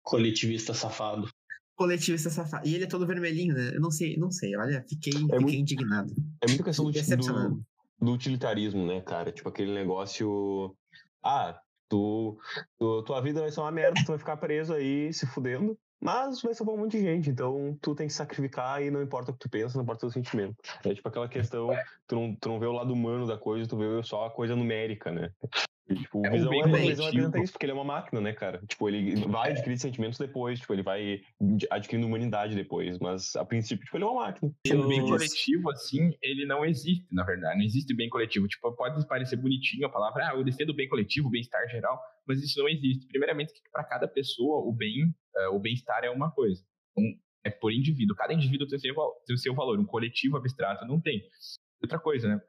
Coletivista 0.04 0.74
safado. 0.74 1.30
Coletivo 1.76 2.16
esse 2.16 2.30
safado. 2.30 2.68
E 2.68 2.76
ele 2.76 2.84
é 2.84 2.88
todo 2.88 3.08
vermelhinho, 3.08 3.54
né? 3.54 3.72
Eu 3.76 3.82
não 3.82 3.92
sei, 3.92 4.18
não 4.18 4.32
sei. 4.32 4.56
Olha, 4.58 4.84
fiquei, 4.88 5.14
fiquei 5.14 5.40
muito- 5.40 5.56
indignado. 5.56 6.14
É 6.44 6.48
muita 6.48 6.64
questão 6.64 6.86
do, 6.86 6.92
Decepcionado. 6.92 7.56
do, 8.00 8.06
do 8.06 8.12
utilitarismo, 8.14 8.86
né, 8.86 9.02
cara? 9.02 9.32
Tipo 9.32 9.50
aquele 9.50 9.74
negócio. 9.74 10.76
Ah, 11.24 11.60
tu, 11.90 12.38
tu- 12.80 13.04
tua 13.04 13.22
vida 13.22 13.42
vai 13.42 13.52
ser 13.52 13.62
uma 13.62 13.72
merda, 13.72 14.02
tu 14.04 14.08
vai 14.08 14.18
ficar 14.18 14.38
preso 14.38 14.74
aí 14.74 15.14
se 15.14 15.26
fudendo, 15.28 15.78
mas 16.02 16.42
vai 16.42 16.54
salvar 16.54 16.76
um 16.76 16.80
monte 16.80 16.98
de 16.98 17.04
gente. 17.04 17.30
Então 17.30 17.78
tu 17.80 17.94
tem 17.94 18.08
que 18.08 18.14
sacrificar 18.14 18.82
e 18.82 18.90
não 18.90 19.02
importa 19.02 19.30
o 19.30 19.34
que 19.34 19.40
tu 19.40 19.50
pensa, 19.50 19.78
não 19.78 19.84
importa 19.84 20.08
o 20.08 20.10
teu 20.10 20.22
sentimento. 20.22 20.56
É 20.84 20.94
tipo 20.94 21.08
aquela 21.08 21.30
questão, 21.30 21.70
tu 22.08 22.16
não, 22.16 22.36
tu 22.36 22.50
não 22.50 22.60
vê 22.60 22.66
o 22.66 22.72
lado 22.72 22.92
humano 22.92 23.28
da 23.28 23.38
coisa, 23.38 23.70
tu 23.70 23.78
vê 23.78 24.04
só 24.04 24.26
a 24.26 24.32
coisa 24.32 24.56
numérica, 24.56 25.12
né? 25.12 25.32
E, 25.90 25.96
tipo, 25.96 26.20
o 26.22 26.26
É 26.26 26.30
um 26.30 26.34
Visão, 26.34 26.50
bem 26.50 26.62
é, 26.62 26.64
o 26.64 26.66
Visão 26.68 26.80
coletivo. 26.86 27.04
representa 27.06 27.40
isso, 27.44 27.52
porque 27.54 27.66
ele 27.66 27.72
é 27.72 27.76
uma 27.76 27.84
máquina, 27.84 28.22
né, 28.22 28.32
cara? 28.34 28.62
Tipo, 28.68 28.88
ele 28.88 29.16
vai 29.28 29.52
adquirir 29.52 29.78
sentimentos 29.78 30.18
depois, 30.18 30.60
tipo, 30.60 30.72
ele 30.74 30.84
vai 30.84 31.22
adquirindo 31.70 32.08
humanidade 32.08 32.56
depois, 32.56 32.98
mas 33.00 33.36
a 33.36 33.44
princípio, 33.44 33.84
tipo, 33.84 33.98
ele 33.98 34.04
é 34.04 34.08
uma 34.08 34.22
máquina. 34.28 34.50
O 34.52 34.88
bem 34.88 35.00
Eu- 35.00 35.06
coletivo, 35.08 35.70
assim, 35.72 36.16
ele 36.22 36.46
não 36.46 36.64
existe, 36.66 37.06
na 37.12 37.24
verdade. 37.26 37.58
Não 37.58 37.66
existe 37.66 37.94
bem 37.96 38.10
coletivo. 38.10 38.48
Tipo, 38.48 38.72
pode 38.74 39.06
parecer 39.08 39.36
bonitinho 39.36 39.86
a 39.86 39.90
palavra, 39.90 40.30
ah, 40.30 40.36
eu 40.36 40.44
defendo 40.44 40.70
o 40.70 40.74
bem 40.76 40.88
coletivo, 40.88 41.28
o 41.28 41.32
bem-estar 41.32 41.68
geral, 41.70 42.00
mas 42.26 42.42
isso 42.42 42.60
não 42.60 42.70
existe. 42.70 43.08
Primeiramente, 43.08 43.52
que 43.54 43.62
para 43.72 43.84
cada 43.84 44.08
pessoa, 44.08 44.60
o 44.66 44.72
bem, 44.72 45.14
eh, 45.36 45.48
o 45.50 45.60
bem-estar 45.60 46.04
é 46.04 46.10
uma 46.10 46.32
coisa. 46.32 46.64
Um, 46.98 47.18
é 47.44 47.50
por 47.50 47.72
indivíduo. 47.74 48.16
Cada 48.16 48.34
indivíduo 48.34 48.68
tem 48.68 48.78
o, 48.78 48.80
seu, 48.80 48.94
tem 49.26 49.36
o 49.36 49.40
seu 49.40 49.54
valor. 49.56 49.80
Um 49.80 49.86
coletivo 49.86 50.38
abstrato 50.38 50.86
não 50.86 51.02
tem. 51.02 51.24
Outra 51.82 51.98
coisa, 52.00 52.28
né? 52.30 52.40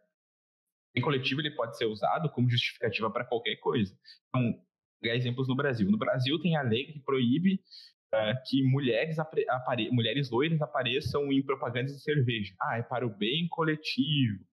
Bem 0.94 1.02
coletivo 1.02 1.40
ele 1.40 1.50
pode 1.52 1.76
ser 1.76 1.86
usado 1.86 2.30
como 2.30 2.50
justificativa 2.50 3.10
para 3.10 3.24
qualquer 3.24 3.56
coisa. 3.56 3.96
Então, 4.28 4.62
pegar 5.00 5.16
exemplos 5.16 5.48
no 5.48 5.56
Brasil. 5.56 5.90
No 5.90 5.98
Brasil 5.98 6.40
tem 6.40 6.56
a 6.56 6.62
lei 6.62 6.84
que 6.86 7.00
proíbe 7.00 7.60
eh, 8.14 8.34
que 8.46 8.62
mulheres, 8.62 9.18
apare- 9.18 9.90
mulheres 9.90 10.30
loiras 10.30 10.60
apareçam 10.62 11.32
em 11.32 11.42
propagandas 11.42 11.92
de 11.96 12.02
cerveja. 12.02 12.54
Ah, 12.60 12.78
é 12.78 12.82
para 12.82 13.06
o 13.06 13.10
bem 13.10 13.48
coletivo. 13.48 14.44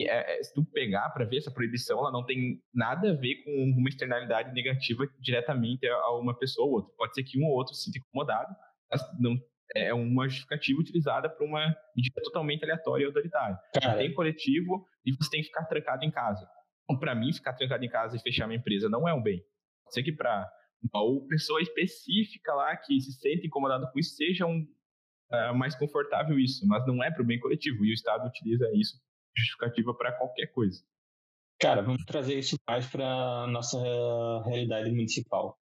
É, 0.00 0.38
é, 0.38 0.42
se 0.42 0.54
tu 0.54 0.64
pegar 0.64 1.10
para 1.10 1.24
ver 1.24 1.38
essa 1.38 1.50
proibição, 1.50 1.98
ela 1.98 2.12
não 2.12 2.24
tem 2.24 2.62
nada 2.72 3.10
a 3.10 3.14
ver 3.14 3.42
com 3.42 3.50
uma 3.76 3.88
externalidade 3.88 4.52
negativa 4.54 5.08
diretamente 5.18 5.86
a 5.88 6.12
uma 6.16 6.38
pessoa 6.38 6.66
ou 6.68 6.72
outra. 6.74 6.94
Pode 6.96 7.14
ser 7.14 7.24
que 7.24 7.38
um 7.40 7.46
ou 7.46 7.52
outro 7.54 7.74
se 7.74 7.84
sinta 7.84 7.98
incomodado, 7.98 8.54
mas 8.90 9.02
não 9.18 9.36
é 9.74 9.92
uma 9.92 10.28
justificativa 10.28 10.80
utilizada 10.80 11.28
para 11.28 11.44
uma 11.44 11.76
medida 11.94 12.20
totalmente 12.22 12.64
aleatória 12.64 13.04
e 13.04 13.06
autoritária. 13.06 13.58
Cara, 13.80 13.98
Tem 13.98 14.12
coletivo 14.14 14.86
e 15.04 15.12
você 15.12 15.30
tem 15.30 15.40
que 15.40 15.48
ficar 15.48 15.64
trancado 15.64 16.04
em 16.04 16.10
casa. 16.10 16.48
Então, 16.84 16.98
para 16.98 17.14
mim, 17.14 17.32
ficar 17.32 17.52
trancado 17.52 17.84
em 17.84 17.88
casa 17.88 18.16
e 18.16 18.20
fechar 18.20 18.46
minha 18.46 18.58
empresa 18.58 18.88
não 18.88 19.06
é 19.06 19.12
um 19.12 19.22
bem. 19.22 19.40
Pode 19.84 19.94
ser 19.94 20.02
que 20.02 20.12
para 20.12 20.50
uma 20.92 21.26
pessoa 21.28 21.60
específica 21.60 22.54
lá 22.54 22.76
que 22.76 23.00
se 23.00 23.12
sente 23.12 23.46
incomodada 23.46 23.86
com 23.90 23.98
isso 23.98 24.14
seja 24.14 24.46
um, 24.46 24.66
ah, 25.30 25.52
mais 25.52 25.74
confortável 25.74 26.38
isso, 26.38 26.66
mas 26.66 26.86
não 26.86 27.02
é 27.02 27.10
para 27.10 27.22
o 27.22 27.26
bem 27.26 27.38
coletivo. 27.38 27.84
E 27.84 27.90
o 27.90 27.94
Estado 27.94 28.26
utiliza 28.26 28.70
isso 28.74 28.98
justificativa 29.36 29.94
para 29.94 30.12
qualquer 30.12 30.46
coisa. 30.48 30.82
Cara, 31.60 31.82
vamos 31.82 32.04
trazer 32.04 32.38
isso 32.38 32.56
mais 32.68 32.86
para 32.86 33.46
nossa 33.48 33.78
realidade 34.46 34.90
municipal. 34.90 35.58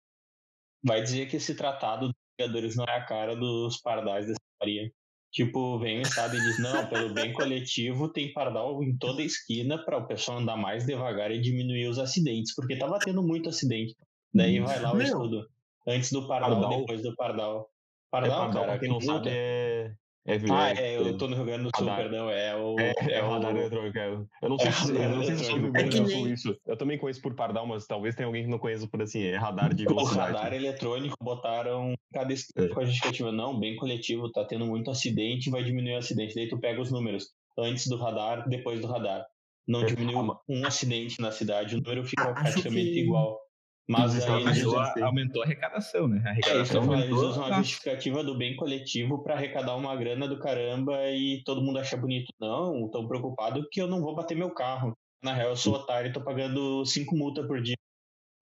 Vai 0.84 1.02
dizer 1.02 1.30
que 1.30 1.36
esse 1.36 1.56
tratado 1.56 2.12
Vingadores 2.42 2.76
não 2.76 2.86
é 2.86 2.98
a 2.98 3.06
cara 3.06 3.36
dos 3.36 3.78
pardais 3.78 4.26
dessa 4.28 4.40
Maria. 4.60 4.92
Tipo, 5.32 5.80
vem 5.80 6.00
o 6.00 6.02
Estado 6.02 6.36
e 6.36 6.42
diz: 6.42 6.60
não, 6.60 6.88
pelo 6.88 7.14
bem 7.14 7.32
coletivo 7.34 8.10
tem 8.10 8.34
pardal 8.34 8.84
em 8.84 8.98
toda 8.98 9.22
a 9.22 9.26
esquina 9.26 9.78
para 9.78 9.98
o 9.98 10.08
pessoal 10.08 10.40
andar 10.40 10.58
mais 10.58 10.86
devagar 10.86 11.32
e 11.32 11.40
diminuir 11.40 11.88
os 11.88 12.00
acidentes, 12.00 12.54
porque 12.54 12.78
tava 12.78 13.00
tendo 13.00 13.24
muito 13.24 13.50
acidente. 13.50 13.96
Daí 14.34 14.60
vai 14.60 14.82
lá 14.82 14.92
o 14.92 14.96
Meu. 14.96 15.06
estudo. 15.06 15.48
Antes 15.88 16.12
do 16.12 16.28
pardal, 16.28 16.62
Pardal? 16.62 16.80
depois 16.80 17.02
do 17.02 17.16
pardal. 17.16 17.62
É, 17.62 17.72
Pardal, 18.12 18.40
pardal, 18.42 18.66
cara, 18.66 18.80
quem 18.80 18.90
não 18.90 19.00
sabe, 19.00 19.30
é. 19.30 19.94
É, 20.24 20.38
Ah, 20.52 20.72
é, 20.72 20.98
eu 20.98 21.18
tô 21.18 21.28
no 21.28 21.36
Rio 21.36 21.46
Grande 21.46 21.64
do 21.64 21.72
Sul, 21.76 21.88
Radar. 21.88 22.04
perdão, 22.04 22.30
é 22.30 22.56
o. 22.56 22.80
É, 22.80 22.94
é, 23.10 23.14
é 23.14 23.24
o- 23.24 23.30
radar 23.32 23.56
eletrônico. 23.56 23.98
é. 23.98 24.08
Eu 24.44 24.50
não 24.50 24.60
sei, 24.60 24.68
É 24.68 24.72
se, 24.72 24.92
eu 24.96 25.10
não 25.10 25.24
sei 25.24 25.36
se 25.36 25.52
Rio. 25.52 25.72
Grande 25.72 25.98
É 25.98 26.02
do 26.02 26.10
Sul 26.12 26.28
isso. 26.30 26.58
Eu 26.68 26.78
também 26.78 26.98
conheço 27.00 27.20
por 27.22 27.34
pardal, 27.34 27.66
mas 27.66 27.88
talvez 27.88 28.14
tenha 28.14 28.28
alguém 28.28 28.44
que 28.44 28.50
não 28.50 28.60
conheça 28.60 28.88
por 28.88 29.02
assim, 29.02 29.24
é 29.24 29.36
radar 29.36 29.74
de 29.74 29.84
O 29.88 29.90
velocidade. 29.90 30.34
radar 30.34 30.54
eletrônico 30.54 31.16
botaram 31.24 31.96
cada 32.14 32.32
esquina 32.32 32.68
É. 32.68 32.70
com 32.70 32.80
a 32.82 32.86
justificativa. 32.86 33.32
Não, 33.32 33.60
bem 33.60 33.76
coletivo, 33.78 34.32
tá 34.32 34.46
tendo 34.46 34.66
muito 34.68 34.92
acidente, 34.92 35.50
vai 35.50 35.64
diminuir 35.64 35.96
o 35.96 35.98
acidente. 35.98 36.36
Daí 36.36 36.48
tu 36.48 36.60
pega 36.60 36.80
os 36.80 36.92
números 36.92 37.26
antes 37.58 37.88
do 37.88 37.98
radar, 37.98 38.48
depois 38.48 38.80
do 38.80 38.86
radar. 38.88 39.26
Não 39.68 39.84
diminuiu 39.86 40.20
Ah, 40.32 40.40
um 40.48 40.66
acidente 40.66 41.20
na 41.20 41.32
cidade, 41.32 41.76
o 41.76 41.82
número 41.82 42.04
fica 42.06 42.30
Ah, 42.30 42.34
praticamente 42.34 42.92
que- 42.92 43.00
igual. 43.02 43.40
Mas 43.88 44.14
Dos 44.14 44.24
aí 44.24 44.42
eles, 44.44 44.64
Aumentou 44.64 44.80
a, 44.80 45.06
aumentou 45.06 45.42
a 45.42 45.46
arrecadação, 45.46 46.08
né? 46.08 46.22
A 46.24 46.30
é, 46.30 46.32
arrecadação 46.32 46.82
falo, 46.84 46.94
eles 47.00 47.10
aumentou. 47.10 47.30
usam 47.30 47.46
a 47.46 47.50
tá? 47.50 47.58
justificativa 47.58 48.24
do 48.24 48.38
bem 48.38 48.56
coletivo 48.56 49.24
para 49.24 49.36
arrecadar 49.36 49.76
uma 49.76 49.96
grana 49.96 50.28
do 50.28 50.40
caramba 50.40 51.10
e 51.10 51.42
todo 51.44 51.62
mundo 51.62 51.80
acha 51.80 51.98
bonito. 51.98 52.32
Não, 52.40 52.90
tão 52.90 53.08
preocupado 53.08 53.68
que 53.70 53.82
eu 53.82 53.88
não 53.88 54.02
vou 54.02 54.16
bater 54.16 54.36
meu 54.38 54.52
carro. 54.52 54.96
Na 55.24 55.34
real, 55.34 55.50
eu 55.50 55.56
sou 55.56 55.76
otário 55.76 56.10
e 56.10 56.14
tô 56.14 56.24
pagando 56.24 56.84
cinco 56.86 57.16
multas 57.16 57.46
por 57.46 57.62
dia. 57.62 57.76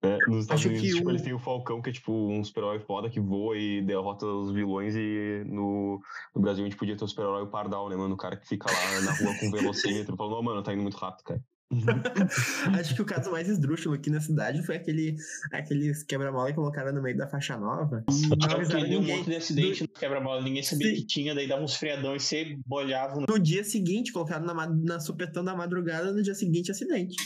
É, 0.02 0.16
nos 0.26 0.44
Estados 0.44 0.62
Acho 0.62 0.68
Unidos, 0.68 0.88
que 0.88 0.96
tipo, 0.96 1.08
o- 1.08 1.12
eles 1.12 1.22
têm 1.22 1.34
o 1.34 1.38
Falcão, 1.38 1.82
que 1.82 1.90
é 1.90 1.92
tipo 1.92 2.10
um 2.10 2.42
super-herói 2.42 2.80
foda 2.80 3.10
que 3.10 3.20
voa 3.20 3.58
e 3.58 3.82
derrota 3.82 4.24
os 4.24 4.50
vilões. 4.50 4.94
E 4.96 5.44
no, 5.46 6.00
no 6.34 6.40
Brasil 6.40 6.64
a 6.64 6.68
gente 6.68 6.78
podia 6.78 6.96
ter 6.96 7.04
o 7.04 7.08
super-herói 7.08 7.42
o 7.42 7.50
Pardal, 7.50 7.88
né, 7.90 7.96
mano? 7.96 8.14
O 8.14 8.16
cara 8.16 8.36
que 8.36 8.48
fica 8.48 8.70
lá 8.70 9.00
na 9.02 9.12
rua 9.12 9.36
com 9.36 9.48
o 9.48 9.50
velocímetro 9.52 10.16
falando, 10.16 10.36
não, 10.36 10.42
mano, 10.42 10.62
tá 10.62 10.72
indo 10.72 10.82
muito 10.82 10.96
rápido, 10.96 11.24
cara. 11.24 11.44
Acho 12.78 12.94
que 12.96 13.02
o 13.02 13.04
caso 13.04 13.30
mais 13.30 13.48
esdrúxulo 13.48 13.94
aqui 13.94 14.10
na 14.10 14.20
cidade 14.20 14.62
foi 14.62 14.76
aquele, 14.76 15.16
aqueles 15.52 16.02
quebra-mola 16.02 16.48
que 16.48 16.54
colocaram 16.54 16.92
no 16.92 17.00
meio 17.00 17.16
da 17.16 17.28
faixa 17.28 17.56
nova. 17.56 18.04
Não 18.08 18.36
deu 18.38 18.98
um 18.98 19.00
ninguém. 19.00 19.18
monte 19.18 19.30
de 19.30 19.36
acidente 19.36 19.82
no 19.82 19.88
quebra-mola, 19.88 20.42
ninguém 20.42 20.62
sabia 20.62 20.88
Sim. 20.88 20.94
que 20.96 21.06
tinha, 21.06 21.34
daí 21.34 21.46
dava 21.46 21.62
uns 21.62 21.76
friadão 21.76 22.16
e 22.16 22.20
você 22.20 22.56
bolhava 22.66 23.20
no 23.20 23.26
No 23.28 23.38
dia 23.38 23.62
seguinte, 23.62 24.12
colocaram 24.12 24.44
na, 24.44 24.66
na 24.68 25.00
supetão 25.00 25.44
da 25.44 25.54
madrugada, 25.54 26.12
no 26.12 26.22
dia 26.22 26.34
seguinte, 26.34 26.72
acidente. 26.72 27.16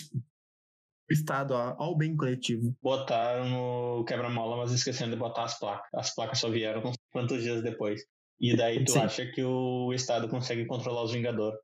Estado, 1.11 1.53
ó, 1.53 1.76
ó 1.78 1.92
o 1.92 1.97
bem 1.97 2.16
coletivo. 2.16 2.74
botaram 2.82 3.49
no 3.49 4.05
quebra-mola, 4.05 4.59
mas 4.59 4.72
esquecendo 4.72 5.12
de 5.12 5.16
botar 5.16 5.45
as 5.45 5.59
placas. 5.59 5.88
As 5.95 6.14
placas 6.14 6.38
só 6.38 6.51
vieram 6.51 6.82
quantos 7.12 7.42
dias 7.42 7.62
depois. 7.62 8.03
E 8.40 8.57
daí 8.57 8.84
tu 8.84 8.92
Sim. 8.92 8.99
acha 8.99 9.26
que 9.26 9.42
o 9.42 9.92
Estado 9.92 10.28
consegue 10.28 10.66
controlar 10.66 11.05
os 11.05 11.12
Vingadores. 11.12 11.59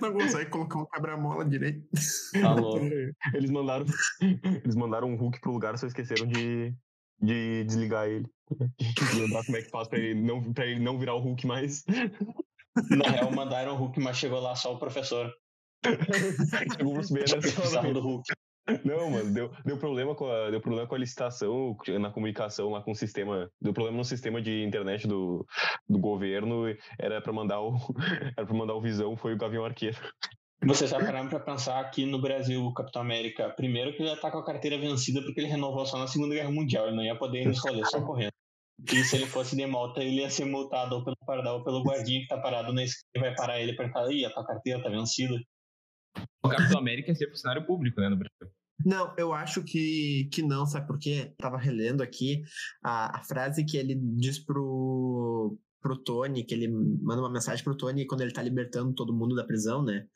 Não 0.00 0.12
consegue 0.12 0.50
colocar 0.50 0.78
um 0.78 0.86
quebra-mola 0.86 1.44
direito. 1.44 1.86
Tá 2.40 2.54
louco. 2.54 2.84
Eles 3.34 3.50
mandaram, 3.50 3.86
eles 4.20 4.76
mandaram 4.76 5.08
um 5.08 5.16
Hulk 5.16 5.40
pro 5.40 5.52
lugar, 5.52 5.76
só 5.78 5.86
esqueceram 5.86 6.26
de, 6.26 6.74
de 7.20 7.64
desligar 7.64 8.08
ele. 8.08 8.28
Lembrar 9.16 9.44
como 9.44 9.56
é 9.56 9.62
que 9.62 9.70
faz 9.70 9.88
pra 9.88 9.98
ele, 9.98 10.20
não, 10.20 10.52
pra 10.52 10.66
ele 10.66 10.80
não 10.80 10.98
virar 10.98 11.14
o 11.14 11.20
Hulk 11.20 11.46
mais. 11.46 11.84
Na 12.90 13.08
real, 13.08 13.30
mandaram 13.30 13.74
o 13.74 13.76
Hulk, 13.76 14.00
mas 14.00 14.16
chegou 14.16 14.40
lá 14.40 14.54
só 14.56 14.74
o 14.74 14.78
professor. 14.78 15.32
Chegou 16.76 16.92
o 16.92 16.94
Bruce 16.94 17.12
Banner 17.12 17.70
só 17.70 17.92
do 17.92 18.00
Hulk. 18.00 18.24
Não, 18.84 19.10
mano, 19.10 19.32
deu, 19.32 19.50
deu, 19.64 19.76
problema 19.76 20.14
com 20.14 20.30
a, 20.30 20.50
deu 20.50 20.60
problema 20.60 20.86
com 20.86 20.94
a 20.94 20.98
licitação, 20.98 21.76
na 22.00 22.10
comunicação 22.10 22.70
lá 22.70 22.80
com 22.80 22.92
o 22.92 22.94
sistema. 22.94 23.50
Deu 23.60 23.74
problema 23.74 23.98
no 23.98 24.04
sistema 24.04 24.40
de 24.40 24.64
internet 24.64 25.06
do, 25.06 25.46
do 25.88 25.98
governo. 25.98 26.64
Era 26.98 27.20
pra 27.20 27.32
mandar 27.32 27.60
o. 27.60 27.76
Era 28.36 28.46
pra 28.46 28.56
mandar 28.56 28.74
o 28.74 28.80
Visão, 28.80 29.16
foi 29.16 29.34
o 29.34 29.36
Gavião 29.36 29.64
Arqueiro. 29.64 29.98
Vocês 30.64 30.90
já 30.90 30.98
pararam 30.98 31.28
pra 31.28 31.40
pensar 31.40 31.78
aqui 31.78 32.06
no 32.06 32.18
Brasil, 32.18 32.72
Capitão 32.72 33.02
América, 33.02 33.50
primeiro 33.50 33.92
que 33.92 34.02
ele 34.02 34.08
já 34.08 34.16
tá 34.16 34.30
com 34.30 34.38
a 34.38 34.44
carteira 34.44 34.78
vencida 34.78 35.20
porque 35.20 35.40
ele 35.40 35.48
renovou 35.48 35.84
só 35.84 35.98
na 35.98 36.06
Segunda 36.06 36.34
Guerra 36.34 36.50
Mundial, 36.50 36.86
ele 36.86 36.96
não 36.96 37.04
ia 37.04 37.14
poder 37.14 37.44
rolês 37.44 37.90
só 37.90 38.00
correndo. 38.00 38.32
E 38.90 39.04
se 39.04 39.16
ele 39.16 39.26
fosse 39.26 39.54
de 39.54 39.66
malta, 39.66 40.02
ele 40.02 40.20
ia 40.20 40.30
ser 40.30 40.46
multado 40.46 40.96
ou 40.96 41.04
pelo 41.04 41.16
pardal 41.26 41.58
ou 41.58 41.64
pelo 41.64 41.82
guardinha 41.82 42.20
que 42.20 42.28
tá 42.28 42.38
parado 42.38 42.72
na 42.72 42.82
esquina 42.82 43.08
e 43.14 43.20
vai 43.20 43.34
parar 43.34 43.60
ele 43.60 43.72
e 43.72 43.76
perguntar, 43.76 44.10
ih, 44.10 44.24
a 44.24 44.30
tua 44.30 44.44
carteira 44.44 44.82
tá 44.82 44.88
vencida. 44.88 45.34
O 46.42 46.48
Capitão 46.48 46.78
América 46.78 47.12
é 47.12 47.14
ser 47.14 47.30
funcionário 47.30 47.66
público, 47.66 48.00
né, 48.00 48.08
no 48.08 48.16
Brasil. 48.16 48.54
Não, 48.84 49.14
eu 49.16 49.32
acho 49.32 49.62
que, 49.62 50.28
que 50.32 50.42
não, 50.42 50.66
sabe 50.66 50.86
por 50.86 50.98
quê? 50.98 51.32
Tava 51.38 51.56
relendo 51.56 52.02
aqui 52.02 52.42
a, 52.82 53.18
a 53.18 53.24
frase 53.24 53.64
que 53.64 53.76
ele 53.76 53.94
diz 53.94 54.38
pro, 54.38 55.56
pro 55.80 56.02
Tony, 56.02 56.44
que 56.44 56.54
ele 56.54 56.68
manda 56.68 57.22
uma 57.22 57.32
mensagem 57.32 57.64
pro 57.64 57.76
Tony 57.76 58.06
quando 58.06 58.22
ele 58.22 58.32
tá 58.32 58.42
libertando 58.42 58.94
todo 58.94 59.14
mundo 59.14 59.34
da 59.34 59.44
prisão, 59.44 59.82
né? 59.82 60.06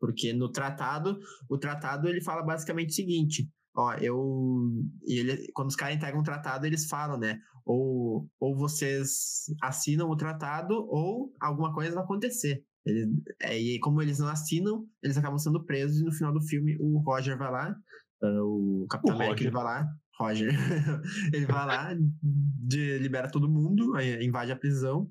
Porque 0.00 0.32
no 0.32 0.50
tratado, 0.50 1.18
o 1.48 1.58
tratado 1.58 2.08
ele 2.08 2.20
fala 2.20 2.42
basicamente 2.42 2.90
o 2.90 2.94
seguinte: 2.94 3.48
ó, 3.74 3.94
eu. 3.94 4.70
Ele, 5.06 5.50
quando 5.52 5.68
os 5.68 5.76
caras 5.76 5.96
entregam 5.96 6.20
um 6.20 6.24
tratado, 6.24 6.66
eles 6.66 6.86
falam, 6.88 7.18
né? 7.18 7.38
Ou, 7.64 8.28
ou 8.40 8.56
vocês 8.56 9.46
assinam 9.62 10.08
o 10.08 10.16
tratado, 10.16 10.74
ou 10.74 11.32
alguma 11.40 11.72
coisa 11.72 11.94
vai 11.94 12.04
acontecer. 12.04 12.64
Ele, 12.86 13.12
é, 13.42 13.60
e 13.60 13.72
aí, 13.72 13.78
como 13.80 14.00
eles 14.00 14.18
não 14.18 14.28
assinam, 14.28 14.86
eles 15.02 15.16
acabam 15.16 15.38
sendo 15.38 15.64
presos, 15.64 16.00
e 16.00 16.04
no 16.04 16.12
final 16.12 16.32
do 16.32 16.40
filme 16.40 16.76
o 16.80 16.98
Roger 16.98 17.36
vai 17.36 17.50
lá, 17.50 17.76
ah, 18.22 18.42
o 18.44 18.86
Capitão 18.88 19.12
O 19.12 19.16
América 19.16 19.38
Roger. 19.40 19.52
vai 19.52 19.64
lá, 19.64 19.86
Roger, 20.18 20.48
ele 21.34 21.46
vai 21.46 21.66
lá, 21.66 21.94
de- 22.22 22.98
libera 22.98 23.30
todo 23.30 23.50
mundo, 23.50 23.92
invade 24.22 24.52
a 24.52 24.56
prisão, 24.56 25.10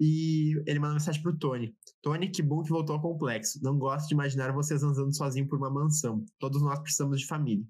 e 0.00 0.54
ele 0.66 0.78
manda 0.78 0.94
mensagem 0.94 1.20
pro 1.22 1.36
Tony. 1.36 1.74
Tony, 2.00 2.30
que 2.30 2.40
bom 2.42 2.62
que 2.62 2.70
voltou 2.70 2.94
ao 2.96 3.02
complexo. 3.02 3.58
Não 3.62 3.76
gosto 3.76 4.08
de 4.08 4.14
imaginar 4.14 4.52
vocês 4.52 4.82
andando 4.82 5.14
sozinho 5.14 5.48
por 5.48 5.58
uma 5.58 5.68
mansão. 5.70 6.24
Todos 6.38 6.62
nós 6.62 6.78
precisamos 6.78 7.18
de 7.20 7.26
família. 7.26 7.64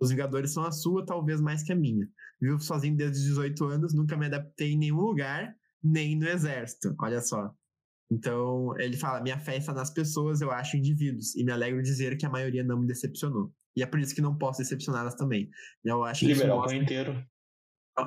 Os 0.00 0.10
Vingadores 0.10 0.52
são 0.52 0.64
a 0.64 0.72
sua, 0.72 1.04
talvez 1.04 1.40
mais 1.40 1.62
que 1.62 1.72
a 1.72 1.76
minha. 1.76 2.08
Vivo 2.40 2.58
sozinho 2.60 2.96
desde 2.96 3.18
os 3.18 3.24
18 3.24 3.64
anos, 3.66 3.94
nunca 3.94 4.16
me 4.16 4.26
adaptei 4.26 4.72
em 4.72 4.78
nenhum 4.78 5.00
lugar, 5.00 5.54
nem 5.82 6.18
no 6.18 6.26
exército. 6.26 6.94
Olha 6.98 7.20
só. 7.20 7.50
Então, 8.10 8.78
ele 8.78 8.96
fala: 8.96 9.20
minha 9.20 9.38
fé 9.38 9.56
está 9.56 9.72
nas 9.72 9.90
pessoas, 9.90 10.40
eu 10.40 10.50
acho 10.50 10.76
indivíduos, 10.76 11.34
e 11.34 11.44
me 11.44 11.52
alegro 11.52 11.82
de 11.82 11.88
dizer 11.88 12.16
que 12.16 12.24
a 12.26 12.30
maioria 12.30 12.62
não 12.62 12.80
me 12.80 12.86
decepcionou. 12.86 13.52
E 13.76 13.82
é 13.82 13.86
por 13.86 13.98
isso 13.98 14.14
que 14.14 14.22
não 14.22 14.36
posso 14.36 14.58
decepcioná-las 14.60 15.14
também. 15.16 15.50
Eu 15.84 16.02
acho 16.04 16.24
Liberal 16.24 16.62
por 16.62 16.74
inteiro. 16.74 17.26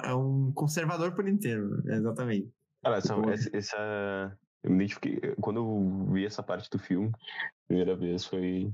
é 0.04 0.14
um 0.14 0.52
conservador 0.54 1.14
por 1.14 1.28
inteiro, 1.28 1.84
exatamente. 1.88 2.50
Cara, 2.84 2.97
essa, 2.97 3.14
essa, 3.30 3.50
essa- 3.58 4.38
Eu 4.64 4.72
me 4.72 4.78
identifiquei. 4.78 5.20
Quando 5.41 5.58
eu 5.58 6.12
vi 6.14 6.26
essa 6.26 6.41
parte 6.41 6.70
do 6.70 6.80
filme, 6.80 7.12
primeira 7.68 7.95
vez 7.95 8.26
foi. 8.26 8.74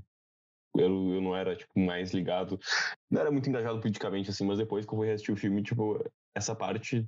Eu, 0.78 1.14
eu 1.14 1.22
não 1.22 1.36
era, 1.36 1.56
tipo, 1.56 1.80
mais 1.80 2.14
ligado. 2.14 2.60
Não 3.10 3.22
era 3.22 3.32
muito 3.32 3.50
engajado 3.50 3.80
politicamente, 3.80 4.30
assim, 4.30 4.46
mas 4.46 4.58
depois 4.58 4.86
que 4.86 4.94
eu 4.94 4.98
fui 4.98 5.10
assistir 5.12 5.32
o 5.32 5.38
filme, 5.38 5.64
tipo, 5.64 6.04
essa 6.36 6.54
parte. 6.56 7.06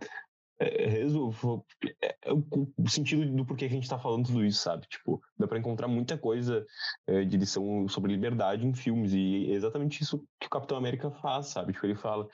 É, 0.60 1.02
é, 1.02 1.32
fo- 1.32 1.64
é- 2.02 2.18
é 2.24 2.34
o, 2.34 2.44
sentido 2.90 3.26
do 3.36 3.46
porquê 3.46 3.66
a 3.66 3.70
gente 3.70 3.88
tá 3.88 4.00
falando 4.00 4.26
tudo 4.26 4.44
isso, 4.44 4.60
sabe? 4.62 4.88
Tipo, 4.88 5.22
dá 5.38 5.48
pra 5.48 5.60
encontrar 5.60 5.88
muita 5.88 6.18
coisa 6.18 6.66
é, 7.06 7.24
de 7.24 7.38
lição 7.38 7.88
sobre 7.88 8.12
liberdade 8.14 8.66
em 8.66 8.74
filmes, 8.74 9.14
e 9.14 9.52
é 9.52 9.54
exatamente 9.54 10.02
isso 10.02 10.26
que 10.40 10.48
o 10.48 10.50
Capitão 10.50 10.78
América 10.78 11.12
faz, 11.12 11.48
sabe? 11.48 11.74
Tipo, 11.74 11.86
ele 11.86 11.96
fala. 11.96 12.28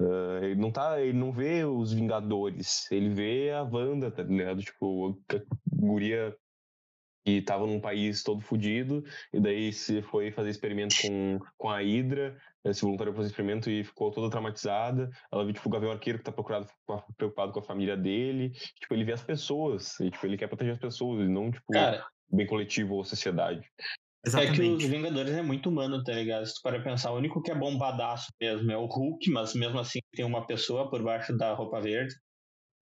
ah, 0.00 0.40
ele 0.42 0.56
não 0.60 0.70
tá. 0.72 1.00
Ele 1.00 1.18
não 1.18 1.32
vê 1.32 1.64
os 1.64 1.92
Vingadores, 1.92 2.90
ele 2.90 3.10
vê 3.10 3.50
a 3.50 3.62
Wanda, 3.62 4.10
tá 4.10 4.22
ligado? 4.22 4.62
Tipo, 4.62 5.18
a 5.30 5.38
guria 5.70 6.34
que 7.26 7.42
tava 7.42 7.66
num 7.66 7.80
país 7.80 8.22
todo 8.22 8.40
fudido, 8.40 9.02
e 9.34 9.40
daí 9.40 9.72
se 9.72 10.00
foi 10.00 10.30
fazer 10.30 10.48
experimento 10.48 10.94
com, 11.02 11.40
com 11.58 11.68
a 11.68 11.80
Hydra, 11.80 12.38
eh, 12.64 12.72
se 12.72 12.82
voluntário 12.82 13.12
pra 13.12 13.18
fazer 13.18 13.30
experimento 13.30 13.68
e 13.68 13.82
ficou 13.82 14.12
toda 14.12 14.30
traumatizada. 14.30 15.10
Ela 15.32 15.44
viu, 15.44 15.52
tipo, 15.52 15.68
o 15.68 15.72
Gavião 15.72 15.90
Arqueiro 15.90 16.20
que 16.20 16.24
tá 16.24 16.30
procurado, 16.30 16.68
preocupado 17.16 17.50
com 17.50 17.58
a 17.58 17.62
família 17.64 17.96
dele. 17.96 18.50
Tipo, 18.80 18.94
ele 18.94 19.02
vê 19.02 19.12
as 19.12 19.24
pessoas, 19.24 19.98
e, 19.98 20.08
tipo, 20.08 20.24
ele 20.24 20.38
quer 20.38 20.46
proteger 20.46 20.74
as 20.74 20.78
pessoas, 20.78 21.20
e 21.20 21.28
não, 21.28 21.50
tipo, 21.50 21.72
Cara, 21.72 22.06
o 22.30 22.36
bem 22.36 22.46
coletivo 22.46 22.94
ou 22.94 23.00
a 23.00 23.04
sociedade. 23.04 23.58
é 23.58 23.60
que 23.60 24.28
os 24.28 24.28
Exatamente. 24.28 24.86
Vingadores 24.86 25.32
é 25.32 25.42
muito 25.42 25.68
humano, 25.68 26.04
tá 26.04 26.12
ligado? 26.12 26.46
Se 26.46 26.54
tu 26.54 26.60
para 26.62 26.80
pensar, 26.80 27.10
o 27.10 27.16
único 27.16 27.42
que 27.42 27.50
é 27.50 27.56
bombadaço 27.56 28.28
mesmo 28.40 28.70
é 28.70 28.76
o 28.76 28.86
Hulk, 28.86 29.28
mas 29.32 29.52
mesmo 29.52 29.80
assim 29.80 29.98
tem 30.12 30.24
uma 30.24 30.46
pessoa 30.46 30.88
por 30.88 31.02
baixo 31.02 31.36
da 31.36 31.54
roupa 31.54 31.80
verde. 31.80 32.14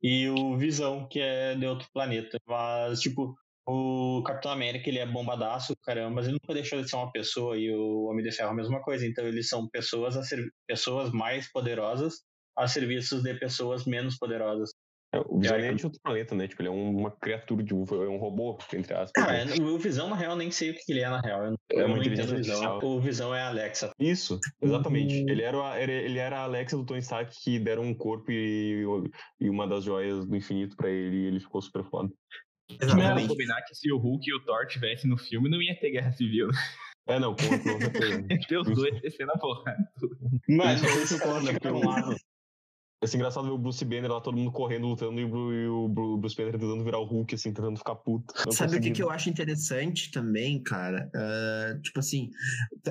E 0.02 0.28
o 0.28 0.58
Visão, 0.58 1.08
que 1.08 1.18
é 1.18 1.54
de 1.54 1.64
outro 1.66 1.88
planeta. 1.90 2.38
Mas, 2.46 3.00
tipo, 3.00 3.34
o 3.66 4.22
Capitão 4.24 4.50
América, 4.52 4.88
ele 4.88 4.98
é 4.98 5.06
bombadaço, 5.06 5.74
caramba, 5.82 6.16
mas 6.16 6.26
ele 6.26 6.38
nunca 6.42 6.54
deixou 6.54 6.80
de 6.82 6.88
ser 6.88 6.96
uma 6.96 7.10
pessoa. 7.10 7.56
E 7.58 7.70
o 7.74 8.04
Homem 8.04 8.24
de 8.24 8.30
Ferro 8.32 8.50
a 8.50 8.54
mesma 8.54 8.82
coisa. 8.82 9.06
Então, 9.06 9.26
eles 9.26 9.48
são 9.48 9.68
pessoas, 9.68 10.16
a 10.16 10.22
ser- 10.22 10.50
pessoas 10.66 11.10
mais 11.10 11.50
poderosas 11.50 12.22
a 12.56 12.68
serviços 12.68 13.22
de 13.22 13.34
pessoas 13.34 13.84
menos 13.84 14.16
poderosas. 14.16 14.70
É, 15.12 15.18
o 15.26 15.38
Visão 15.38 15.56
É, 15.56 15.72
de 15.72 15.84
outro 15.84 16.00
planeta, 16.02 16.34
né? 16.34 16.46
Tipo, 16.48 16.62
ele 16.62 16.68
é 16.68 16.72
um- 16.72 16.96
uma 16.96 17.10
criatura, 17.10 17.62
de, 17.62 17.72
um- 17.74 17.84
é 17.84 18.08
um 18.08 18.16
robô, 18.16 18.58
entre 18.72 18.94
aspas. 18.94 19.24
Ah, 19.24 19.34
é, 19.36 19.44
o 19.60 19.78
Visão, 19.78 20.08
na 20.08 20.16
real, 20.16 20.36
nem 20.36 20.50
sei 20.50 20.70
o 20.70 20.74
que 20.74 20.80
ele 20.92 21.00
é, 21.00 21.08
na 21.08 21.20
real. 21.20 21.44
Eu, 21.44 21.50
não- 21.52 21.56
É 21.72 21.80
eu 21.80 21.86
uma 21.86 21.96
não 21.96 22.02
entendo 22.02 22.22
inteligência 22.24 22.68
o 22.68 22.78
Visão. 22.80 22.96
O 22.96 23.00
Visão 23.00 23.34
é 23.34 23.40
a 23.42 23.48
Alexa. 23.48 23.90
Isso, 23.98 24.38
exatamente. 24.60 25.20
Uhum. 25.22 25.28
Ele, 25.28 25.42
era, 25.42 25.70
a- 25.70 25.78
era- 25.78 25.92
ele 25.92 26.18
era 26.18 26.38
a 26.38 26.42
Alexa 26.44 26.76
do 26.76 26.84
Tony 26.84 27.00
Stark 27.00 27.32
que 27.42 27.58
deram 27.58 27.82
um 27.84 27.94
corpo 27.94 28.30
e, 28.30 28.84
e 29.40 29.48
uma 29.50 29.66
das 29.68 29.84
joias 29.84 30.26
do 30.26 30.36
infinito 30.36 30.76
pra 30.76 30.90
ele 30.90 31.16
e 31.16 31.26
ele 31.26 31.40
ficou 31.40 31.62
super 31.62 31.84
foda. 31.84 32.08
Exatamente. 32.80 33.28
combinar 33.28 33.62
que 33.62 33.74
se 33.74 33.92
o 33.92 33.98
Hulk 33.98 34.28
e 34.28 34.34
o 34.34 34.40
Thor 34.40 34.66
tivessem 34.66 35.08
no 35.10 35.16
filme, 35.18 35.48
não 35.50 35.60
ia 35.60 35.78
ter 35.78 35.90
guerra 35.90 36.12
civil. 36.12 36.48
É, 37.06 37.18
não, 37.18 37.34
com, 37.34 37.42
certeza. 37.78 38.26
Ia 38.30 38.38
ter 38.48 38.58
os 38.58 38.66
dois 38.74 39.00
descendo 39.02 39.32
a 39.32 39.38
porra. 39.38 39.76
Mas 40.48 40.80
Isso, 40.82 40.90
não 40.94 41.02
isso 41.02 41.18
se 41.18 41.22
conta, 41.22 41.52
o- 41.72 41.76
um 41.76 41.86
lado. 41.88 42.16
Ser 43.04 43.16
engraçado 43.18 43.44
ver 43.44 43.50
o 43.52 43.58
Bruce 43.58 43.84
Banner 43.84 44.10
lá, 44.10 44.18
todo 44.18 44.34
mundo 44.36 44.50
correndo, 44.50 44.86
lutando, 44.86 45.20
e 45.20 45.24
o, 45.24 45.28
Bru- 45.28 45.84
o 45.84 45.88
Bru- 45.88 46.16
Bruce 46.16 46.34
Banner 46.34 46.52
tentando 46.52 46.82
virar 46.82 46.98
o 47.00 47.04
Hulk, 47.04 47.34
assim, 47.34 47.52
tentando 47.52 47.76
ficar 47.76 47.96
puto. 47.96 48.32
Sabe 48.52 48.78
o 48.78 48.80
que, 48.80 48.90
que 48.92 49.02
eu 49.02 49.10
acho 49.10 49.28
interessante 49.28 50.10
também, 50.10 50.62
cara? 50.62 51.10
Ah, 51.14 51.78
tipo 51.82 51.98
assim, 52.00 52.30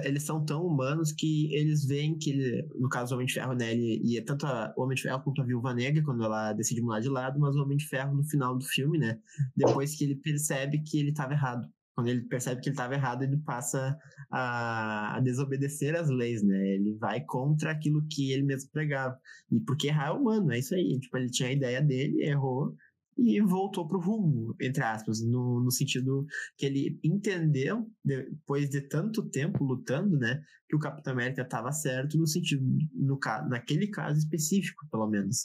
eles 0.03 0.21
são 0.21 0.45
tão 0.45 0.63
humanos 0.67 1.11
que 1.11 1.51
eles 1.55 1.85
veem 1.85 2.15
que, 2.15 2.63
no 2.79 2.89
caso 2.89 3.09
do 3.09 3.15
Homem 3.15 3.25
de 3.25 3.33
Ferro, 3.33 3.53
né? 3.53 3.71
Ele, 3.71 4.01
e 4.03 4.17
é 4.19 4.21
tanto 4.23 4.45
a- 4.45 4.71
o 4.77 4.83
Homem 4.83 4.95
de 4.95 5.01
Ferro 5.01 5.23
quanto 5.23 5.41
a 5.41 5.45
Viúva 5.45 5.73
Negra, 5.73 6.03
quando 6.03 6.23
ela 6.23 6.53
decide 6.53 6.81
mudar 6.81 6.99
de 6.99 7.09
lado, 7.09 7.39
mas 7.39 7.55
o 7.55 7.63
Homem 7.63 7.77
de 7.77 7.87
Ferro 7.87 8.13
no 8.13 8.23
final 8.23 8.55
do 8.55 8.65
filme, 8.65 8.99
né? 8.99 9.17
Depois 9.57 9.95
que 9.95 10.03
ele 10.03 10.15
percebe 10.15 10.83
que 10.83 10.99
ele 10.99 11.11
tava 11.11 11.33
errado. 11.33 11.67
Quando 11.95 12.07
ele 12.07 12.21
percebe 12.21 12.61
que 12.61 12.69
ele 12.69 12.73
estava 12.73 12.95
errado, 12.95 13.23
ele 13.23 13.37
passa 13.37 13.97
a, 14.31 15.17
a, 15.17 15.19
desobedecer 15.19 15.95
as 15.95 16.09
leis, 16.09 16.43
né? 16.43 16.69
Ele 16.69 16.95
vai 16.95 17.21
contra 17.21 17.71
aquilo 17.71 18.05
que 18.09 18.31
ele 18.31 18.43
mesmo 18.43 18.69
pregava. 18.71 19.17
E 19.51 19.59
porque 19.59 19.87
errar 19.87 20.07
é 20.07 20.11
humano, 20.11 20.51
é 20.51 20.59
isso 20.59 20.73
aí. 20.73 20.99
Tipo, 20.99 21.17
ele 21.17 21.29
tinha 21.29 21.49
a 21.49 21.53
ideia 21.53 21.81
dele, 21.81 22.23
errou 22.23 22.75
e 23.17 23.39
voltou 23.41 23.87
pro 23.87 23.99
rumo, 23.99 24.55
entre 24.59 24.83
aspas, 24.83 25.21
no, 25.21 25.61
no 25.61 25.71
sentido 25.71 26.25
que 26.57 26.65
ele 26.65 26.99
entendeu, 27.03 27.87
depois 28.03 28.69
de 28.69 28.81
tanto 28.81 29.29
tempo 29.29 29.63
lutando, 29.63 30.17
né, 30.17 30.41
que 30.67 30.75
o 30.75 30.79
Capitão 30.79 31.13
América 31.13 31.43
estava 31.43 31.71
certo 31.71 32.17
no 32.17 32.25
sentido, 32.25 32.65
no, 32.93 33.19
naquele 33.47 33.87
caso 33.87 34.17
específico, 34.17 34.87
pelo 34.89 35.07
menos. 35.07 35.43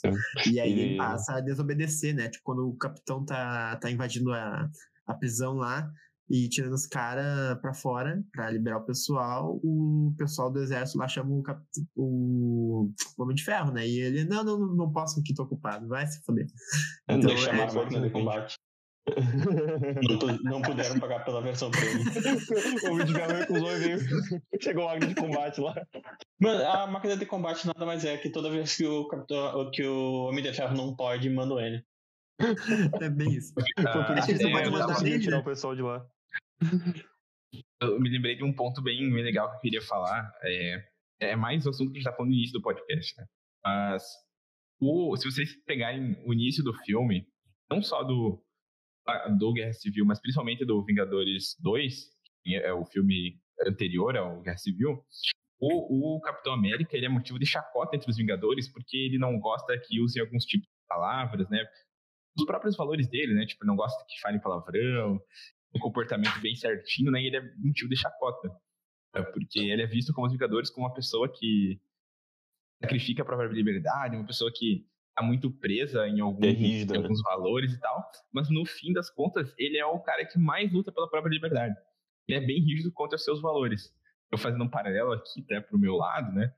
E 0.51 0.59
aí 0.59 0.79
ele 0.79 0.97
passa 0.97 1.35
a 1.35 1.41
desobedecer, 1.41 2.15
né? 2.15 2.29
Tipo, 2.29 2.43
quando 2.43 2.67
o 2.67 2.77
Capitão 2.77 3.23
tá, 3.23 3.75
tá 3.77 3.91
invadindo 3.91 4.31
a, 4.33 4.67
a 5.05 5.13
prisão 5.13 5.53
lá, 5.53 5.87
e 6.29 6.47
tirando 6.47 6.73
os 6.73 6.85
caras 6.85 7.59
pra 7.59 7.73
fora 7.73 8.23
pra 8.31 8.51
liberar 8.51 8.77
o 8.77 8.85
pessoal, 8.85 9.59
o 9.63 10.13
pessoal 10.17 10.51
do 10.51 10.59
exército 10.59 10.99
lá 10.99 11.07
chama 11.07 11.33
o, 11.33 11.41
cap... 11.41 11.59
o... 11.95 12.91
Homem 13.17 13.35
de 13.35 13.43
Ferro, 13.43 13.71
né? 13.71 13.87
E 13.87 13.99
ele, 13.99 14.25
não, 14.25 14.43
não, 14.43 14.59
não 14.75 14.91
posso 14.91 15.19
aqui, 15.19 15.33
tô 15.33 15.43
ocupado, 15.43 15.87
vai 15.87 16.05
se 16.05 16.23
foder. 16.23 16.45
Então, 17.09 17.29
Deixa 17.29 17.49
é, 17.49 17.63
a 17.63 17.73
máquina 17.73 18.01
de 18.01 18.09
combate. 18.11 18.55
não, 19.09 20.37
não 20.43 20.61
puderam 20.61 20.99
pagar 20.99 21.25
pela 21.25 21.41
versão 21.41 21.71
premium. 21.71 22.03
o 22.85 22.93
Homem 22.93 23.05
de 23.07 23.13
Ferro 23.13 23.33
recusou 23.33 23.71
e 23.71 23.79
veio. 23.79 23.99
Chegou 24.61 24.83
a 24.87 24.93
máquina 24.93 25.07
de 25.07 25.15
combate 25.15 25.61
lá. 25.61 25.73
Mano, 26.39 26.63
a 26.63 26.85
máquina 26.85 27.17
de 27.17 27.25
combate 27.25 27.65
nada 27.65 27.85
mais 27.87 28.05
é 28.05 28.17
que 28.17 28.29
toda 28.29 28.51
vez 28.51 28.77
que 28.77 28.85
o, 28.85 29.07
capitão, 29.07 29.71
que 29.71 29.83
o 29.83 30.27
Homem 30.27 30.43
de 30.43 30.53
Ferro 30.53 30.75
não 30.75 30.95
pode, 30.95 31.27
manda 31.27 31.55
ele. 31.55 31.83
É 33.01 33.09
bem 33.09 33.33
isso. 33.33 33.53
Ah, 33.77 33.93
Foi 33.93 34.03
por 34.05 34.17
isso 34.17 34.27
que 34.27 34.37
você 34.37 34.47
é, 34.47 34.51
pode 34.51 34.69
mandar 34.69 35.05
ele, 35.05 35.19
tirar 35.19 35.39
o 35.39 35.43
pessoal 35.43 35.75
de 35.75 35.81
lá. 35.81 36.05
Eu 37.81 37.99
me 37.99 38.09
lembrei 38.09 38.35
de 38.35 38.43
um 38.43 38.53
ponto 38.53 38.81
bem, 38.81 39.11
bem 39.11 39.23
legal 39.23 39.49
que 39.49 39.55
eu 39.55 39.61
queria 39.61 39.81
falar. 39.81 40.31
É, 40.43 40.83
é 41.21 41.35
mais 41.35 41.65
o 41.65 41.69
assunto 41.69 41.91
que 41.91 41.97
a 41.97 41.99
gente 41.99 42.07
está 42.07 42.15
falando 42.15 42.31
no 42.31 42.37
início 42.37 42.53
do 42.53 42.61
podcast, 42.61 43.17
né? 43.17 43.25
Mas 43.63 44.03
o, 44.79 45.15
se 45.17 45.29
vocês 45.29 45.55
pegarem 45.65 46.15
o 46.25 46.33
início 46.33 46.63
do 46.63 46.73
filme, 46.73 47.27
não 47.69 47.81
só 47.81 48.03
do, 48.03 48.41
do 49.37 49.53
Guerra 49.53 49.73
Civil, 49.73 50.05
mas 50.05 50.19
principalmente 50.19 50.65
do 50.65 50.83
Vingadores 50.83 51.55
2, 51.59 52.09
que 52.43 52.55
é 52.55 52.73
o 52.73 52.85
filme 52.85 53.39
anterior 53.65 54.15
ao 54.15 54.41
Guerra 54.41 54.57
Civil, 54.57 55.03
o, 55.59 56.15
o, 56.15 56.21
Capitão 56.21 56.53
América 56.53 56.95
ele 56.95 57.05
é 57.05 57.09
motivo 57.09 57.37
de 57.37 57.45
chacota 57.45 57.95
entre 57.97 58.09
os 58.09 58.15
Vingadores 58.15 58.71
porque 58.71 58.95
ele 58.95 59.17
não 59.17 59.37
gosta 59.37 59.77
que 59.77 59.99
usem 59.99 60.21
alguns 60.21 60.45
tipos 60.45 60.67
de 60.67 60.87
palavras, 60.87 61.49
né? 61.49 61.65
Os 62.37 62.45
próprios 62.45 62.77
valores 62.77 63.09
dele, 63.09 63.33
né? 63.33 63.45
Tipo, 63.45 63.65
não 63.65 63.75
gosta 63.75 64.05
que 64.07 64.21
falem 64.21 64.39
palavrão, 64.39 65.19
um 65.75 65.79
comportamento 65.79 66.39
bem 66.41 66.55
certinho, 66.55 67.11
né? 67.11 67.21
E 67.21 67.27
ele 67.27 67.37
é 67.37 67.55
motivo 67.57 67.89
de 67.89 67.95
chacota. 67.95 68.49
É 69.13 69.21
porque 69.21 69.59
ele 69.59 69.81
é 69.81 69.87
visto 69.87 70.13
como 70.13 70.27
os 70.27 70.33
Vingadores 70.33 70.69
como 70.69 70.85
uma 70.85 70.93
pessoa 70.93 71.31
que 71.31 71.81
sacrifica 72.81 73.23
a 73.23 73.25
própria 73.25 73.47
liberdade, 73.47 74.15
uma 74.15 74.25
pessoa 74.25 74.51
que 74.53 74.85
está 75.09 75.23
muito 75.23 75.51
presa 75.51 76.07
em 76.07 76.19
alguns, 76.19 76.45
é 76.45 76.51
rígido, 76.51 76.93
em 76.93 76.97
né? 76.97 77.03
alguns 77.03 77.21
valores 77.21 77.73
e 77.73 77.79
tal, 77.79 78.09
mas 78.31 78.49
no 78.49 78.65
fim 78.65 78.93
das 78.93 79.09
contas, 79.09 79.53
ele 79.57 79.77
é 79.77 79.85
o 79.85 79.99
cara 79.99 80.25
que 80.25 80.39
mais 80.39 80.71
luta 80.71 80.91
pela 80.91 81.09
própria 81.09 81.31
liberdade. 81.31 81.75
Ele 82.27 82.43
é 82.43 82.45
bem 82.45 82.61
rígido 82.61 82.91
contra 82.91 83.15
os 83.15 83.23
seus 83.23 83.41
valores. 83.41 83.93
Eu 84.31 84.37
fazendo 84.37 84.63
um 84.63 84.69
paralelo 84.69 85.11
aqui 85.11 85.41
até 85.41 85.59
pro 85.59 85.79
meu 85.79 85.95
lado, 85.95 86.31
né? 86.31 86.53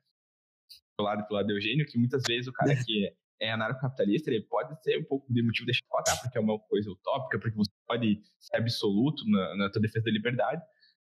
Pro 0.96 1.06
lado 1.06 1.26
pro 1.26 1.36
lado 1.36 1.48
do 1.48 1.54
Eugênio, 1.54 1.86
que 1.86 1.98
muitas 1.98 2.22
vezes 2.28 2.48
o 2.48 2.54
cara 2.54 2.76
que 2.86 3.14
é 3.42 3.52
anarcocapitalista, 3.52 4.30
ele 4.30 4.44
pode 4.44 4.82
ser 4.84 5.00
um 5.00 5.04
pouco 5.04 5.26
de 5.34 5.42
motivo 5.42 5.66
de 5.66 5.74
chacotar, 5.74 6.22
porque 6.22 6.38
é 6.38 6.42
uma 6.42 6.60
coisa 6.60 6.92
utópica, 6.92 7.40
porque 7.40 7.58
você 7.58 7.72
pode 7.88 8.22
ser 8.40 8.58
absoluto 8.58 9.28
na, 9.28 9.58
na 9.58 9.72
tua 9.72 9.82
defesa 9.82 10.06
da 10.06 10.12
liberdade, 10.12 10.62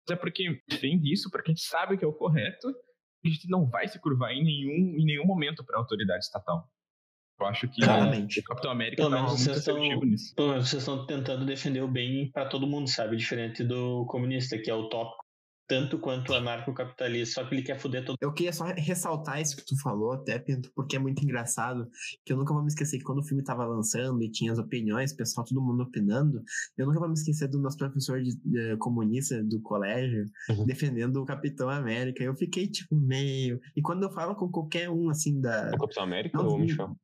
mas 0.07 0.17
é 0.17 0.21
porque 0.21 0.61
defende 0.69 1.13
isso, 1.13 1.31
porque 1.31 1.51
a 1.51 1.55
gente 1.55 1.65
sabe 1.65 1.97
que 1.97 2.05
é 2.05 2.09
o 2.09 2.13
correto, 2.13 2.69
e 3.25 3.29
a 3.29 3.33
gente 3.33 3.49
não 3.49 3.69
vai 3.69 3.87
se 3.87 4.01
curvar 4.01 4.33
em 4.33 4.45
nenhum, 4.45 4.99
em 4.99 5.05
nenhum 5.05 5.25
momento 5.25 5.65
para 5.65 5.77
a 5.77 5.81
autoridade 5.81 6.25
estatal. 6.25 6.69
Eu 7.39 7.47
acho 7.47 7.69
que 7.69 7.83
Claramente. 7.83 8.41
o 8.41 8.45
Capitão 8.45 8.71
América 8.71 9.03
pelo 9.03 9.11
tá 9.11 9.17
menos 9.17 9.47
muito 9.47 9.59
estão, 9.59 10.01
nisso. 10.01 10.35
Pelo 10.35 10.49
menos 10.49 10.69
vocês 10.69 10.83
estão 10.83 11.07
tentando 11.07 11.45
defender 11.45 11.83
o 11.83 11.89
bem 11.89 12.31
para 12.33 12.49
todo 12.49 12.67
mundo, 12.67 12.89
sabe? 12.89 13.17
Diferente 13.17 13.63
do 13.63 14.07
comunista, 14.07 14.59
que 14.59 14.71
é 14.71 14.75
utópico 14.75 15.26
tanto 15.67 15.99
quanto 15.99 16.33
o 16.33 16.35
anarcocapitalista, 16.35 17.41
só 17.41 17.49
que 17.49 17.55
ele 17.55 17.63
quer 17.63 17.79
foder 17.79 18.05
todo 18.05 18.17
Eu 18.21 18.33
queria 18.33 18.53
só 18.53 18.65
ressaltar 18.65 19.41
isso 19.41 19.57
que 19.57 19.65
tu 19.65 19.81
falou, 19.81 20.13
até, 20.13 20.39
Pinto, 20.39 20.71
porque 20.75 20.97
é 20.97 20.99
muito 20.99 21.23
engraçado, 21.23 21.89
que 22.25 22.33
eu 22.33 22.37
nunca 22.37 22.53
vou 22.53 22.63
me 22.63 22.69
esquecer 22.69 22.99
que 22.99 23.05
quando 23.05 23.19
o 23.19 23.25
filme 23.25 23.43
tava 23.43 23.65
lançando 23.65 24.23
e 24.23 24.31
tinha 24.31 24.53
as 24.53 24.59
opiniões, 24.59 25.13
pessoal, 25.13 25.47
todo 25.47 25.61
mundo 25.61 25.83
opinando, 25.83 26.43
eu 26.77 26.87
nunca 26.87 27.01
vou 27.01 27.09
me 27.09 27.15
esquecer 27.15 27.49
do 27.49 27.61
nosso 27.61 27.77
professor 27.77 28.23
de, 28.23 28.37
de 28.45 28.77
comunista 28.77 29.43
do 29.43 29.61
colégio 29.61 30.25
uhum. 30.51 30.65
defendendo 30.65 31.17
o 31.17 31.27
Capitão 31.27 31.69
América. 31.69 32.23
Eu 32.23 32.35
fiquei, 32.35 32.69
tipo, 32.69 32.95
meio... 32.95 33.61
E 33.75 33.83
quando 33.83 34.05
eu 34.05 34.11
falo 34.11 34.35
com 34.35 34.49
qualquer 34.51 34.89
um, 34.89 35.11
assim, 35.11 35.41
da... 35.41 35.71
O 35.75 35.79
Capitão 35.79 36.05
América 36.05 36.39
não, 36.39 36.47
ou 36.47 36.57
o 36.57 36.59
Michel? 36.59 36.97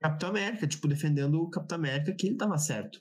Capitão 0.00 0.28
América, 0.30 0.66
tipo, 0.66 0.88
defendendo 0.88 1.40
o 1.40 1.48
Capitão 1.48 1.78
América 1.78 2.12
que 2.12 2.26
ele 2.26 2.36
tava 2.36 2.58
certo 2.58 3.00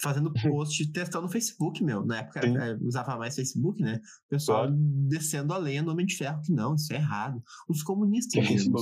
fazendo 0.00 0.32
post 0.42 0.92
testando 0.92 1.26
no 1.26 1.32
Facebook, 1.32 1.82
meu. 1.82 2.04
Na 2.04 2.18
época 2.18 2.40
é, 2.40 2.76
usava 2.82 3.16
mais 3.16 3.34
Facebook, 3.34 3.82
né? 3.82 4.00
O 4.26 4.28
pessoal 4.30 4.66
claro. 4.66 4.76
descendo 5.08 5.52
a 5.52 5.58
lenha 5.58 5.82
no 5.82 5.92
Homem 5.92 6.06
de 6.06 6.16
Ferro, 6.16 6.40
que 6.42 6.52
não, 6.52 6.74
isso 6.74 6.92
é 6.92 6.96
errado. 6.96 7.42
Os 7.68 7.82
comunistas 7.82 8.34
mesmo. 8.48 8.76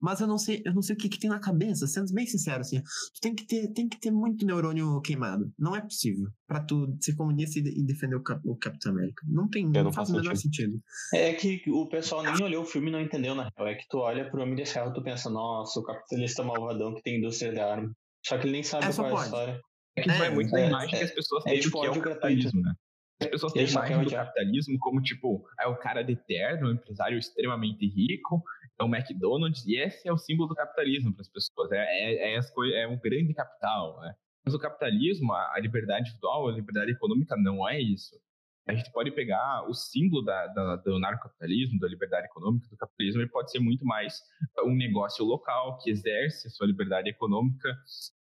Mas 0.00 0.20
eu 0.20 0.26
não 0.26 0.38
sei, 0.38 0.62
eu 0.64 0.74
não 0.74 0.82
sei 0.82 0.94
o 0.94 0.98
que, 0.98 1.08
que 1.08 1.18
tem 1.18 1.30
na 1.30 1.38
cabeça, 1.38 1.86
sendo 1.86 2.12
bem 2.12 2.26
sincero, 2.26 2.60
assim. 2.60 2.80
Tu 2.80 3.20
tem 3.20 3.34
que 3.34 3.46
ter, 3.46 3.68
tem 3.72 3.88
que 3.88 4.00
ter 4.00 4.10
muito 4.10 4.46
neurônio 4.46 5.00
queimado. 5.00 5.52
Não 5.58 5.76
é 5.76 5.80
possível 5.80 6.28
para 6.46 6.60
tu 6.60 6.96
ser 7.00 7.14
comunista 7.14 7.58
e, 7.58 7.84
defender 7.84 8.16
o, 8.16 8.22
Cap, 8.22 8.40
o 8.44 8.56
Capitão 8.56 8.92
América. 8.92 9.22
Não 9.26 9.48
tem, 9.48 9.68
não, 9.68 9.84
não 9.84 9.92
faz 9.92 10.10
o 10.10 10.14
menor 10.14 10.36
sentido. 10.36 10.80
É 11.14 11.32
que 11.34 11.62
o 11.70 11.88
pessoal 11.88 12.22
nem 12.22 12.42
olhou 12.42 12.62
o 12.62 12.66
filme 12.66 12.88
e 12.88 12.92
não 12.92 13.00
entendeu, 13.00 13.34
na 13.34 13.48
real. 13.56 13.68
É 13.68 13.74
que 13.74 13.86
tu 13.88 13.98
olha 13.98 14.28
pro 14.28 14.42
Homem 14.42 14.54
de 14.54 14.66
Ferro 14.66 14.90
e 14.90 14.94
tu 14.94 15.02
pensa, 15.02 15.30
nossa, 15.30 15.78
o 15.78 15.84
capitalista 15.84 16.42
malvadão 16.42 16.94
que 16.94 17.02
tem 17.02 17.18
indústria 17.18 17.52
de 17.52 17.60
arma. 17.60 17.90
Só 18.26 18.36
que 18.36 18.44
ele 18.44 18.52
nem 18.52 18.62
sabe 18.62 18.84
é, 18.84 18.92
qual 18.92 19.08
é 19.08 19.12
a 19.12 19.24
história. 19.24 19.60
É 19.96 20.02
que 20.02 20.10
é, 20.10 20.18
vai 20.18 20.30
muito 20.30 20.50
da 20.50 20.60
imagem 20.60 20.98
que 20.98 21.04
as 21.04 21.10
pessoas 21.10 21.44
têm 21.44 21.60
do 21.60 21.70
que 21.70 21.86
é 21.86 21.90
o 21.90 22.00
capitalismo, 22.00 22.62
né? 22.62 22.74
As 23.20 23.28
pessoas 23.28 23.52
têm 23.52 23.66
a 23.66 23.68
imagem 23.68 24.04
do 24.04 24.10
capitalismo 24.10 24.78
como, 24.78 25.02
tipo, 25.02 25.46
é 25.60 25.66
o 25.66 25.76
cara 25.76 26.02
de 26.02 26.16
terno, 26.16 26.68
um 26.68 26.72
empresário 26.72 27.18
extremamente 27.18 27.86
rico, 27.86 28.42
é 28.78 28.84
o 28.84 28.86
McDonald's, 28.86 29.66
e 29.66 29.76
esse 29.76 30.08
é 30.08 30.12
o 30.12 30.16
símbolo 30.16 30.48
do 30.48 30.54
capitalismo 30.54 31.12
para 31.12 31.20
as 31.20 31.28
pessoas. 31.28 31.70
É, 31.70 31.76
é, 31.76 32.32
é, 32.32 32.36
as 32.38 32.50
é 32.74 32.86
um 32.86 32.98
grande 32.98 33.34
capital, 33.34 34.00
né? 34.00 34.14
Mas 34.42 34.54
o 34.54 34.58
capitalismo, 34.58 35.34
a, 35.34 35.52
a 35.54 35.60
liberdade 35.60 36.08
individual, 36.08 36.48
a 36.48 36.52
liberdade 36.52 36.92
econômica 36.92 37.36
não 37.36 37.68
é 37.68 37.78
isso. 37.78 38.18
A 38.66 38.72
gente 38.72 38.90
pode 38.92 39.10
pegar 39.10 39.68
o 39.68 39.74
símbolo 39.74 40.22
da, 40.22 40.46
da, 40.46 40.76
do 40.76 40.98
narcocapitalismo, 40.98 41.78
da 41.78 41.88
liberdade 41.88 42.26
econômica, 42.26 42.68
do 42.70 42.76
capitalismo, 42.76 43.20
ele 43.20 43.30
pode 43.30 43.50
ser 43.50 43.58
muito 43.58 43.84
mais 43.84 44.22
um 44.64 44.74
negócio 44.74 45.24
local 45.24 45.76
que 45.78 45.90
exerce 45.90 46.46
a 46.46 46.50
sua 46.50 46.66
liberdade 46.66 47.10
econômica 47.10 47.76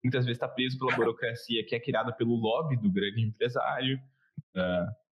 muitas 0.04 0.24
vezes 0.24 0.36
está 0.36 0.46
preso 0.46 0.78
pela 0.78 0.94
burocracia 0.94 1.64
que 1.64 1.74
é 1.74 1.80
criada 1.80 2.12
pelo 2.12 2.36
lobby 2.36 2.76
do 2.76 2.92
grande 2.92 3.22
empresário. 3.22 3.98
Uh, 4.54 5.04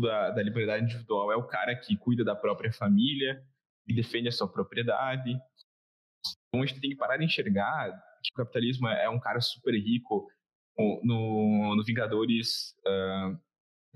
da, 0.00 0.30
da 0.30 0.42
liberdade 0.42 0.84
individual 0.84 1.32
é 1.32 1.36
o 1.36 1.46
cara 1.46 1.74
que 1.74 1.96
cuida 1.96 2.22
da 2.22 2.36
própria 2.36 2.72
família 2.72 3.42
e 3.86 3.94
defende 3.94 4.28
a 4.28 4.32
sua 4.32 4.50
propriedade. 4.50 5.30
Então 6.48 6.62
a 6.62 6.66
gente 6.66 6.80
tem 6.80 6.90
que 6.90 6.96
parar 6.96 7.16
de 7.16 7.24
enxergar 7.24 7.90
que 8.22 8.30
o 8.32 8.36
capitalismo 8.36 8.86
é, 8.88 9.04
é 9.04 9.10
um 9.10 9.18
cara 9.18 9.40
super 9.40 9.72
rico 9.72 10.28
no, 11.02 11.74
no 11.74 11.84
Vingadores 11.84 12.74
uh, 12.86 13.36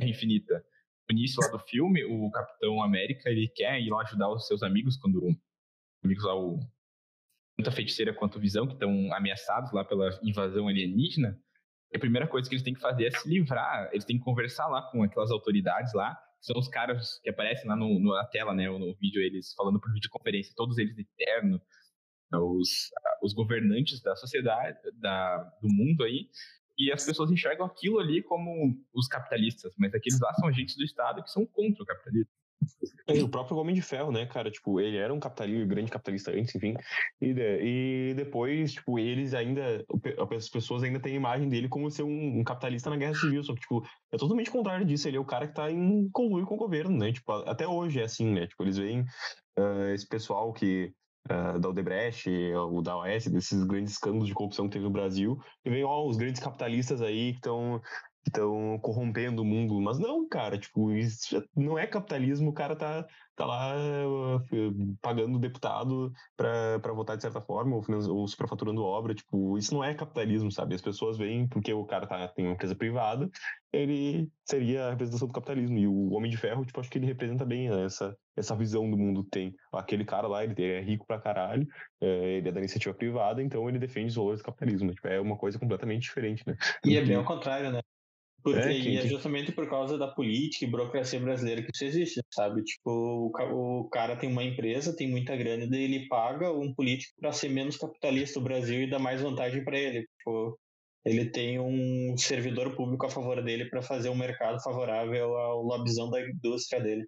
Infinita. 0.01 0.65
No 1.09 1.17
início 1.17 1.41
lá 1.41 1.49
do 1.49 1.59
filme, 1.61 2.05
o 2.05 2.31
Capitão 2.31 2.83
América 2.83 3.31
ele 3.31 3.49
quer 3.49 3.81
ir 3.81 3.91
lá 3.91 4.03
ajudar 4.03 4.31
os 4.31 4.47
seus 4.47 4.63
amigos 4.63 4.97
quando 4.97 5.37
amigos 6.03 6.25
lá 6.25 6.35
o 6.35 6.59
tanto 7.57 7.69
a 7.69 7.73
feiticeira 7.73 8.13
quanto 8.13 8.39
a 8.39 8.41
visão, 8.41 8.67
que 8.67 8.75
estão 8.75 9.13
ameaçados 9.15 9.73
lá 9.73 9.85
pela 9.85 10.11
invasão 10.23 10.69
alienígena, 10.69 11.39
a 11.95 11.99
primeira 11.99 12.27
coisa 12.27 12.49
que 12.49 12.55
eles 12.55 12.65
têm 12.65 12.75
que 12.75 12.81
fazer 12.81 13.07
é 13.07 13.11
se 13.11 13.29
livrar. 13.29 13.89
Eles 13.93 14.05
têm 14.05 14.19
que 14.19 14.25
conversar 14.25 14.67
lá 14.67 14.83
com 14.91 15.03
aquelas 15.03 15.31
autoridades 15.31 15.95
lá, 15.95 16.15
que 16.41 16.47
são 16.47 16.59
os 16.59 16.69
caras 16.69 17.21
que 17.23 17.31
aparecem 17.31 17.69
lá 17.69 17.77
no, 17.77 18.01
no, 18.01 18.15
na 18.15 18.25
tela, 18.25 18.53
né, 18.53 18.69
no 18.69 18.95
vídeo, 18.97 19.23
eles 19.23 19.55
falando 19.55 19.81
por 19.81 19.93
videoconferência, 19.93 20.53
todos 20.57 20.77
eles 20.79 20.95
de 20.97 21.07
terno, 21.17 21.61
os, 22.33 22.91
os 23.23 23.33
governantes 23.33 24.03
da 24.03 24.17
sociedade, 24.17 24.79
da, 24.95 25.39
do 25.63 25.69
mundo 25.69 26.03
aí, 26.03 26.29
e 26.77 26.91
as 26.91 27.07
pessoas 27.07 27.31
enxergam 27.31 27.65
aquilo 27.65 28.01
ali 28.01 28.21
como 28.23 28.77
os 28.93 29.07
capitalistas, 29.07 29.73
mas 29.79 29.95
aqueles 29.95 30.19
lá 30.19 30.35
são 30.35 30.49
agentes 30.49 30.77
do 30.77 30.83
Estado 30.83 31.23
que 31.23 31.31
são 31.31 31.47
contra 31.47 31.83
o 31.83 31.87
capitalismo. 31.87 32.33
O 33.23 33.29
próprio 33.29 33.59
Homem 33.59 33.75
de 33.75 33.83
Ferro, 33.83 34.11
né, 34.11 34.25
cara? 34.25 34.51
Tipo, 34.51 34.81
ele 34.81 34.97
era 34.97 35.13
um 35.13 35.21
capitalista, 35.21 35.67
grande 35.67 35.91
capitalista 35.91 36.31
antes, 36.31 36.55
enfim. 36.55 36.75
E, 37.21 37.35
e 37.61 38.15
depois, 38.15 38.73
tipo, 38.73 38.99
eles 38.99 39.35
ainda. 39.35 39.85
As 40.35 40.49
pessoas 40.49 40.83
ainda 40.83 40.99
têm 40.99 41.13
a 41.13 41.17
imagem 41.17 41.49
dele 41.49 41.69
como 41.69 41.91
ser 41.91 42.03
um, 42.03 42.39
um, 42.39 42.45
capitalista 42.45 42.89
na 42.89 42.97
guerra 42.97 43.15
civil. 43.15 43.45
Só 43.45 43.53
que, 43.53 43.61
tipo, 43.61 43.85
é 44.11 44.17
totalmente 44.17 44.51
contrário 44.51 44.87
disso. 44.87 45.07
Ele 45.07 45.19
é 45.19 45.21
o 45.21 45.25
cara 45.25 45.47
que 45.47 45.55
tá 45.55 45.71
em 45.71 46.09
conluio 46.11 46.47
com 46.47 46.55
o 46.55 46.59
governo, 46.59 46.97
né? 46.97 47.13
Tipo, 47.13 47.33
até 47.33 47.69
hoje 47.69 48.01
é 48.01 48.05
assim, 48.05 48.33
né? 48.33 48.47
Tipo, 48.47 48.63
eles 48.63 48.79
veem 48.79 49.03
uh, 49.59 49.89
esse 49.93 50.09
pessoal 50.09 50.53
que. 50.53 50.93
Uh, 51.25 51.59
da 51.59 51.71
Odebrecht, 51.71 52.29
o 52.29 52.83
da 52.83 52.99
OAS, 52.99 53.27
desses 53.29 53.65
grandes 53.65 53.95
escândalos 53.95 54.29
de 54.29 54.35
corrupção 54.35 54.67
que 54.67 54.75
teve 54.75 54.85
no 54.85 54.91
Brasil, 54.91 55.39
e 55.65 55.71
vem 55.71 55.83
ó, 55.83 56.07
os 56.07 56.19
grandes 56.19 56.39
capitalistas 56.39 57.01
aí 57.01 57.33
que 57.33 57.39
estão 57.39 57.81
estão 58.27 58.79
corrompendo 58.81 59.43
o 59.43 59.45
mundo. 59.45 59.81
Mas 59.81 59.99
não, 59.99 60.27
cara, 60.29 60.59
tipo, 60.59 60.93
isso 60.93 61.43
não 61.57 61.79
é 61.79 61.87
capitalismo, 61.87 62.51
o 62.51 62.55
cara 62.55 62.75
tá, 62.77 63.07
tá 63.37 63.47
lá 63.47 63.75
uh, 63.77 64.97
pagando 65.01 65.39
deputado 65.39 66.13
para 66.37 66.93
votar 66.93 67.17
de 67.17 67.23
certa 67.23 67.41
forma, 67.41 67.77
ou, 67.77 67.85
ou 68.11 68.29
superfaturando 68.29 68.83
obra, 68.83 69.15
tipo, 69.15 69.59
isso 69.59 69.75
não 69.75 69.85
é 69.85 69.95
capitalismo, 69.95 70.51
sabe? 70.51 70.75
As 70.75 70.83
pessoas 70.83 71.17
veem 71.17 71.47
porque 71.47 71.73
o 71.73 71.85
cara 71.85 72.07
tá, 72.07 72.27
tem 72.29 72.45
uma 72.47 72.55
empresa 72.55 72.75
privada, 72.75 73.31
ele 73.73 74.29
seria 74.45 74.87
a 74.87 74.91
representação 74.91 75.29
do 75.29 75.35
capitalismo. 75.35 75.79
E 75.79 75.87
o 75.87 76.13
Homem 76.13 76.31
de 76.31 76.37
Ferro, 76.37 76.65
tipo, 76.65 76.81
acho 76.81 76.91
que 76.91 76.99
ele 76.99 77.07
representa 77.07 77.45
bem 77.45 77.69
essa, 77.85 78.17
essa 78.37 78.57
visão 78.57 78.89
do 78.91 78.97
mundo 78.97 79.25
tem. 79.25 79.55
Aquele 79.73 80.05
cara 80.05 80.27
lá, 80.29 80.45
ele 80.45 80.63
é 80.63 80.81
rico 80.81 81.07
pra 81.07 81.21
caralho, 81.21 81.67
é, 82.01 82.37
ele 82.37 82.49
é 82.49 82.53
da 82.53 82.61
iniciativa 82.61 82.95
privada, 82.95 83.43
então 83.43 83.69
ele 83.69 83.79
defende 83.79 84.09
os 84.09 84.15
valores 84.15 84.41
do 84.41 84.45
capitalismo. 84.45 84.93
Tipo, 84.93 85.09
é 85.09 85.21
uma 85.21 85.37
coisa 85.37 85.59
completamente 85.59 86.03
diferente, 86.03 86.45
né? 86.47 86.57
E 86.85 86.97
é 86.97 87.03
bem 87.03 87.17
ao 87.17 87.25
contrário, 87.25 87.71
né? 87.73 87.81
Porque, 88.45 88.59
é, 88.61 88.79
e 88.79 88.99
é 88.99 89.07
justamente 89.07 89.51
por 89.53 89.67
causa 89.67 89.97
da 89.97 90.07
política 90.07 90.67
e 90.67 90.69
burocracia 90.69 91.19
brasileira 91.19 91.63
que 91.63 91.71
isso 91.75 91.85
existe, 91.87 92.21
sabe? 92.31 92.63
Tipo, 92.63 92.91
o, 92.91 93.81
o 93.81 93.89
cara 93.89 94.17
tem 94.17 94.31
uma 94.31 94.45
empresa, 94.45 94.95
tem 94.95 95.11
muita 95.11 95.35
grana, 95.35 95.67
daí 95.67 95.85
ele 95.85 96.07
paga 96.09 96.53
um 96.53 96.75
político 96.75 97.15
para 97.19 97.33
ser 97.33 97.49
menos 97.49 97.79
capitalista 97.79 98.39
do 98.39 98.45
Brasil 98.45 98.83
e 98.83 98.91
dar 98.91 98.99
mais 98.99 99.23
vantagem 99.23 99.65
para 99.65 99.79
ele. 99.79 100.07
Tipo, 100.19 100.61
ele 101.07 101.31
tem 101.31 101.59
um 101.59 102.15
servidor 102.19 102.77
público 102.77 103.07
a 103.07 103.11
favor 103.11 103.43
dele 103.43 103.65
para 103.71 103.81
fazer 103.81 104.11
um 104.11 104.17
mercado 104.17 104.63
favorável 104.63 105.35
ao 105.39 105.63
lobizão 105.63 106.11
da 106.11 106.21
indústria 106.21 106.83
dele. 106.83 107.07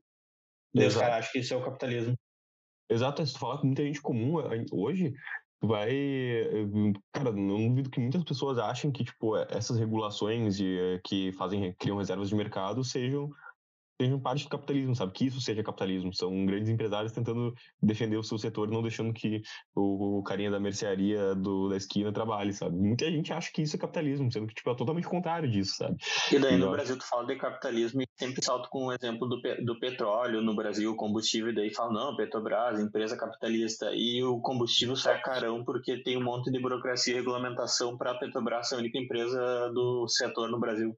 Daí 0.74 0.86
os 0.86 0.96
caras 0.96 1.18
acham 1.18 1.32
que 1.32 1.38
isso 1.40 1.52
é 1.52 1.56
o 1.58 1.64
capitalismo. 1.64 2.14
Exato, 2.88 3.26
se 3.26 3.34
tu 3.34 3.38
falar 3.38 3.58
com 3.58 3.66
muita 3.66 3.82
gente 3.82 4.00
comum 4.00 4.36
hoje, 4.72 5.12
vai. 5.60 5.90
Cara, 7.12 7.32
não 7.32 7.68
duvido 7.68 7.90
que 7.90 8.00
muitas 8.00 8.24
pessoas 8.24 8.58
achem 8.58 8.90
que, 8.90 9.04
tipo, 9.04 9.36
essas 9.36 9.78
regulações 9.78 10.56
de, 10.56 11.00
que 11.04 11.32
fazem, 11.32 11.72
criam 11.78 11.98
reservas 11.98 12.28
de 12.28 12.34
mercado 12.34 12.84
sejam 12.84 13.30
sejam 14.00 14.20
parte 14.20 14.44
do 14.44 14.50
capitalismo, 14.50 14.94
sabe? 14.94 15.12
Que 15.12 15.26
isso 15.26 15.40
seja 15.40 15.62
capitalismo. 15.62 16.14
São 16.14 16.44
grandes 16.44 16.68
empresários 16.68 17.12
tentando 17.12 17.54
defender 17.82 18.16
o 18.16 18.22
seu 18.22 18.38
setor, 18.38 18.68
não 18.68 18.82
deixando 18.82 19.12
que 19.12 19.42
o, 19.74 20.18
o 20.18 20.22
carinha 20.22 20.50
da 20.50 20.60
mercearia 20.60 21.34
do, 21.34 21.68
da 21.68 21.76
esquina 21.76 22.12
trabalhe, 22.12 22.52
sabe? 22.52 22.76
Muita 22.76 23.10
gente 23.10 23.32
acha 23.32 23.50
que 23.52 23.62
isso 23.62 23.76
é 23.76 23.78
capitalismo, 23.78 24.30
sendo 24.30 24.46
que 24.46 24.54
tipo, 24.54 24.70
é 24.70 24.74
totalmente 24.74 25.08
contrário 25.08 25.50
disso, 25.50 25.74
sabe? 25.76 25.96
E 26.30 26.38
daí 26.38 26.56
no 26.56 26.70
Brasil 26.70 26.96
tu 26.98 27.04
fala 27.06 27.26
de 27.26 27.36
capitalismo 27.36 28.02
e 28.02 28.06
sempre 28.18 28.44
salto 28.44 28.68
com 28.68 28.86
o 28.86 28.92
exemplo 28.92 29.26
do, 29.28 29.40
do 29.64 29.78
petróleo 29.78 30.42
no 30.42 30.54
Brasil, 30.54 30.94
combustível, 30.94 31.50
e 31.50 31.54
daí 31.54 31.72
fala, 31.72 31.92
não, 31.92 32.16
Petrobras, 32.16 32.80
empresa 32.80 33.16
capitalista, 33.16 33.90
e 33.94 34.22
o 34.22 34.40
combustível 34.40 34.96
sai 34.96 35.20
carão 35.20 35.64
porque 35.64 36.02
tem 36.02 36.16
um 36.16 36.24
monte 36.24 36.50
de 36.50 36.60
burocracia 36.60 37.14
e 37.14 37.16
regulamentação 37.16 37.96
para 37.96 38.12
a 38.12 38.18
Petrobras 38.18 38.68
ser 38.68 38.76
a 38.76 38.78
única 38.78 38.98
empresa 38.98 39.70
do 39.72 40.06
setor 40.08 40.50
no 40.50 40.60
Brasil. 40.60 40.96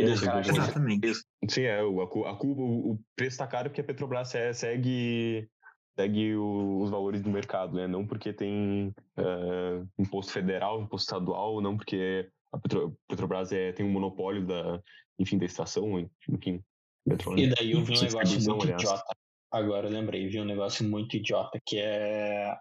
Exatamente. 0.00 1.12
Sim, 1.48 1.62
é, 1.62 1.82
o, 1.82 2.00
a, 2.00 2.04
a, 2.04 2.38
o 2.42 2.98
preço 3.16 3.34
está 3.34 3.46
caro 3.46 3.70
porque 3.70 3.80
a 3.80 3.84
Petrobras 3.84 4.28
segue, 4.28 5.48
segue 5.96 6.36
os 6.36 6.90
valores 6.90 7.22
do 7.22 7.30
mercado, 7.30 7.76
né? 7.76 7.86
Não 7.86 8.06
porque 8.06 8.32
tem 8.32 8.94
uh, 9.18 9.88
imposto 9.98 10.32
federal, 10.32 10.80
imposto 10.82 11.14
estadual, 11.14 11.60
não 11.60 11.76
porque 11.76 12.28
a 12.52 12.58
Petro, 12.58 12.96
Petrobras 13.08 13.52
é, 13.52 13.72
tem 13.72 13.84
um 13.84 13.90
monopólio 13.90 14.46
da, 14.46 14.80
enfim, 15.18 15.38
da 15.38 15.44
estação, 15.44 16.08
enfim, 16.28 16.62
petróleo. 17.06 17.40
E 17.40 17.54
daí 17.54 17.72
eu 17.72 17.84
vi 17.84 17.96
um 17.96 18.02
negócio 18.02 18.40
muito 18.40 18.62
aliás. 18.64 18.82
idiota. 18.82 19.14
Agora 19.50 19.86
eu 19.86 19.92
lembrei, 19.92 20.28
vi 20.28 20.40
um 20.40 20.44
negócio 20.44 20.88
muito 20.88 21.16
idiota, 21.16 21.60
que 21.64 21.78
é, 21.78 22.54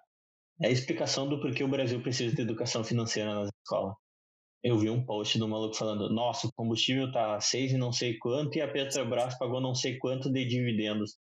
é 0.61 0.67
a 0.67 0.71
explicação 0.71 1.27
do 1.27 1.39
porquê 1.39 1.63
o 1.63 1.67
Brasil 1.67 2.01
precisa 2.01 2.35
de 2.35 2.41
educação 2.41 2.83
financeira 2.83 3.33
nas 3.33 3.49
escolas 3.63 3.95
eu 4.63 4.77
vi 4.77 4.89
um 4.89 5.05
post 5.05 5.37
do 5.37 5.47
maluco 5.47 5.75
falando: 5.75 6.09
nossa, 6.09 6.47
o 6.47 6.53
combustível 6.53 7.11
tá 7.11 7.39
seis 7.41 7.73
e 7.73 7.77
não 7.77 7.91
sei 7.91 8.17
quanto 8.17 8.57
e 8.57 8.61
a 8.61 8.71
Petrobras 8.71 9.37
pagou 9.37 9.59
não 9.59 9.75
sei 9.75 9.97
quanto 9.97 10.31
de 10.31 10.45
dividendos. 10.45 11.17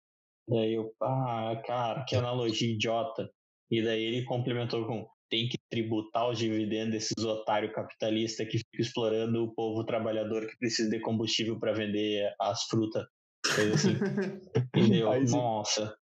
Daí 0.48 0.74
eu, 0.74 0.92
ah, 1.02 1.62
cara, 1.66 2.04
que 2.06 2.16
analogia 2.16 2.74
idiota. 2.74 3.30
E 3.72 3.82
daí 3.82 4.04
ele 4.04 4.26
complementou 4.26 4.86
com: 4.86 5.08
tem 5.30 5.48
que 5.48 5.58
tributar 5.70 6.30
os 6.30 6.38
dividendos 6.38 6.92
desses 6.92 7.24
otários 7.24 7.74
capitalistas 7.74 8.48
que 8.48 8.58
ficam 8.58 8.82
explorando 8.82 9.44
o 9.44 9.54
povo 9.54 9.86
trabalhador 9.86 10.46
que 10.46 10.58
precisa 10.58 10.90
de 10.90 11.00
combustível 11.00 11.58
para 11.60 11.74
vender 11.74 12.34
as 12.42 12.64
frutas. 12.64 13.06
Coisa 13.56 13.74
assim. 13.76 13.94
e 14.76 14.90
deu, 14.90 15.12
Aí, 15.12 15.24
nossa. 15.26 15.96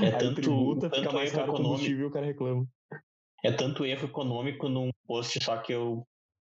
É 0.00 0.12
tanto, 0.12 0.40
tributa, 0.40 0.88
tanto 0.88 1.00
fica 1.00 1.12
mais 1.12 1.32
caro 1.32 1.52
combustível 1.52 2.06
o 2.06 2.10
cara 2.12 2.26
reclama. 2.26 2.64
É 3.44 3.50
tanto 3.50 3.84
erro 3.84 4.06
econômico 4.06 4.68
num 4.68 4.90
post 5.04 5.42
só 5.42 5.56
que 5.56 5.72
eu 5.72 6.06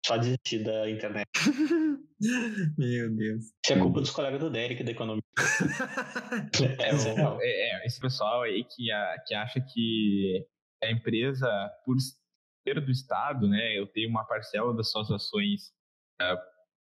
só 0.07 0.15
desistir 0.17 0.63
da 0.63 0.89
internet. 0.89 1.27
Meu 2.77 3.13
Deus. 3.13 3.43
Isso 3.43 3.73
é 3.73 3.77
culpa 3.77 3.99
dos 3.99 4.09
colegas 4.09 4.39
do 4.39 4.49
Derek 4.49 4.81
da 4.81 4.91
economia. 4.91 5.21
é, 6.79 7.45
é, 7.45 7.81
é, 7.81 7.85
esse 7.85 7.99
pessoal 7.99 8.43
aí 8.43 8.63
que, 8.63 8.89
a, 8.89 9.15
que 9.27 9.35
acha 9.35 9.59
que 9.59 10.47
a 10.81 10.89
empresa, 10.89 11.49
por 11.83 11.97
ser 11.99 12.79
do 12.79 12.89
Estado, 12.89 13.49
né, 13.49 13.77
eu 13.77 13.85
tenho 13.87 14.09
uma 14.09 14.25
parcela 14.25 14.73
das 14.73 14.89
suas 14.89 15.11
ações 15.11 15.73
uh, 16.21 16.37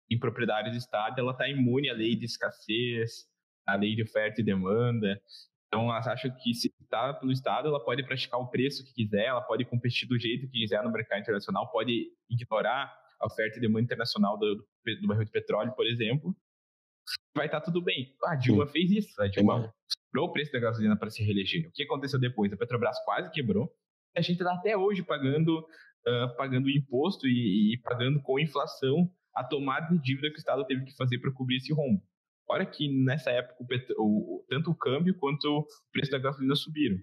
em 0.09 0.17
propriedade 0.17 0.71
do 0.71 0.77
Estado, 0.77 1.19
ela 1.19 1.33
está 1.33 1.47
imune 1.47 1.91
à 1.91 1.93
lei 1.93 2.15
de 2.15 2.25
escassez, 2.25 3.27
à 3.67 3.75
lei 3.75 3.95
de 3.95 4.01
oferta 4.01 4.41
e 4.41 4.43
demanda. 4.43 5.21
Então, 5.67 5.91
elas 5.91 6.07
acham 6.07 6.35
que 6.41 6.55
se 6.55 6.73
está 6.81 7.13
pelo 7.13 7.31
Estado, 7.31 7.67
ela 7.67 7.83
pode 7.83 8.03
praticar 8.03 8.39
o 8.39 8.49
preço 8.49 8.83
que 8.83 8.93
quiser, 8.93 9.25
ela 9.25 9.41
pode 9.41 9.63
competir 9.63 10.07
do 10.07 10.19
jeito 10.19 10.47
que 10.47 10.59
quiser 10.59 10.83
no 10.83 10.91
mercado 10.91 11.21
internacional, 11.21 11.71
pode 11.71 12.07
ignorar 12.27 13.00
a 13.21 13.27
oferta 13.27 13.57
e 13.57 13.61
demanda 13.61 13.83
internacional 13.83 14.37
do, 14.37 14.55
do, 14.55 15.07
barril 15.07 15.25
de 15.25 15.31
petróleo, 15.31 15.71
por 15.73 15.85
exemplo, 15.85 16.35
vai 17.35 17.45
estar 17.45 17.59
tá 17.59 17.65
tudo 17.65 17.81
bem. 17.81 18.15
A 18.25 18.35
Dilma 18.35 18.65
Sim. 18.65 18.71
fez 18.71 18.91
isso. 18.91 19.21
A 19.21 19.27
Dilma 19.27 19.73
quebrou 20.11 20.27
o 20.27 20.31
preço 20.33 20.51
da 20.51 20.59
gasolina 20.59 20.97
para 20.97 21.09
se 21.09 21.23
reeleger. 21.23 21.67
O 21.67 21.71
que 21.71 21.83
aconteceu 21.83 22.19
depois? 22.19 22.51
A 22.51 22.57
Petrobras 22.57 22.97
quase 23.05 23.31
quebrou. 23.31 23.71
A 24.15 24.21
gente 24.21 24.39
está 24.39 24.53
até 24.53 24.75
hoje 24.75 25.03
pagando, 25.03 25.59
uh, 25.59 26.35
pagando 26.35 26.69
imposto 26.69 27.27
e, 27.27 27.73
e, 27.73 27.77
pagando 27.81 28.21
com 28.21 28.39
inflação 28.39 29.09
a 29.33 29.43
tomada 29.43 29.87
de 29.95 30.01
dívida 30.01 30.29
que 30.29 30.35
o 30.35 30.39
Estado 30.39 30.65
teve 30.65 30.83
que 30.83 30.95
fazer 30.95 31.19
para 31.19 31.31
cobrir 31.31 31.57
esse 31.57 31.71
rombo. 31.71 32.01
Olha 32.49 32.65
que 32.65 32.89
nessa 33.05 33.31
época 33.31 33.55
o, 33.97 34.39
o, 34.39 34.45
tanto 34.49 34.71
o 34.71 34.75
câmbio 34.75 35.15
quanto 35.17 35.45
o 35.45 35.65
preço 35.93 36.11
da 36.11 36.17
gasolina 36.17 36.55
subiram 36.55 36.97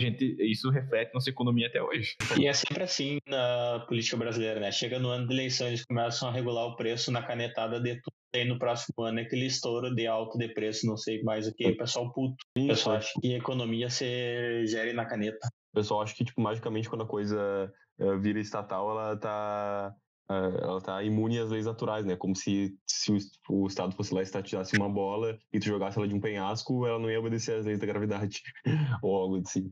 gente, 0.00 0.36
isso 0.40 0.70
reflete 0.70 1.12
nossa 1.14 1.30
economia 1.30 1.66
até 1.66 1.82
hoje. 1.82 2.16
E 2.38 2.46
é 2.46 2.52
sempre 2.52 2.82
assim 2.82 3.18
na 3.28 3.84
política 3.88 4.16
brasileira, 4.16 4.60
né? 4.60 4.70
Chega 4.72 4.98
no 4.98 5.08
ano 5.08 5.26
de 5.26 5.34
eleição, 5.34 5.66
eles 5.66 5.84
começam 5.84 6.28
a 6.28 6.32
regular 6.32 6.66
o 6.66 6.76
preço 6.76 7.10
na 7.10 7.22
canetada 7.22 7.80
de 7.80 7.94
tudo. 7.94 8.14
E 8.34 8.44
no 8.44 8.58
próximo 8.58 9.04
ano 9.04 9.20
é 9.20 9.22
aquele 9.22 9.46
estouro 9.46 9.94
de 9.94 10.08
alto 10.08 10.36
de 10.36 10.48
preço, 10.48 10.86
não 10.86 10.96
sei 10.96 11.22
mais 11.22 11.46
o 11.46 11.54
que. 11.54 11.68
O 11.68 11.76
pessoal 11.76 12.12
puto. 12.12 12.34
O 12.58 12.66
pessoal 12.66 12.96
acha 12.96 13.12
que 13.20 13.32
a 13.32 13.38
economia 13.38 13.88
se 13.88 14.66
gere 14.66 14.92
na 14.92 15.06
caneta. 15.06 15.46
O 15.72 15.76
pessoal 15.76 16.02
acha 16.02 16.14
que, 16.14 16.24
tipo, 16.24 16.40
magicamente 16.40 16.88
quando 16.88 17.04
a 17.04 17.08
coisa 17.08 17.72
uh, 18.00 18.18
vira 18.20 18.40
estatal, 18.40 18.90
ela 18.90 19.16
tá 19.16 19.94
ela 20.28 20.80
tá 20.80 21.02
imune 21.02 21.38
às 21.38 21.50
leis 21.50 21.66
naturais, 21.66 22.04
né? 22.04 22.16
Como 22.16 22.34
se, 22.34 22.74
se 22.86 23.12
o, 23.48 23.66
Estado 23.66 23.94
fosse 23.94 24.14
lá 24.14 24.20
e 24.20 24.24
estatizasse 24.24 24.76
uma 24.76 24.88
bola 24.88 25.38
e 25.52 25.58
tu 25.58 25.66
jogasse 25.66 25.98
ela 25.98 26.08
de 26.08 26.14
um 26.14 26.20
penhasco, 26.20 26.86
ela 26.86 26.98
não 26.98 27.10
ia 27.10 27.20
obedecer 27.20 27.58
às 27.58 27.66
leis 27.66 27.78
da 27.78 27.86
gravidade, 27.86 28.42
ou 29.02 29.14
algo 29.14 29.36
assim. 29.38 29.70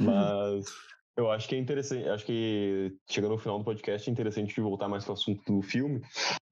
Mas 0.00 0.66
eu 1.16 1.30
acho 1.32 1.48
que 1.48 1.56
é 1.56 1.58
interessante, 1.58 2.08
acho 2.08 2.24
que 2.24 2.96
chegando 3.10 3.32
no 3.32 3.38
final 3.38 3.58
do 3.58 3.64
podcast 3.64 4.08
é 4.08 4.12
interessante 4.12 4.60
voltar 4.60 4.88
mais 4.88 5.04
para 5.04 5.10
o 5.10 5.14
assunto 5.14 5.42
do 5.52 5.60
filme. 5.62 6.00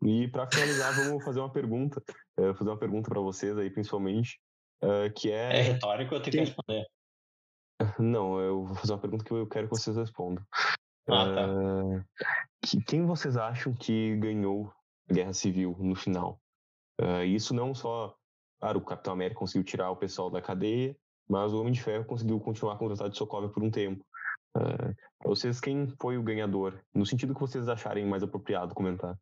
E 0.02 0.26
para 0.28 0.50
finalizar, 0.50 0.92
vamos 0.96 1.24
fazer 1.24 1.38
uma 1.38 1.52
pergunta, 1.52 2.02
uh, 2.38 2.52
fazer 2.52 2.70
uma 2.70 2.78
pergunta 2.78 3.08
para 3.08 3.20
vocês 3.20 3.56
aí, 3.56 3.70
principalmente, 3.70 4.40
uh, 4.82 5.12
que 5.14 5.30
é... 5.30 5.60
É 5.60 5.62
retórico 5.62 6.14
eu 6.16 6.20
tenho 6.20 6.32
que 6.32 6.40
responder? 6.40 6.84
Não, 7.98 8.40
eu 8.40 8.64
vou 8.64 8.74
fazer 8.74 8.92
uma 8.92 8.98
pergunta 8.98 9.24
que 9.24 9.30
eu 9.30 9.46
quero 9.46 9.68
que 9.68 9.76
vocês 9.76 9.96
respondam. 9.96 10.44
Ah, 11.08 11.34
tá. 11.34 11.46
Uh, 11.46 12.04
que, 12.62 12.82
quem 12.82 13.06
vocês 13.06 13.36
acham 13.36 13.72
que 13.72 14.16
ganhou 14.16 14.72
a 15.08 15.14
Guerra 15.14 15.32
Civil 15.32 15.76
no 15.78 15.94
final? 15.94 16.40
Uh, 17.00 17.24
isso 17.24 17.54
não 17.54 17.74
só, 17.74 18.16
claro, 18.60 18.78
o 18.78 18.84
Capitão 18.84 19.12
América 19.12 19.38
conseguiu 19.38 19.64
tirar 19.64 19.90
o 19.90 19.96
pessoal 19.96 20.30
da 20.30 20.42
cadeia, 20.42 20.96
mas 21.28 21.52
o 21.52 21.60
Homem 21.60 21.72
de 21.72 21.82
Ferro 21.82 22.04
conseguiu 22.04 22.40
continuar 22.40 22.76
com 22.76 22.86
o 22.86 22.88
Tratado 22.88 23.10
de 23.10 23.18
Sokovia 23.18 23.48
por 23.48 23.62
um 23.62 23.70
tempo. 23.70 24.04
Uh, 24.56 24.94
vocês, 25.24 25.60
quem 25.60 25.86
foi 26.00 26.16
o 26.16 26.22
ganhador? 26.22 26.80
No 26.94 27.04
sentido 27.04 27.34
que 27.34 27.40
vocês 27.40 27.68
acharem 27.68 28.06
mais 28.06 28.22
apropriado 28.22 28.74
comentar. 28.74 29.16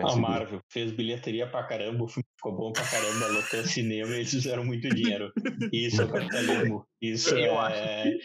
A 0.00 0.16
Marvel 0.16 0.60
fez 0.70 0.92
bilheteria 0.92 1.46
pra 1.46 1.64
caramba, 1.64 2.04
o 2.04 2.08
filme 2.08 2.24
ficou 2.36 2.56
bom 2.56 2.72
pra 2.72 2.88
caramba, 2.88 3.26
lotou 3.26 3.64
cinema 3.64 4.10
e 4.12 4.14
eles 4.20 4.30
fizeram 4.30 4.64
muito 4.64 4.88
dinheiro. 4.88 5.32
Isso 5.72 6.00
é 6.00 6.06
capitalismo. 6.06 6.86
Isso 7.00 7.36
Eu 7.36 7.60
é, 7.60 8.16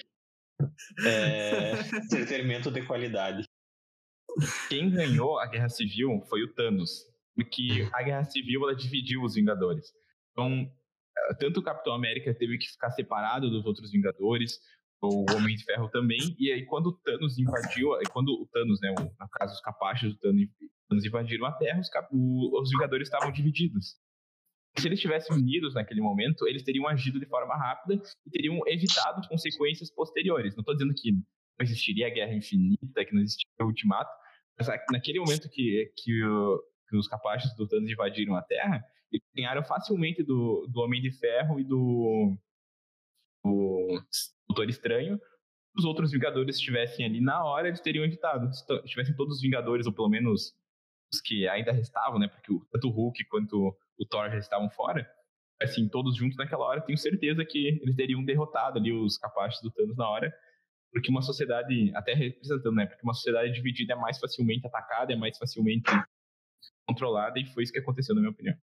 é, 1.06 1.74
entretenimento 2.06 2.72
de 2.72 2.86
qualidade. 2.86 3.44
Quem 4.70 4.90
ganhou 4.90 5.40
a 5.40 5.48
Guerra 5.48 5.70
Civil 5.70 6.22
foi 6.30 6.44
o 6.44 6.54
Thanos, 6.54 7.06
porque 7.36 7.90
a 7.94 8.04
Guerra 8.04 8.24
Civil 8.26 8.64
ela 8.64 8.76
dividiu 8.76 9.24
os 9.24 9.36
Vingadores. 9.36 9.92
Então, 10.32 10.72
tanto 11.40 11.60
o 11.60 11.64
Capitão 11.64 11.94
América 11.94 12.34
teve 12.34 12.58
que 12.58 12.68
ficar 12.68 12.92
separado 12.92 13.50
dos 13.50 13.66
outros 13.66 13.92
Vingadores, 13.92 14.60
o 15.02 15.26
Homem 15.32 15.56
de 15.56 15.64
Ferro 15.64 15.90
também, 15.90 16.36
e 16.40 16.52
aí 16.52 16.66
quando 16.66 16.88
o 16.88 16.94
Thanos 16.94 17.38
invadiu, 17.38 17.90
quando 18.12 18.30
o 18.30 18.48
Thanos, 18.52 18.80
né, 18.82 18.94
o, 18.98 19.04
no 19.04 19.30
caso 19.30 19.54
os 19.54 19.62
capachos 19.62 20.14
do 20.14 20.20
Thanos 20.20 21.06
invadiram 21.06 21.46
a 21.46 21.52
Terra, 21.52 21.80
os, 21.80 21.90
os 22.62 22.70
Vingadores 22.72 23.08
estavam 23.08 23.32
divididos. 23.32 23.96
Se 24.78 24.88
eles 24.88 25.00
estivessem 25.00 25.36
unidos 25.36 25.74
naquele 25.74 26.02
momento, 26.02 26.48
eles 26.48 26.64
teriam 26.64 26.88
agido 26.88 27.20
de 27.20 27.26
forma 27.26 27.56
rápida 27.56 28.02
e 28.26 28.30
teriam 28.30 28.60
evitado 28.68 29.28
consequências 29.28 29.92
posteriores. 29.92 30.56
Não 30.56 30.62
estou 30.62 30.76
dizendo 30.76 30.94
que 30.96 31.12
não 31.12 31.24
existiria 31.62 32.08
a 32.08 32.10
Guerra 32.10 32.34
Infinita, 32.34 33.04
que 33.04 33.14
não 33.14 33.22
existiria 33.22 33.66
o 33.66 33.66
Ultimato, 33.66 34.12
mas 34.58 34.68
naquele 34.92 35.20
momento 35.20 35.50
que, 35.50 35.92
que, 35.98 36.24
o, 36.24 36.64
que 36.90 36.96
os 36.96 37.08
capazes 37.08 37.56
do 37.56 37.68
Thanos 37.68 37.90
invadiram 37.90 38.36
a 38.36 38.42
Terra, 38.42 38.84
eles 39.12 39.26
ganharam 39.36 39.64
facilmente 39.64 40.24
do, 40.24 40.68
do 40.68 40.80
Homem 40.82 41.02
de 41.02 41.12
Ferro 41.12 41.60
e 41.60 41.64
do, 41.64 42.38
do 43.44 44.04
Doutor 44.48 44.70
Estranho. 44.70 45.18
Se 45.18 45.80
os 45.80 45.86
outros 45.86 46.12
Vingadores 46.12 46.58
estivessem 46.58 47.06
ali 47.06 47.22
na 47.22 47.44
hora, 47.44 47.68
eles 47.68 47.82
teriam 47.82 48.06
evitado. 48.06 48.52
Se 48.54 48.66
tivessem 48.84 49.16
todos 49.16 49.38
os 49.38 49.42
Vingadores, 49.42 49.88
ou 49.88 49.94
pelo 49.94 50.10
menos 50.10 50.54
os 51.12 51.22
que 51.22 51.48
ainda 51.48 51.72
restavam, 51.72 52.20
né? 52.20 52.28
Porque 52.28 52.54
tanto 52.72 52.90
o 52.90 52.92
Hulk 52.92 53.26
quanto 53.26 53.76
o 54.00 54.06
Thor 54.06 54.30
já 54.30 54.38
estavam 54.38 54.70
fora. 54.70 55.10
Assim, 55.62 55.90
todos 55.90 56.16
juntos 56.16 56.38
naquela 56.38 56.66
hora, 56.66 56.82
tenho 56.82 56.98
certeza 56.98 57.44
que 57.44 57.80
eles 57.82 57.96
teriam 57.96 58.24
derrotado 58.24 58.78
ali 58.78 58.92
os 58.92 59.18
capazes 59.18 59.60
do 59.62 59.72
Thanos 59.72 59.98
na 59.98 60.08
hora. 60.08 60.32
Porque 60.92 61.10
uma 61.10 61.22
sociedade, 61.22 61.92
até 61.96 62.14
representando, 62.14 62.76
né? 62.76 62.86
Porque 62.86 63.04
uma 63.04 63.14
sociedade 63.14 63.52
dividida 63.52 63.94
é 63.94 63.96
mais 63.96 64.20
facilmente 64.20 64.66
atacada, 64.66 65.14
é 65.14 65.16
mais 65.16 65.38
facilmente 65.38 65.92
controlada, 66.88 67.40
e 67.40 67.46
foi 67.48 67.64
isso 67.64 67.74
que 67.74 67.80
aconteceu, 67.80 68.16
na 68.16 68.22
minha 68.22 68.32
opinião. 68.32 68.56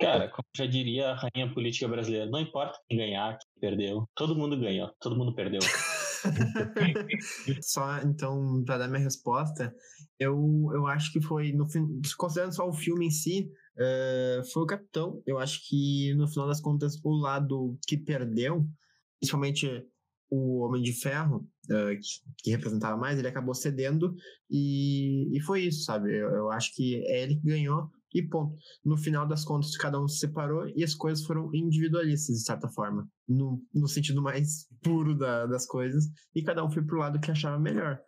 Cara, 0.00 0.28
como 0.28 0.44
já 0.54 0.66
diria 0.66 1.10
a 1.10 1.14
rainha 1.14 1.52
política 1.52 1.88
brasileira, 1.88 2.26
não 2.26 2.40
importa 2.40 2.78
quem 2.88 2.98
ganhar, 2.98 3.38
quem 3.38 3.60
perdeu, 3.60 4.04
todo 4.14 4.36
mundo 4.36 4.58
ganhou, 4.58 4.92
todo 5.00 5.16
mundo 5.16 5.34
perdeu. 5.34 5.60
só, 7.62 8.00
então, 8.02 8.62
para 8.64 8.78
dar 8.78 8.88
minha 8.88 9.02
resposta, 9.02 9.74
eu, 10.18 10.70
eu 10.74 10.86
acho 10.86 11.12
que 11.12 11.22
foi, 11.22 11.52
no 11.52 11.66
considerando 12.18 12.54
só 12.54 12.68
o 12.68 12.72
filme 12.72 13.06
em 13.06 13.10
si, 13.10 13.50
uh, 13.76 14.44
foi 14.52 14.62
o 14.62 14.66
Capitão. 14.66 15.22
Eu 15.26 15.38
acho 15.38 15.60
que, 15.68 16.14
no 16.14 16.28
final 16.28 16.46
das 16.46 16.60
contas, 16.60 16.98
o 17.04 17.14
lado 17.14 17.78
que 17.86 17.96
perdeu, 17.96 18.66
principalmente 19.20 19.86
o 20.30 20.64
Homem 20.64 20.82
de 20.82 20.92
Ferro, 20.92 21.46
uh, 21.70 21.98
que, 22.00 22.42
que, 22.42 22.50
representava 22.50 22.96
mais, 22.96 23.18
ele 23.18 23.28
acabou 23.28 23.54
cedendo 23.54 24.14
e, 24.50 25.36
e 25.36 25.40
foi 25.42 25.62
isso, 25.62 25.84
sabe? 25.84 26.12
Eu, 26.12 26.28
eu 26.30 26.50
acho 26.50 26.74
que 26.74 26.96
é 27.06 27.22
ele 27.22 27.36
que 27.36 27.46
ganhou 27.46 27.90
e 28.14 28.22
ponto. 28.22 28.56
No 28.84 28.96
final 28.96 29.26
das 29.26 29.44
contas, 29.44 29.76
cada 29.76 30.00
um 30.00 30.06
se 30.06 30.18
separou 30.18 30.68
e 30.74 30.84
as 30.84 30.94
coisas 30.94 31.24
foram 31.24 31.50
individualistas, 31.52 32.36
de 32.36 32.44
certa 32.44 32.68
forma, 32.68 33.08
no, 33.28 33.60
no 33.74 33.88
sentido 33.88 34.22
mais 34.22 34.66
puro 34.82 35.16
da, 35.16 35.46
das 35.46 35.66
coisas, 35.66 36.04
e 36.34 36.42
cada 36.42 36.64
um 36.64 36.70
foi 36.70 36.84
pro 36.84 36.98
lado 36.98 37.20
que 37.20 37.30
achava 37.30 37.58
melhor. 37.58 37.98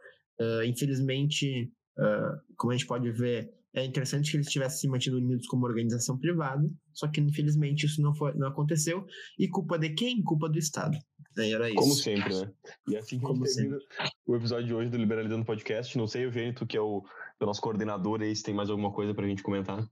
Uh, 0.41 0.62
infelizmente, 0.64 1.73
uh, 1.99 2.55
como 2.57 2.73
a 2.73 2.77
gente 2.77 2.87
pode 2.87 3.11
ver, 3.11 3.51
é 3.77 3.85
interessante 3.85 4.31
que 4.31 4.39
eles 4.39 4.49
tivessem 4.49 4.79
se 4.81 4.89
mantido 4.89 5.18
unidos 5.18 5.47
como 5.47 5.66
organização 5.66 6.18
privada, 6.18 6.66
só 6.95 7.07
que 7.09 7.20
infelizmente 7.20 7.85
isso 7.85 8.01
não, 8.01 8.14
foi, 8.14 8.33
não 8.35 8.49
aconteceu. 8.49 9.05
E 9.39 9.49
culpa 9.49 9.79
de 9.79 9.91
quem? 9.91 10.22
Culpa 10.22 10.49
do 10.49 10.59
Estado. 10.59 10.97
Era 11.37 11.68
isso. 11.68 11.77
Como 11.77 11.93
sempre, 11.93 12.35
né? 12.35 12.51
E 12.89 12.97
assim 12.97 13.20
como 13.20 13.45
termina 13.45 13.79
o 14.27 14.35
episódio 14.35 14.66
de 14.66 14.74
hoje 14.74 14.89
do 14.89 14.97
Liberalizando 14.97 15.45
Podcast. 15.45 15.97
Não 15.99 16.07
sei, 16.07 16.24
Eugênio, 16.24 16.55
tu 16.55 16.66
que 16.66 16.79
é 16.79 16.81
o, 16.81 17.05
o 17.39 17.45
nosso 17.45 17.61
coordenador 17.61 18.22
aí, 18.22 18.35
se 18.35 18.43
tem 18.43 18.55
mais 18.55 18.70
alguma 18.70 18.91
coisa 18.91 19.12
pra 19.12 19.29
gente 19.29 19.43
comentar. 19.43 19.87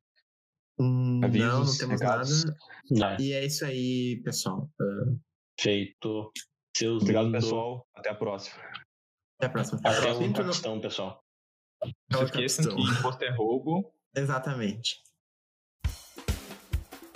Hum, 0.80 1.20
Avisos, 1.22 1.47
não, 1.47 1.64
não 1.64 1.76
temos 1.76 2.01
recados. 2.01 2.45
nada. 2.91 3.16
Não. 3.18 3.24
E 3.24 3.32
é 3.32 3.45
isso 3.45 3.66
aí, 3.66 4.22
pessoal. 4.24 4.70
Uh... 4.80 5.20
Feito. 5.61 6.32
Seus 6.74 7.03
Obrigado, 7.03 7.26
lindo. 7.26 7.37
pessoal. 7.37 7.87
Até 7.95 8.11
a 8.11 8.14
próxima. 8.14 8.57
Até 9.39 9.47
a 9.47 9.51
próxima. 9.51 9.80
Até 9.85 9.89
a 9.89 10.32
próxima, 10.32 10.80
pessoal. 10.80 11.24
Não 12.11 12.20
se 12.20 12.24
esqueçam 12.24 12.74
que 12.76 12.82
imposto 12.82 13.24
é 13.24 13.30
roubo. 13.30 13.93
Exatamente. 14.14 15.03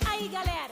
Aí, 0.05 0.27
galera. 0.27 0.68